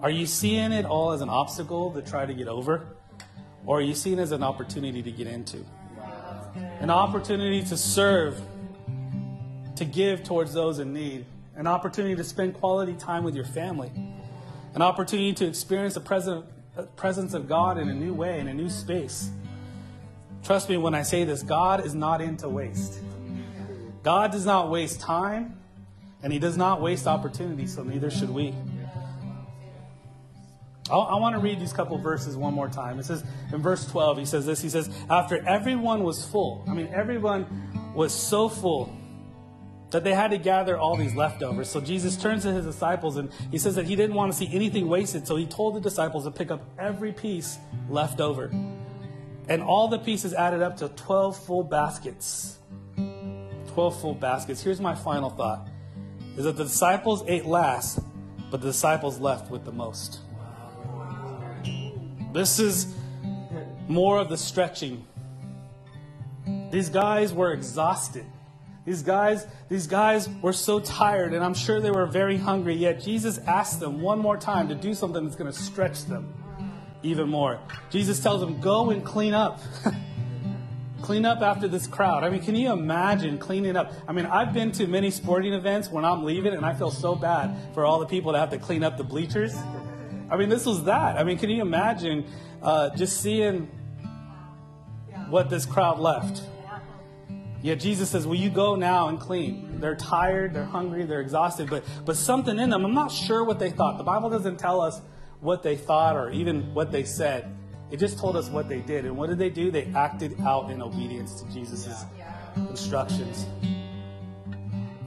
are 0.00 0.10
you 0.10 0.26
seeing 0.26 0.72
it 0.72 0.84
all 0.84 1.12
as 1.12 1.20
an 1.20 1.28
obstacle 1.28 1.92
to 1.92 2.02
try 2.02 2.26
to 2.26 2.34
get 2.34 2.48
over? 2.48 2.88
Or 3.66 3.78
are 3.78 3.82
you 3.82 3.94
seeing 3.94 4.18
it 4.18 4.22
as 4.22 4.32
an 4.32 4.42
opportunity 4.42 5.00
to 5.00 5.12
get 5.12 5.28
into? 5.28 5.64
An 6.80 6.90
opportunity 6.90 7.62
to 7.62 7.76
serve, 7.76 8.42
to 9.76 9.84
give 9.84 10.24
towards 10.24 10.52
those 10.52 10.80
in 10.80 10.92
need, 10.92 11.26
an 11.56 11.66
opportunity 11.66 12.16
to 12.16 12.24
spend 12.24 12.54
quality 12.54 12.94
time 12.94 13.24
with 13.24 13.34
your 13.34 13.44
family, 13.44 13.90
an 14.74 14.82
opportunity 14.82 15.32
to 15.34 15.46
experience 15.46 15.94
the 15.94 16.00
presence 16.96 17.34
of 17.34 17.48
God 17.48 17.78
in 17.78 17.88
a 17.88 17.94
new 17.94 18.12
way, 18.12 18.40
in 18.40 18.48
a 18.48 18.54
new 18.54 18.68
space. 18.68 19.30
Trust 20.42 20.68
me 20.68 20.76
when 20.76 20.94
I 20.94 21.02
say 21.02 21.24
this 21.24 21.42
God 21.42 21.86
is 21.86 21.94
not 21.94 22.20
into 22.20 22.48
waste. 22.48 23.00
God 24.02 24.32
does 24.32 24.44
not 24.44 24.70
waste 24.70 25.00
time, 25.00 25.58
and 26.22 26.32
He 26.32 26.38
does 26.38 26.56
not 26.56 26.82
waste 26.82 27.06
opportunity, 27.06 27.66
so 27.66 27.82
neither 27.82 28.10
should 28.10 28.30
we. 28.30 28.54
I, 30.90 30.96
I 30.96 31.18
want 31.18 31.34
to 31.34 31.40
read 31.40 31.60
these 31.60 31.72
couple 31.72 31.96
verses 31.98 32.36
one 32.36 32.52
more 32.52 32.68
time. 32.68 32.98
It 32.98 33.06
says 33.06 33.24
in 33.52 33.62
verse 33.62 33.86
12, 33.86 34.18
he 34.18 34.24
says 34.26 34.44
this 34.44 34.60
He 34.60 34.68
says, 34.68 34.90
After 35.08 35.46
everyone 35.48 36.02
was 36.02 36.24
full, 36.26 36.64
I 36.68 36.74
mean, 36.74 36.88
everyone 36.92 37.92
was 37.94 38.12
so 38.12 38.48
full 38.48 38.94
that 39.94 40.02
they 40.02 40.12
had 40.12 40.32
to 40.32 40.38
gather 40.38 40.76
all 40.76 40.96
these 40.96 41.14
leftovers. 41.14 41.70
So 41.70 41.80
Jesus 41.80 42.16
turns 42.16 42.42
to 42.42 42.52
his 42.52 42.66
disciples 42.66 43.16
and 43.16 43.30
he 43.52 43.58
says 43.58 43.76
that 43.76 43.86
he 43.86 43.94
didn't 43.94 44.16
want 44.16 44.32
to 44.32 44.36
see 44.36 44.52
anything 44.52 44.88
wasted. 44.88 45.24
So 45.24 45.36
he 45.36 45.46
told 45.46 45.76
the 45.76 45.80
disciples 45.80 46.24
to 46.24 46.32
pick 46.32 46.50
up 46.50 46.68
every 46.80 47.12
piece 47.12 47.58
left 47.88 48.20
over. 48.20 48.46
And 49.48 49.62
all 49.62 49.86
the 49.86 50.00
pieces 50.00 50.34
added 50.34 50.62
up 50.62 50.78
to 50.78 50.88
12 50.88 51.38
full 51.38 51.62
baskets. 51.62 52.58
12 52.96 54.00
full 54.00 54.14
baskets. 54.14 54.60
Here's 54.60 54.80
my 54.80 54.96
final 54.96 55.30
thought 55.30 55.68
is 56.36 56.42
that 56.42 56.56
the 56.56 56.64
disciples 56.64 57.22
ate 57.28 57.44
last, 57.44 58.00
but 58.50 58.60
the 58.60 58.66
disciples 58.66 59.20
left 59.20 59.48
with 59.48 59.64
the 59.64 59.70
most. 59.70 60.18
This 62.32 62.58
is 62.58 62.92
more 63.86 64.18
of 64.18 64.28
the 64.28 64.36
stretching. 64.36 65.06
These 66.72 66.88
guys 66.88 67.32
were 67.32 67.52
exhausted. 67.52 68.26
These 68.84 69.02
guys, 69.02 69.46
these 69.68 69.86
guys 69.86 70.28
were 70.42 70.52
so 70.52 70.78
tired, 70.78 71.32
and 71.32 71.42
I'm 71.42 71.54
sure 71.54 71.80
they 71.80 71.90
were 71.90 72.06
very 72.06 72.36
hungry. 72.36 72.74
Yet 72.74 73.00
Jesus 73.00 73.38
asked 73.38 73.80
them 73.80 74.02
one 74.02 74.18
more 74.18 74.36
time 74.36 74.68
to 74.68 74.74
do 74.74 74.92
something 74.92 75.24
that's 75.24 75.36
going 75.36 75.50
to 75.50 75.58
stretch 75.58 76.04
them 76.04 76.34
even 77.02 77.28
more. 77.28 77.60
Jesus 77.90 78.20
tells 78.20 78.40
them, 78.40 78.60
"Go 78.60 78.90
and 78.90 79.04
clean 79.04 79.32
up." 79.32 79.60
clean 81.04 81.26
up 81.26 81.42
after 81.42 81.68
this 81.68 81.86
crowd. 81.86 82.24
I 82.24 82.30
mean, 82.30 82.40
can 82.40 82.56
you 82.56 82.72
imagine 82.72 83.36
cleaning 83.36 83.76
up? 83.76 83.92
I 84.08 84.12
mean, 84.12 84.24
I've 84.24 84.54
been 84.54 84.72
to 84.72 84.86
many 84.86 85.10
sporting 85.10 85.52
events 85.52 85.90
when 85.90 86.02
I'm 86.02 86.24
leaving, 86.24 86.54
and 86.54 86.64
I 86.64 86.72
feel 86.72 86.90
so 86.90 87.14
bad 87.14 87.54
for 87.74 87.84
all 87.84 87.98
the 87.98 88.06
people 88.06 88.32
that 88.32 88.38
have 88.38 88.50
to 88.50 88.58
clean 88.58 88.82
up 88.82 88.96
the 88.96 89.04
bleachers. 89.04 89.54
I 90.30 90.38
mean, 90.38 90.48
this 90.48 90.64
was 90.64 90.84
that. 90.84 91.18
I 91.18 91.24
mean, 91.24 91.36
can 91.36 91.50
you 91.50 91.60
imagine 91.60 92.24
uh, 92.62 92.88
just 92.96 93.20
seeing 93.20 93.66
what 95.28 95.50
this 95.50 95.66
crowd 95.66 95.98
left? 95.98 96.42
Yet 97.64 97.80
Jesus 97.80 98.10
says, 98.10 98.26
Will 98.26 98.36
you 98.36 98.50
go 98.50 98.74
now 98.74 99.08
and 99.08 99.18
clean? 99.18 99.80
They're 99.80 99.96
tired, 99.96 100.52
they're 100.52 100.66
hungry, 100.66 101.06
they're 101.06 101.22
exhausted, 101.22 101.70
but, 101.70 101.82
but 102.04 102.14
something 102.14 102.58
in 102.58 102.68
them, 102.68 102.84
I'm 102.84 102.92
not 102.92 103.10
sure 103.10 103.42
what 103.42 103.58
they 103.58 103.70
thought. 103.70 103.96
The 103.96 104.04
Bible 104.04 104.28
doesn't 104.28 104.58
tell 104.58 104.82
us 104.82 105.00
what 105.40 105.62
they 105.62 105.74
thought 105.74 106.14
or 106.14 106.30
even 106.30 106.74
what 106.74 106.92
they 106.92 107.04
said. 107.04 107.56
It 107.90 107.96
just 107.96 108.18
told 108.18 108.36
us 108.36 108.50
what 108.50 108.68
they 108.68 108.80
did. 108.80 109.06
And 109.06 109.16
what 109.16 109.30
did 109.30 109.38
they 109.38 109.48
do? 109.48 109.70
They 109.70 109.86
acted 109.94 110.38
out 110.42 110.70
in 110.70 110.82
obedience 110.82 111.40
to 111.40 111.50
Jesus' 111.50 112.04
instructions. 112.54 113.46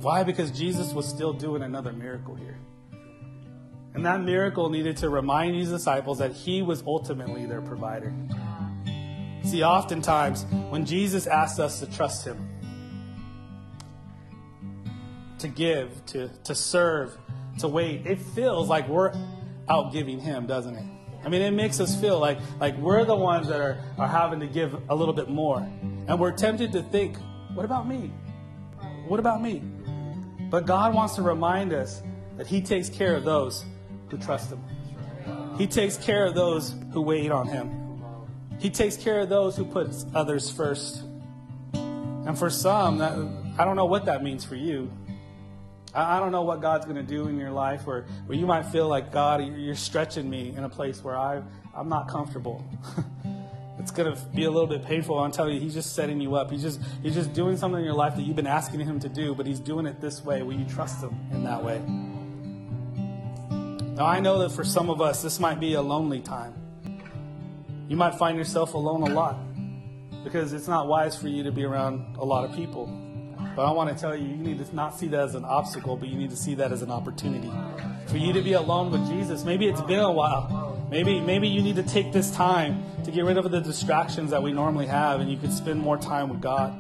Why? 0.02 0.24
Because 0.24 0.50
Jesus 0.50 0.94
was 0.94 1.08
still 1.08 1.34
doing 1.34 1.62
another 1.62 1.94
miracle 1.94 2.34
here. 2.34 2.58
And 3.94 4.04
that 4.04 4.22
miracle 4.22 4.72
needed 4.72 4.98
to 4.98 5.10
remind 5.10 5.54
these 5.54 5.70
disciples 5.70 6.18
that 6.18 6.32
he 6.32 6.64
was 6.64 6.84
ultimately 6.88 7.46
their 7.46 7.62
provider. 7.62 8.12
See, 9.48 9.64
oftentimes 9.64 10.46
when 10.70 10.86
Jesus 10.86 11.26
asks 11.26 11.58
us 11.58 11.80
to 11.80 11.86
trust 11.86 12.26
him, 12.28 12.50
to 15.40 15.48
give, 15.48 16.06
to, 16.08 16.28
to 16.44 16.54
serve, 16.54 17.18
to 17.60 17.70
wait, 17.70 18.06
it 18.06 18.20
feels 18.20 18.68
like 18.68 18.90
we're 18.90 19.14
out 19.70 19.94
giving 19.94 20.20
him, 20.20 20.48
doesn't 20.48 20.76
it? 20.76 20.84
I 21.24 21.30
mean, 21.30 21.42
it 21.42 21.52
makes 21.52 21.80
us 21.80 21.96
feel 22.00 22.20
like, 22.20 22.40
like 22.60 22.78
we're 22.78 23.06
the 23.06 23.16
ones 23.16 23.48
that 23.48 23.62
are, 23.62 23.82
are 23.98 24.08
having 24.10 24.42
to 24.42 24.48
give 24.48 24.76
a 24.90 24.96
little 24.96 25.14
bit 25.14 25.30
more. 25.30 25.60
And 25.60 26.20
we're 26.20 26.34
tempted 26.34 26.74
to 26.74 26.82
think, 26.84 27.16
what 27.54 27.64
about 27.64 27.88
me? 27.88 28.12
What 29.08 29.22
about 29.22 29.42
me? 29.42 29.62
But 30.50 30.66
God 30.66 30.94
wants 30.94 31.16
to 31.16 31.22
remind 31.22 31.72
us 31.72 32.02
that 32.36 32.48
He 32.48 32.62
takes 32.62 32.90
care 32.90 33.16
of 33.16 33.24
those 33.24 33.64
who 34.10 34.18
trust 34.18 34.52
Him. 34.52 34.62
He 35.58 35.68
takes 35.68 35.96
care 35.96 36.26
of 36.26 36.36
those 36.36 36.76
who 36.92 37.02
wait 37.02 37.32
on 37.32 37.48
Him. 37.48 37.87
He 38.60 38.70
takes 38.70 38.98
care 38.98 39.20
of 39.20 39.30
those 39.30 39.56
who 39.56 39.66
put 39.66 39.90
others 40.14 40.50
first. 40.50 41.04
And 41.74 42.38
for 42.38 42.50
some, 42.50 42.98
that, 42.98 43.14
I 43.58 43.66
don't 43.66 43.76
know 43.76 43.86
what 43.86 44.06
that 44.06 44.24
means 44.24 44.44
for 44.44 44.56
you. 44.56 44.92
I, 45.94 46.18
I 46.18 46.20
don't 46.20 46.32
know 46.32 46.42
what 46.42 46.62
God's 46.62 46.86
going 46.86 46.98
to 46.98 47.04
do 47.04 47.28
in 47.28 47.38
your 47.38 47.52
life 47.52 47.86
where, 47.86 48.06
where 48.26 48.38
you 48.38 48.46
might 48.46 48.64
feel 48.64 48.88
like, 48.88 49.12
God, 49.12 49.46
you're 49.58 49.76
stretching 49.76 50.30
me 50.30 50.54
in 50.56 50.64
a 50.64 50.70
place 50.70 51.04
where 51.04 51.16
I, 51.16 51.42
I'm 51.76 51.90
not 51.90 52.10
comfortable. 52.10 52.66
it's 53.80 53.92
going 53.92 54.14
to 54.14 54.22
be 54.36 54.46
a 54.46 54.52
little 54.52 54.68
bit 54.68 54.84
painful. 54.84 55.18
I'm 55.20 55.32
telling 55.32 55.54
you, 55.54 55.60
He's 55.60 55.74
just 55.74 55.96
setting 55.96 56.20
you 56.20 56.36
up. 56.36 56.52
He's 56.52 56.64
just, 56.64 56.82
he's 57.04 57.14
just 57.14 57.34
doing 57.34 57.58
something 57.58 57.80
in 57.80 57.86
your 57.86 57.94
life 57.94 58.16
that 58.16 58.24
you've 58.24 58.36
been 58.36 58.48
asking 58.48 58.82
Him 58.82 59.00
to 59.00 59.10
do, 59.10 59.36
but 59.36 59.46
He's 59.46 59.60
doing 59.60 59.86
it 59.86 60.02
this 60.02 60.24
way. 60.24 60.42
Will 60.42 60.56
you 60.56 60.66
trust 60.66 61.04
Him 61.04 61.16
in 61.32 61.44
that 61.44 61.64
way? 61.64 61.80
Now, 63.96 64.06
I 64.06 64.20
know 64.20 64.40
that 64.40 64.52
for 64.52 64.64
some 64.64 64.90
of 64.90 65.02
us, 65.02 65.22
this 65.24 65.40
might 65.40 65.60
be 65.60 65.74
a 65.74 65.82
lonely 65.82 66.20
time. 66.20 66.54
You 67.88 67.96
might 67.96 68.16
find 68.16 68.38
yourself 68.38 68.74
alone 68.74 69.04
a 69.04 69.14
lot 69.14 69.38
because 70.24 70.52
it's 70.52 70.68
not 70.68 70.88
wise 70.88 71.16
for 71.16 71.30
you 71.30 71.44
to 71.44 71.52
be 71.52 71.64
around 71.64 72.18
a 72.18 72.26
lot 72.26 72.44
of 72.44 72.56
people. 72.56 72.88
But 73.56 73.66
I 73.66 73.72
want 73.72 73.90
to 73.90 74.00
tell 74.00 74.16
you, 74.16 74.28
you 74.28 74.36
need 74.36 74.64
to 74.64 74.76
not 74.76 74.98
see 75.00 75.08
that 75.08 75.22
as 75.22 75.36
an 75.36 75.46
obstacle, 75.46 75.96
but 75.96 76.10
you 76.10 76.18
need 76.18 76.30
to 76.30 76.36
see 76.36 76.54
that 76.56 76.72
as 76.72 76.82
an 76.82 76.92
opportunity 76.92 77.52
for 78.08 78.18
you 78.18 78.34
to 78.34 78.42
be 78.42 78.54
alone 78.54 78.92
with 78.92 79.08
Jesus. 79.08 79.44
Maybe 79.44 79.68
it's 79.68 79.82
been 79.82 80.00
a 80.00 80.12
while. 80.12 80.86
Maybe 80.92 81.20
maybe 81.20 81.48
you 81.48 81.62
need 81.62 81.78
to 81.78 81.84
take 81.84 82.12
this 82.12 82.30
time 82.32 82.84
to 83.04 83.12
get 83.12 83.26
rid 83.26 83.38
of 83.38 83.50
the 83.50 83.60
distractions 83.62 84.32
that 84.32 84.44
we 84.44 84.52
normally 84.52 84.86
have, 84.86 85.22
and 85.22 85.32
you 85.32 85.38
can 85.38 85.52
spend 85.52 85.80
more 85.80 85.98
time 85.98 86.30
with 86.30 86.42
God. 86.42 86.78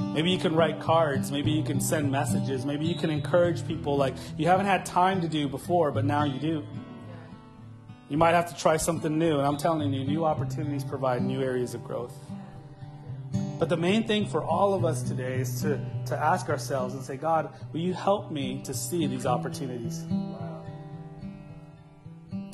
Maybe 0.00 0.30
you 0.30 0.38
can 0.38 0.54
write 0.54 0.80
cards. 0.80 1.30
Maybe 1.30 1.50
you 1.50 1.62
can 1.62 1.80
send 1.80 2.10
messages. 2.10 2.66
Maybe 2.66 2.84
you 2.84 2.94
can 2.94 3.10
encourage 3.10 3.66
people 3.66 3.96
like 3.96 4.14
you 4.36 4.46
haven't 4.46 4.66
had 4.66 4.84
time 4.84 5.20
to 5.20 5.28
do 5.28 5.48
before, 5.48 5.92
but 5.92 6.04
now 6.04 6.24
you 6.24 6.38
do. 6.40 6.66
You 8.10 8.18
might 8.18 8.34
have 8.34 8.48
to 8.52 8.60
try 8.60 8.76
something 8.76 9.16
new, 9.18 9.38
and 9.38 9.46
I'm 9.46 9.56
telling 9.56 9.94
you, 9.94 10.04
new 10.04 10.24
opportunities 10.24 10.82
provide 10.82 11.22
new 11.22 11.40
areas 11.40 11.74
of 11.74 11.84
growth. 11.84 12.12
But 13.60 13.68
the 13.68 13.76
main 13.76 14.04
thing 14.04 14.26
for 14.26 14.42
all 14.42 14.74
of 14.74 14.84
us 14.84 15.04
today 15.04 15.36
is 15.36 15.62
to, 15.62 15.78
to 16.06 16.16
ask 16.16 16.48
ourselves 16.48 16.94
and 16.94 17.04
say, 17.04 17.16
God, 17.16 17.54
will 17.72 17.78
you 17.78 17.94
help 17.94 18.32
me 18.32 18.62
to 18.64 18.74
see 18.74 19.06
these 19.06 19.26
opportunities? 19.26 20.04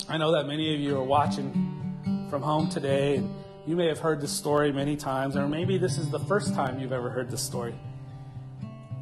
I 0.07 0.17
know 0.17 0.31
that 0.33 0.45
many 0.45 0.75
of 0.75 0.79
you 0.79 0.95
are 0.95 1.03
watching 1.03 2.27
from 2.29 2.43
home 2.43 2.69
today, 2.69 3.15
and 3.15 3.33
you 3.65 3.75
may 3.75 3.87
have 3.87 3.97
heard 3.97 4.21
this 4.21 4.31
story 4.31 4.71
many 4.71 4.95
times, 4.95 5.35
or 5.35 5.47
maybe 5.47 5.79
this 5.79 5.97
is 5.97 6.11
the 6.11 6.19
first 6.19 6.53
time 6.53 6.79
you've 6.79 6.93
ever 6.93 7.09
heard 7.09 7.31
this 7.31 7.41
story. 7.41 7.73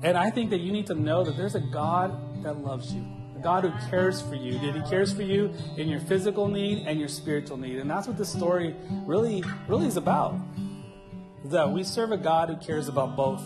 And 0.03 0.17
I 0.17 0.29
think 0.29 0.51
that 0.51 0.61
you 0.61 0.71
need 0.71 0.87
to 0.87 0.95
know 0.95 1.21
that 1.25 1.35
there's 1.35 1.55
a 1.55 1.59
God 1.59 2.43
that 2.43 2.63
loves 2.63 2.93
you. 2.93 3.05
God 3.45 3.63
who 3.63 3.89
cares 3.91 4.23
for 4.23 4.33
you. 4.33 4.57
That 4.57 4.73
He 4.73 4.89
cares 4.89 5.13
for 5.13 5.21
you 5.21 5.53
in 5.77 5.87
your 5.87 5.99
physical 5.99 6.47
need 6.47 6.87
and 6.87 6.99
your 6.99 7.07
spiritual 7.07 7.57
need. 7.57 7.77
And 7.77 7.87
that's 7.87 8.07
what 8.07 8.17
this 8.17 8.29
story 8.29 8.75
really, 9.05 9.43
really 9.67 9.85
is 9.85 9.97
about. 9.97 10.33
Is 11.43 11.51
that 11.51 11.69
we 11.71 11.83
serve 11.83 12.11
a 12.11 12.17
God 12.17 12.49
who 12.49 12.55
cares 12.55 12.87
about 12.87 13.15
both. 13.15 13.43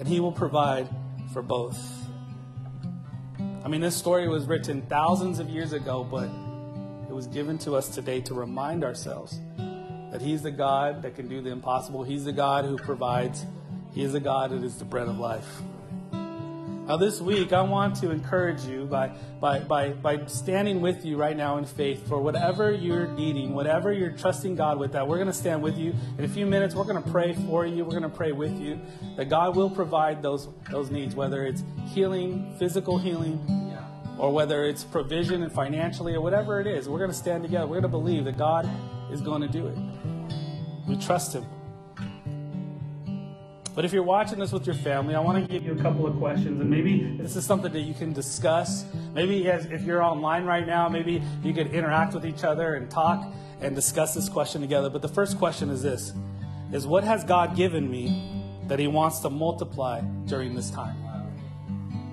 And 0.00 0.08
He 0.08 0.18
will 0.18 0.32
provide 0.32 0.88
for 1.32 1.42
both. 1.42 1.78
I 3.64 3.68
mean, 3.68 3.80
this 3.80 3.94
story 3.94 4.26
was 4.26 4.46
written 4.46 4.82
thousands 4.82 5.38
of 5.38 5.48
years 5.48 5.72
ago, 5.72 6.02
but 6.02 6.28
it 7.08 7.14
was 7.14 7.28
given 7.28 7.56
to 7.58 7.76
us 7.76 7.88
today 7.90 8.20
to 8.22 8.34
remind 8.34 8.82
ourselves 8.82 9.38
that 10.10 10.22
He's 10.22 10.42
the 10.42 10.50
God 10.50 11.02
that 11.02 11.14
can 11.14 11.28
do 11.28 11.40
the 11.40 11.50
impossible. 11.50 12.02
He's 12.02 12.24
the 12.24 12.32
God 12.32 12.64
who 12.64 12.76
provides. 12.78 13.46
He 13.92 14.02
is 14.02 14.12
the 14.12 14.18
God 14.18 14.50
that 14.50 14.64
is 14.64 14.76
the 14.76 14.84
bread 14.84 15.06
of 15.06 15.20
life. 15.20 15.62
Now, 16.86 16.98
this 16.98 17.18
week, 17.18 17.54
I 17.54 17.62
want 17.62 17.96
to 18.02 18.10
encourage 18.10 18.62
you 18.66 18.84
by, 18.84 19.16
by, 19.40 19.60
by, 19.60 19.92
by 19.92 20.26
standing 20.26 20.82
with 20.82 21.02
you 21.02 21.16
right 21.16 21.34
now 21.34 21.56
in 21.56 21.64
faith 21.64 22.06
for 22.06 22.20
whatever 22.20 22.72
you're 22.72 23.08
needing, 23.08 23.54
whatever 23.54 23.90
you're 23.90 24.10
trusting 24.10 24.54
God 24.54 24.78
with, 24.78 24.92
that 24.92 25.08
we're 25.08 25.16
going 25.16 25.28
to 25.28 25.32
stand 25.32 25.62
with 25.62 25.78
you. 25.78 25.94
In 26.18 26.26
a 26.26 26.28
few 26.28 26.44
minutes, 26.44 26.74
we're 26.74 26.84
going 26.84 27.02
to 27.02 27.10
pray 27.10 27.32
for 27.32 27.64
you. 27.64 27.84
We're 27.84 27.98
going 27.98 28.02
to 28.02 28.10
pray 28.10 28.32
with 28.32 28.60
you. 28.60 28.78
That 29.16 29.30
God 29.30 29.56
will 29.56 29.70
provide 29.70 30.20
those, 30.20 30.50
those 30.70 30.90
needs, 30.90 31.14
whether 31.14 31.46
it's 31.46 31.64
healing, 31.86 32.54
physical 32.58 32.98
healing, 32.98 33.40
or 34.18 34.30
whether 34.30 34.64
it's 34.64 34.84
provision 34.84 35.42
and 35.42 35.50
financially, 35.50 36.14
or 36.14 36.20
whatever 36.20 36.60
it 36.60 36.66
is. 36.66 36.86
We're 36.86 36.98
going 36.98 37.10
to 37.10 37.16
stand 37.16 37.44
together. 37.44 37.66
We're 37.66 37.80
going 37.80 37.82
to 37.84 37.88
believe 37.88 38.26
that 38.26 38.36
God 38.36 38.68
is 39.10 39.22
going 39.22 39.40
to 39.40 39.48
do 39.48 39.68
it. 39.68 39.78
We 40.86 40.98
trust 40.98 41.34
Him. 41.34 41.46
But 43.74 43.84
if 43.84 43.92
you're 43.92 44.04
watching 44.04 44.38
this 44.38 44.52
with 44.52 44.66
your 44.66 44.76
family, 44.76 45.16
I 45.16 45.20
want 45.20 45.44
to 45.44 45.52
give 45.52 45.66
you 45.66 45.72
a 45.72 45.82
couple 45.82 46.06
of 46.06 46.16
questions, 46.18 46.60
and 46.60 46.70
maybe 46.70 47.16
this 47.18 47.34
is 47.34 47.44
something 47.44 47.72
that 47.72 47.80
you 47.80 47.92
can 47.92 48.12
discuss. 48.12 48.84
Maybe 49.14 49.50
as, 49.50 49.66
if 49.66 49.82
you're 49.82 50.02
online 50.02 50.44
right 50.44 50.64
now, 50.64 50.88
maybe 50.88 51.20
you 51.42 51.52
could 51.52 51.74
interact 51.74 52.14
with 52.14 52.24
each 52.24 52.44
other 52.44 52.74
and 52.74 52.88
talk 52.88 53.26
and 53.60 53.74
discuss 53.74 54.14
this 54.14 54.28
question 54.28 54.60
together. 54.60 54.90
But 54.90 55.02
the 55.02 55.08
first 55.08 55.38
question 55.38 55.70
is 55.70 55.82
this: 55.82 56.12
Is 56.72 56.86
what 56.86 57.02
has 57.02 57.24
God 57.24 57.56
given 57.56 57.90
me 57.90 58.44
that 58.68 58.78
He 58.78 58.86
wants 58.86 59.18
to 59.20 59.30
multiply 59.30 60.02
during 60.26 60.54
this 60.54 60.70
time? 60.70 60.96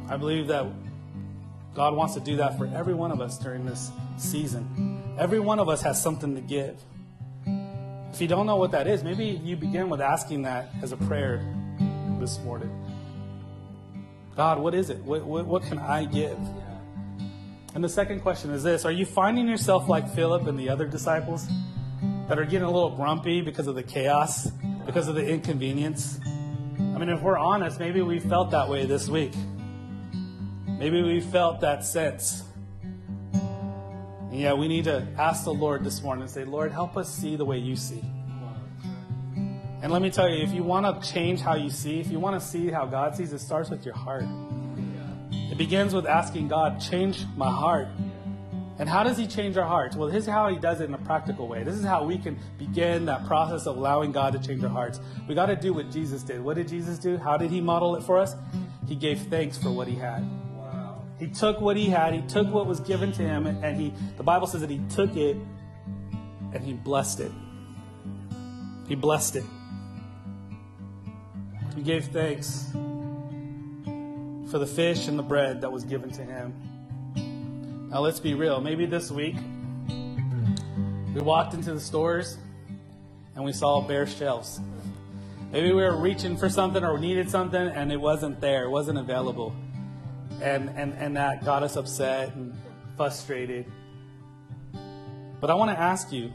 I 0.09 0.17
believe 0.17 0.47
that 0.47 0.65
God 1.75 1.95
wants 1.95 2.15
to 2.15 2.19
do 2.19 2.37
that 2.37 2.57
for 2.57 2.65
every 2.75 2.95
one 2.95 3.11
of 3.11 3.21
us 3.21 3.37
during 3.37 3.65
this 3.65 3.91
season. 4.17 5.15
Every 5.19 5.39
one 5.39 5.59
of 5.59 5.69
us 5.69 5.83
has 5.83 6.01
something 6.01 6.33
to 6.33 6.41
give. 6.41 6.75
You 8.21 8.27
don't 8.27 8.45
know 8.45 8.55
what 8.55 8.69
that 8.73 8.85
is, 8.85 9.03
maybe 9.03 9.41
you 9.43 9.55
begin 9.55 9.89
with 9.89 9.99
asking 9.99 10.43
that 10.43 10.69
as 10.83 10.91
a 10.91 10.97
prayer 10.97 11.43
this 12.19 12.37
morning. 12.41 12.69
God, 14.35 14.59
what 14.59 14.75
is 14.75 14.91
it? 14.91 14.99
What, 14.99 15.25
what, 15.25 15.47
what, 15.47 15.63
can 15.63 15.79
I 15.79 16.05
give? 16.05 16.37
And 17.73 17.83
the 17.83 17.89
second 17.89 18.19
question 18.19 18.51
is 18.51 18.61
this 18.61 18.85
Are 18.85 18.91
you 18.91 19.07
finding 19.07 19.47
yourself 19.47 19.89
like 19.89 20.07
Philip 20.07 20.45
and 20.45 20.59
the 20.59 20.69
other 20.69 20.85
disciples 20.85 21.47
that 22.27 22.37
are 22.37 22.45
getting 22.45 22.61
a 22.61 22.71
little 22.71 22.95
grumpy 22.95 23.41
because 23.41 23.65
of 23.65 23.73
the 23.73 23.81
chaos, 23.81 24.51
because 24.85 25.07
of 25.07 25.15
the 25.15 25.27
inconvenience? 25.27 26.19
I 26.77 26.99
mean, 26.99 27.09
if 27.09 27.23
we're 27.23 27.39
honest, 27.39 27.79
maybe 27.79 28.03
we 28.03 28.19
felt 28.19 28.51
that 28.51 28.69
way 28.69 28.85
this 28.85 29.09
week. 29.09 29.33
Maybe 30.67 31.01
we 31.01 31.21
felt 31.21 31.59
that 31.61 31.83
sense. 31.83 32.43
And 34.31 34.39
yeah, 34.39 34.53
we 34.53 34.69
need 34.69 34.85
to 34.85 35.05
ask 35.17 35.43
the 35.43 35.53
Lord 35.53 35.83
this 35.83 36.01
morning 36.01 36.21
and 36.21 36.31
say, 36.31 36.45
Lord, 36.45 36.71
help 36.71 36.95
us 36.95 37.13
see 37.13 37.35
the 37.35 37.43
way 37.43 37.57
you 37.57 37.75
see. 37.75 38.01
And 39.81 39.91
let 39.91 40.01
me 40.01 40.09
tell 40.09 40.29
you, 40.29 40.41
if 40.41 40.53
you 40.53 40.63
want 40.63 41.03
to 41.03 41.11
change 41.11 41.41
how 41.41 41.55
you 41.55 41.69
see, 41.69 41.99
if 41.99 42.09
you 42.09 42.17
want 42.17 42.39
to 42.39 42.47
see 42.47 42.69
how 42.69 42.85
God 42.85 43.13
sees, 43.13 43.33
it 43.33 43.39
starts 43.39 43.69
with 43.69 43.83
your 43.85 43.93
heart. 43.93 44.23
It 45.31 45.57
begins 45.57 45.93
with 45.93 46.05
asking 46.05 46.47
God, 46.47 46.79
change 46.79 47.25
my 47.35 47.51
heart. 47.51 47.89
And 48.79 48.87
how 48.87 49.03
does 49.03 49.17
he 49.17 49.27
change 49.27 49.57
our 49.57 49.67
hearts? 49.67 49.97
Well, 49.97 50.07
this 50.07 50.23
is 50.23 50.29
how 50.29 50.47
he 50.47 50.57
does 50.57 50.79
it 50.79 50.85
in 50.85 50.93
a 50.93 50.99
practical 50.99 51.49
way. 51.49 51.63
This 51.63 51.75
is 51.75 51.83
how 51.83 52.05
we 52.05 52.17
can 52.17 52.39
begin 52.57 53.07
that 53.07 53.27
process 53.27 53.67
of 53.67 53.75
allowing 53.75 54.13
God 54.13 54.31
to 54.31 54.39
change 54.39 54.63
our 54.63 54.69
hearts. 54.69 55.01
We 55.27 55.35
got 55.35 55.47
to 55.47 55.57
do 55.57 55.73
what 55.73 55.91
Jesus 55.91 56.23
did. 56.23 56.41
What 56.41 56.55
did 56.55 56.69
Jesus 56.69 56.97
do? 56.97 57.17
How 57.17 57.35
did 57.35 57.51
he 57.51 57.59
model 57.59 57.97
it 57.97 58.03
for 58.03 58.17
us? 58.17 58.33
He 58.87 58.95
gave 58.95 59.19
thanks 59.23 59.57
for 59.57 59.71
what 59.71 59.89
he 59.89 59.95
had. 59.95 60.25
He 61.21 61.27
took 61.27 61.61
what 61.61 61.77
he 61.77 61.85
had, 61.85 62.15
he 62.15 62.21
took 62.23 62.51
what 62.51 62.65
was 62.65 62.79
given 62.79 63.11
to 63.11 63.21
him, 63.21 63.45
and 63.45 63.79
he 63.79 63.93
the 64.17 64.23
Bible 64.23 64.47
says 64.47 64.61
that 64.61 64.71
he 64.71 64.81
took 64.89 65.15
it 65.15 65.37
and 66.51 66.63
he 66.63 66.73
blessed 66.73 67.19
it. 67.19 67.31
He 68.87 68.95
blessed 68.95 69.35
it. 69.35 69.43
He 71.75 71.83
gave 71.83 72.05
thanks 72.05 72.71
for 74.49 74.57
the 74.57 74.65
fish 74.65 75.07
and 75.07 75.17
the 75.17 75.23
bread 75.23 75.61
that 75.61 75.71
was 75.71 75.83
given 75.83 76.09
to 76.09 76.23
him. 76.23 76.55
Now 77.91 77.99
let's 77.99 78.19
be 78.19 78.33
real. 78.33 78.59
Maybe 78.59 78.87
this 78.87 79.11
week 79.11 79.35
we 79.87 81.21
walked 81.21 81.53
into 81.53 81.71
the 81.71 81.79
stores 81.79 82.39
and 83.35 83.45
we 83.45 83.53
saw 83.53 83.79
bare 83.79 84.07
shelves. 84.07 84.59
Maybe 85.51 85.67
we 85.67 85.83
were 85.83 85.97
reaching 85.97 86.35
for 86.35 86.49
something 86.49 86.83
or 86.83 86.97
needed 86.97 87.29
something 87.29 87.61
and 87.61 87.91
it 87.91 88.01
wasn't 88.01 88.41
there, 88.41 88.63
it 88.63 88.71
wasn't 88.71 88.97
available 88.97 89.55
and, 90.41 90.69
and, 90.75 90.93
and 90.93 91.17
that 91.17 91.45
got 91.45 91.63
us 91.63 91.75
upset 91.75 92.35
and 92.35 92.53
frustrated. 92.97 93.65
But 95.39 95.49
I 95.49 95.53
want 95.55 95.71
to 95.71 95.79
ask 95.79 96.11
you, 96.11 96.31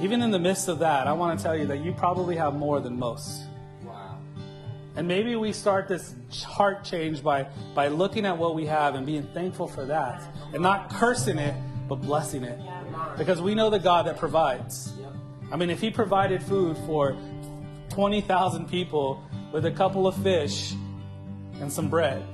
even 0.00 0.22
in 0.22 0.30
the 0.30 0.38
midst 0.38 0.68
of 0.68 0.80
that, 0.80 1.06
I 1.06 1.12
want 1.12 1.38
to 1.38 1.42
tell 1.42 1.56
you 1.56 1.66
that 1.68 1.84
you 1.84 1.92
probably 1.92 2.36
have 2.36 2.54
more 2.54 2.80
than 2.80 2.98
most. 2.98 3.42
And 4.96 5.06
maybe 5.06 5.36
we 5.36 5.52
start 5.52 5.86
this 5.86 6.14
heart 6.44 6.82
change 6.82 7.22
by, 7.22 7.46
by 7.74 7.86
looking 7.86 8.26
at 8.26 8.36
what 8.36 8.56
we 8.56 8.66
have 8.66 8.96
and 8.96 9.06
being 9.06 9.22
thankful 9.32 9.68
for 9.68 9.84
that. 9.84 10.20
And 10.52 10.60
not 10.60 10.90
cursing 10.90 11.38
it, 11.38 11.54
but 11.88 11.96
blessing 11.96 12.42
it. 12.42 12.58
Because 13.16 13.40
we 13.40 13.54
know 13.54 13.70
the 13.70 13.78
God 13.78 14.06
that 14.06 14.16
provides. 14.16 14.92
I 15.52 15.56
mean, 15.56 15.70
if 15.70 15.80
He 15.80 15.90
provided 15.90 16.42
food 16.42 16.76
for 16.78 17.16
20,000 17.90 18.68
people 18.68 19.22
with 19.52 19.66
a 19.66 19.70
couple 19.70 20.08
of 20.08 20.16
fish 20.16 20.72
and 21.60 21.72
some 21.72 21.88
bread, 21.88 22.24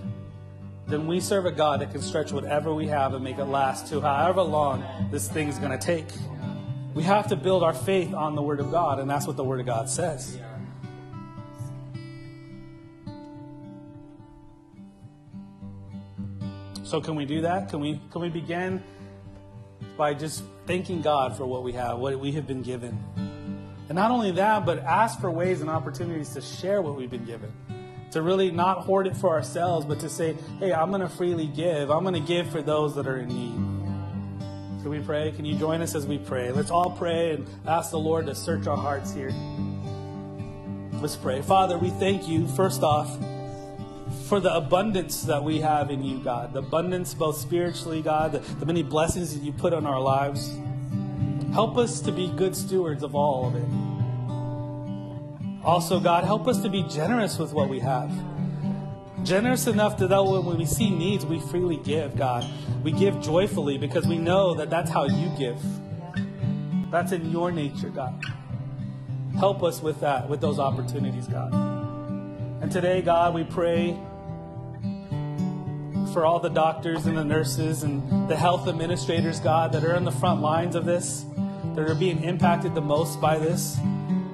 then 0.86 1.06
we 1.06 1.20
serve 1.20 1.46
a 1.46 1.52
God 1.52 1.80
that 1.80 1.92
can 1.92 2.02
stretch 2.02 2.32
whatever 2.32 2.74
we 2.74 2.86
have 2.88 3.14
and 3.14 3.24
make 3.24 3.38
it 3.38 3.44
last 3.44 3.88
to 3.88 4.00
however 4.00 4.42
long 4.42 4.84
this 5.10 5.28
thing's 5.28 5.58
going 5.58 5.70
to 5.70 5.78
take. 5.78 6.06
We 6.94 7.02
have 7.02 7.28
to 7.28 7.36
build 7.36 7.62
our 7.62 7.72
faith 7.72 8.12
on 8.12 8.34
the 8.34 8.42
Word 8.42 8.60
of 8.60 8.70
God, 8.70 9.00
and 9.00 9.10
that's 9.10 9.26
what 9.26 9.36
the 9.36 9.44
Word 9.44 9.60
of 9.60 9.66
God 9.66 9.88
says. 9.88 10.38
So 16.84 17.00
can 17.00 17.16
we 17.16 17.24
do 17.24 17.40
that? 17.40 17.70
Can 17.70 17.80
we 17.80 18.00
can 18.12 18.20
we 18.20 18.28
begin 18.28 18.82
by 19.96 20.14
just 20.14 20.44
thanking 20.66 21.00
God 21.00 21.36
for 21.36 21.46
what 21.46 21.64
we 21.64 21.72
have, 21.72 21.98
what 21.98 22.20
we 22.20 22.30
have 22.32 22.46
been 22.46 22.62
given? 22.62 22.96
And 23.88 23.96
not 23.96 24.10
only 24.10 24.30
that, 24.32 24.64
but 24.64 24.78
ask 24.78 25.20
for 25.20 25.30
ways 25.30 25.60
and 25.60 25.68
opportunities 25.68 26.34
to 26.34 26.40
share 26.40 26.82
what 26.82 26.94
we've 26.94 27.10
been 27.10 27.24
given. 27.24 27.52
To 28.14 28.22
really 28.22 28.52
not 28.52 28.84
hoard 28.84 29.08
it 29.08 29.16
for 29.16 29.30
ourselves, 29.30 29.84
but 29.84 29.98
to 29.98 30.08
say, 30.08 30.36
hey, 30.60 30.72
I'm 30.72 30.90
going 30.90 31.00
to 31.00 31.08
freely 31.08 31.48
give. 31.48 31.90
I'm 31.90 32.04
going 32.04 32.14
to 32.14 32.20
give 32.20 32.48
for 32.48 32.62
those 32.62 32.94
that 32.94 33.08
are 33.08 33.16
in 33.16 33.26
need. 33.26 33.54
Can 34.82 34.88
we 34.88 35.00
pray? 35.00 35.32
Can 35.32 35.44
you 35.44 35.58
join 35.58 35.82
us 35.82 35.96
as 35.96 36.06
we 36.06 36.18
pray? 36.18 36.52
Let's 36.52 36.70
all 36.70 36.92
pray 36.92 37.32
and 37.32 37.44
ask 37.66 37.90
the 37.90 37.98
Lord 37.98 38.26
to 38.26 38.36
search 38.36 38.68
our 38.68 38.76
hearts 38.76 39.12
here. 39.12 39.32
Let's 41.00 41.16
pray. 41.16 41.42
Father, 41.42 41.76
we 41.76 41.90
thank 41.90 42.28
you, 42.28 42.46
first 42.46 42.84
off, 42.84 43.18
for 44.28 44.38
the 44.38 44.54
abundance 44.54 45.22
that 45.22 45.42
we 45.42 45.58
have 45.58 45.90
in 45.90 46.04
you, 46.04 46.20
God. 46.20 46.52
The 46.52 46.60
abundance, 46.60 47.14
both 47.14 47.36
spiritually, 47.36 48.00
God, 48.00 48.30
the, 48.30 48.38
the 48.38 48.66
many 48.66 48.84
blessings 48.84 49.34
that 49.34 49.42
you 49.42 49.50
put 49.50 49.72
on 49.72 49.86
our 49.86 50.00
lives. 50.00 50.56
Help 51.52 51.76
us 51.76 51.98
to 52.02 52.12
be 52.12 52.28
good 52.28 52.54
stewards 52.54 53.02
of 53.02 53.16
all 53.16 53.48
of 53.48 53.56
it. 53.56 53.83
Also, 55.64 55.98
God, 55.98 56.24
help 56.24 56.46
us 56.46 56.60
to 56.60 56.68
be 56.68 56.82
generous 56.82 57.38
with 57.38 57.52
what 57.52 57.70
we 57.70 57.80
have. 57.80 58.12
Generous 59.22 59.66
enough 59.66 59.96
that 59.96 60.10
when 60.10 60.58
we 60.58 60.66
see 60.66 60.90
needs, 60.90 61.24
we 61.24 61.40
freely 61.40 61.78
give, 61.78 62.16
God. 62.16 62.44
We 62.82 62.92
give 62.92 63.22
joyfully 63.22 63.78
because 63.78 64.06
we 64.06 64.18
know 64.18 64.54
that 64.54 64.68
that's 64.68 64.90
how 64.90 65.04
you 65.04 65.30
give. 65.38 65.58
That's 66.90 67.12
in 67.12 67.30
your 67.32 67.50
nature, 67.50 67.88
God. 67.88 68.22
Help 69.38 69.62
us 69.62 69.80
with 69.80 70.00
that, 70.00 70.28
with 70.28 70.42
those 70.42 70.58
opportunities, 70.58 71.26
God. 71.26 71.54
And 72.60 72.70
today, 72.70 73.00
God, 73.00 73.34
we 73.34 73.44
pray 73.44 73.98
for 76.12 76.26
all 76.26 76.38
the 76.38 76.50
doctors 76.50 77.06
and 77.06 77.16
the 77.16 77.24
nurses 77.24 77.82
and 77.82 78.28
the 78.28 78.36
health 78.36 78.68
administrators, 78.68 79.40
God, 79.40 79.72
that 79.72 79.82
are 79.82 79.94
in 79.96 80.04
the 80.04 80.12
front 80.12 80.42
lines 80.42 80.76
of 80.76 80.84
this, 80.84 81.24
that 81.74 81.88
are 81.88 81.94
being 81.94 82.22
impacted 82.22 82.74
the 82.74 82.82
most 82.82 83.18
by 83.20 83.38
this. 83.38 83.78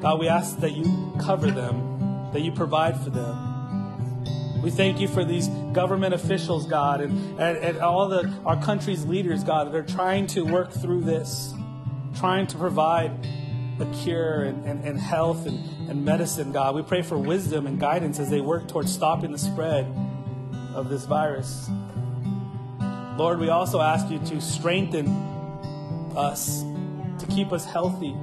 God, 0.00 0.18
we 0.18 0.28
ask 0.28 0.58
that 0.60 0.72
you 0.72 1.12
cover 1.20 1.50
them, 1.50 2.30
that 2.32 2.40
you 2.40 2.52
provide 2.52 2.98
for 3.02 3.10
them. 3.10 4.62
We 4.62 4.70
thank 4.70 4.98
you 4.98 5.08
for 5.08 5.24
these 5.24 5.48
government 5.72 6.14
officials, 6.14 6.66
God, 6.66 7.00
and, 7.00 7.38
and, 7.40 7.56
and 7.58 7.78
all 7.78 8.08
the 8.08 8.32
our 8.44 8.60
country's 8.62 9.04
leaders, 9.04 9.44
God, 9.44 9.66
that 9.68 9.74
are 9.74 9.82
trying 9.82 10.26
to 10.28 10.42
work 10.42 10.72
through 10.72 11.02
this, 11.02 11.52
trying 12.16 12.46
to 12.46 12.56
provide 12.56 13.12
a 13.78 13.86
cure 14.02 14.44
and, 14.44 14.64
and, 14.64 14.84
and 14.84 14.98
health 14.98 15.46
and, 15.46 15.90
and 15.90 16.04
medicine, 16.04 16.52
God. 16.52 16.74
We 16.74 16.82
pray 16.82 17.02
for 17.02 17.18
wisdom 17.18 17.66
and 17.66 17.80
guidance 17.80 18.18
as 18.18 18.30
they 18.30 18.40
work 18.40 18.68
towards 18.68 18.92
stopping 18.92 19.32
the 19.32 19.38
spread 19.38 19.86
of 20.74 20.88
this 20.88 21.04
virus. 21.04 21.70
Lord, 23.16 23.38
we 23.38 23.50
also 23.50 23.80
ask 23.80 24.10
you 24.10 24.18
to 24.18 24.40
strengthen 24.40 25.08
us, 26.16 26.62
to 27.18 27.26
keep 27.28 27.52
us 27.52 27.64
healthy. 27.64 28.14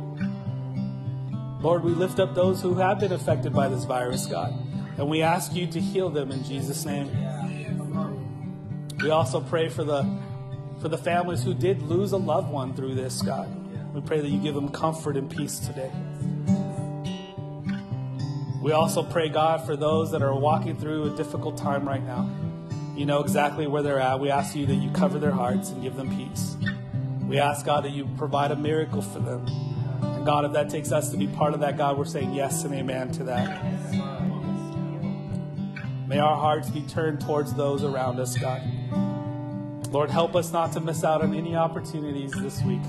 Lord, 1.60 1.84
we 1.84 1.92
lift 1.92 2.20
up 2.20 2.36
those 2.36 2.62
who 2.62 2.76
have 2.76 3.00
been 3.00 3.12
affected 3.12 3.54
by 3.54 3.68
this 3.68 3.84
virus, 3.84 4.26
God, 4.26 4.54
and 4.98 5.10
we 5.10 5.22
ask 5.22 5.54
you 5.54 5.66
to 5.68 5.80
heal 5.80 6.10
them 6.10 6.32
in 6.32 6.44
Jesus' 6.44 6.86
name. 6.86 7.10
We 9.02 9.10
also 9.10 9.42
pray 9.42 9.70
for 9.70 9.84
the 9.84 10.04
for 10.82 10.90
the 10.90 10.98
families 10.98 11.44
who 11.44 11.54
did 11.56 11.82
lose 11.82 12.12
a 12.12 12.18
loved 12.18 12.52
one 12.52 12.76
through 12.76 12.96
this, 12.96 13.22
God. 13.22 13.50
We 13.94 14.02
pray 14.02 14.22
that 14.22 14.30
you 14.30 14.40
give 14.40 14.54
them 14.54 14.70
comfort 14.70 15.18
and 15.18 15.30
peace 15.30 15.60
today. 15.60 15.92
We 18.62 18.72
also 18.72 19.02
pray, 19.02 19.30
God, 19.30 19.66
for 19.66 19.76
those 19.76 20.12
that 20.12 20.22
are 20.22 20.36
walking 20.36 20.78
through 20.78 21.14
a 21.14 21.18
difficult 21.18 21.58
time 21.58 21.88
right 21.88 22.04
now. 22.04 22.30
You 22.96 23.06
know 23.06 23.22
exactly 23.22 23.66
where 23.66 23.82
they're 23.82 24.00
at. 24.00 24.20
We 24.20 24.30
ask 24.30 24.56
you 24.56 24.66
that 24.68 24.76
you 24.76 24.92
cover 24.92 25.20
their 25.20 25.32
hearts 25.32 25.72
and 25.72 25.82
give 25.82 25.96
them 25.96 26.16
peace. 26.16 26.58
We 27.28 27.40
ask, 27.40 27.66
God, 27.66 27.86
that 27.86 27.92
you 27.92 28.08
provide 28.18 28.52
a 28.52 28.56
miracle 28.56 29.02
for 29.02 29.20
them. 29.20 29.46
God, 30.28 30.44
if 30.44 30.52
that 30.52 30.70
takes 30.70 30.92
us 30.92 31.10
to 31.12 31.18
be 31.18 31.26
part 31.26 31.54
of 31.54 31.62
that, 31.62 31.78
God, 31.78 31.98
we're 31.98 32.04
saying 32.04 32.34
yes 32.34 32.66
and 32.66 32.74
amen 32.74 33.14
to 33.14 33.24
that. 33.24 33.64
May 36.06 36.20
our 36.20 36.36
hearts 36.36 36.70
be 36.70 36.82
turned 36.82 37.22
towards 37.22 37.54
those 37.54 37.86
around 37.86 38.20
us, 38.20 38.38
God. 38.38 38.62
Lord, 39.90 40.10
help 40.10 40.36
us 40.36 40.52
not 40.52 40.74
to 40.74 40.82
miss 40.82 41.06
out 41.06 41.22
on 41.22 41.34
any 41.34 41.56
opportunities 41.56 42.34
this 42.34 42.62
week. 42.64 42.82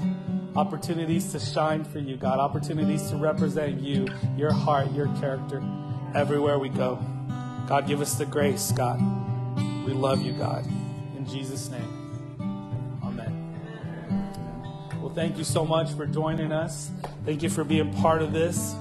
Opportunities 0.57 1.30
to 1.30 1.39
shine 1.39 1.84
for 1.84 2.01
you, 2.01 2.16
God. 2.16 2.41
Opportunities 2.41 3.09
to 3.11 3.16
represent 3.16 3.80
you, 3.80 4.09
your 4.36 4.53
heart, 4.53 4.91
your 4.91 5.07
character, 5.20 5.62
everywhere 6.16 6.59
we 6.59 6.68
go. 6.68 6.97
God, 7.68 7.86
give 7.86 8.01
us 8.01 8.16
the 8.16 8.26
grace, 8.26 8.72
God. 8.72 9.01
We 9.86 9.93
love 9.93 10.22
you, 10.22 10.32
God. 10.32 10.66
In 11.16 11.24
Jesus' 11.24 11.68
name, 11.68 11.97
thank 15.19 15.37
you 15.37 15.43
so 15.43 15.64
much 15.64 15.91
for 15.95 16.07
joining 16.07 16.53
us. 16.53 16.93
Thank 17.25 17.43
you 17.43 17.51
for 17.51 17.64
being 17.64 17.93
part 17.95 18.23
of 18.23 18.33
this. 18.33 18.77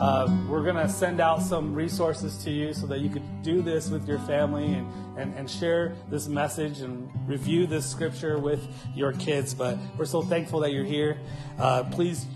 Uh, 0.00 0.26
we're 0.48 0.64
going 0.64 0.74
to 0.74 0.88
send 0.88 1.20
out 1.20 1.40
some 1.40 1.72
resources 1.72 2.42
to 2.42 2.50
you 2.50 2.74
so 2.74 2.84
that 2.88 2.98
you 2.98 3.08
could 3.08 3.22
do 3.44 3.62
this 3.62 3.88
with 3.88 4.08
your 4.08 4.18
family 4.20 4.72
and, 4.72 4.92
and, 5.16 5.32
and 5.36 5.48
share 5.48 5.94
this 6.10 6.26
message 6.26 6.80
and 6.80 7.08
review 7.28 7.64
this 7.64 7.88
scripture 7.88 8.40
with 8.40 8.66
your 8.96 9.12
kids. 9.12 9.54
But 9.54 9.78
we're 9.96 10.04
so 10.04 10.20
thankful 10.20 10.58
that 10.60 10.72
you're 10.72 10.82
here. 10.82 11.16
Uh, 11.60 11.84
please 11.84 12.26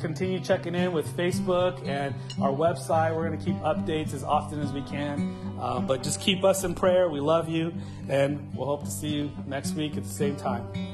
continue 0.00 0.38
checking 0.38 0.76
in 0.76 0.92
with 0.92 1.08
Facebook 1.16 1.84
and 1.84 2.14
our 2.40 2.52
website. 2.52 3.16
We're 3.16 3.26
going 3.26 3.36
to 3.36 3.44
keep 3.44 3.56
updates 3.62 4.14
as 4.14 4.22
often 4.22 4.60
as 4.60 4.72
we 4.72 4.82
can. 4.82 5.56
Um, 5.60 5.88
but 5.88 6.04
just 6.04 6.20
keep 6.20 6.44
us 6.44 6.62
in 6.62 6.76
prayer. 6.76 7.08
We 7.08 7.18
love 7.18 7.48
you, 7.48 7.74
and 8.08 8.54
we'll 8.54 8.66
hope 8.66 8.84
to 8.84 8.90
see 8.92 9.08
you 9.08 9.32
next 9.44 9.74
week 9.74 9.96
at 9.96 10.04
the 10.04 10.08
same 10.08 10.36
time. 10.36 10.91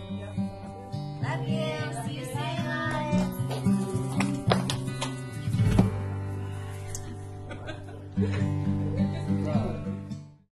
Love 1.28 1.46
you. 1.46 1.68
See 2.06 2.14
you 2.14 2.24
soon. 8.16 8.54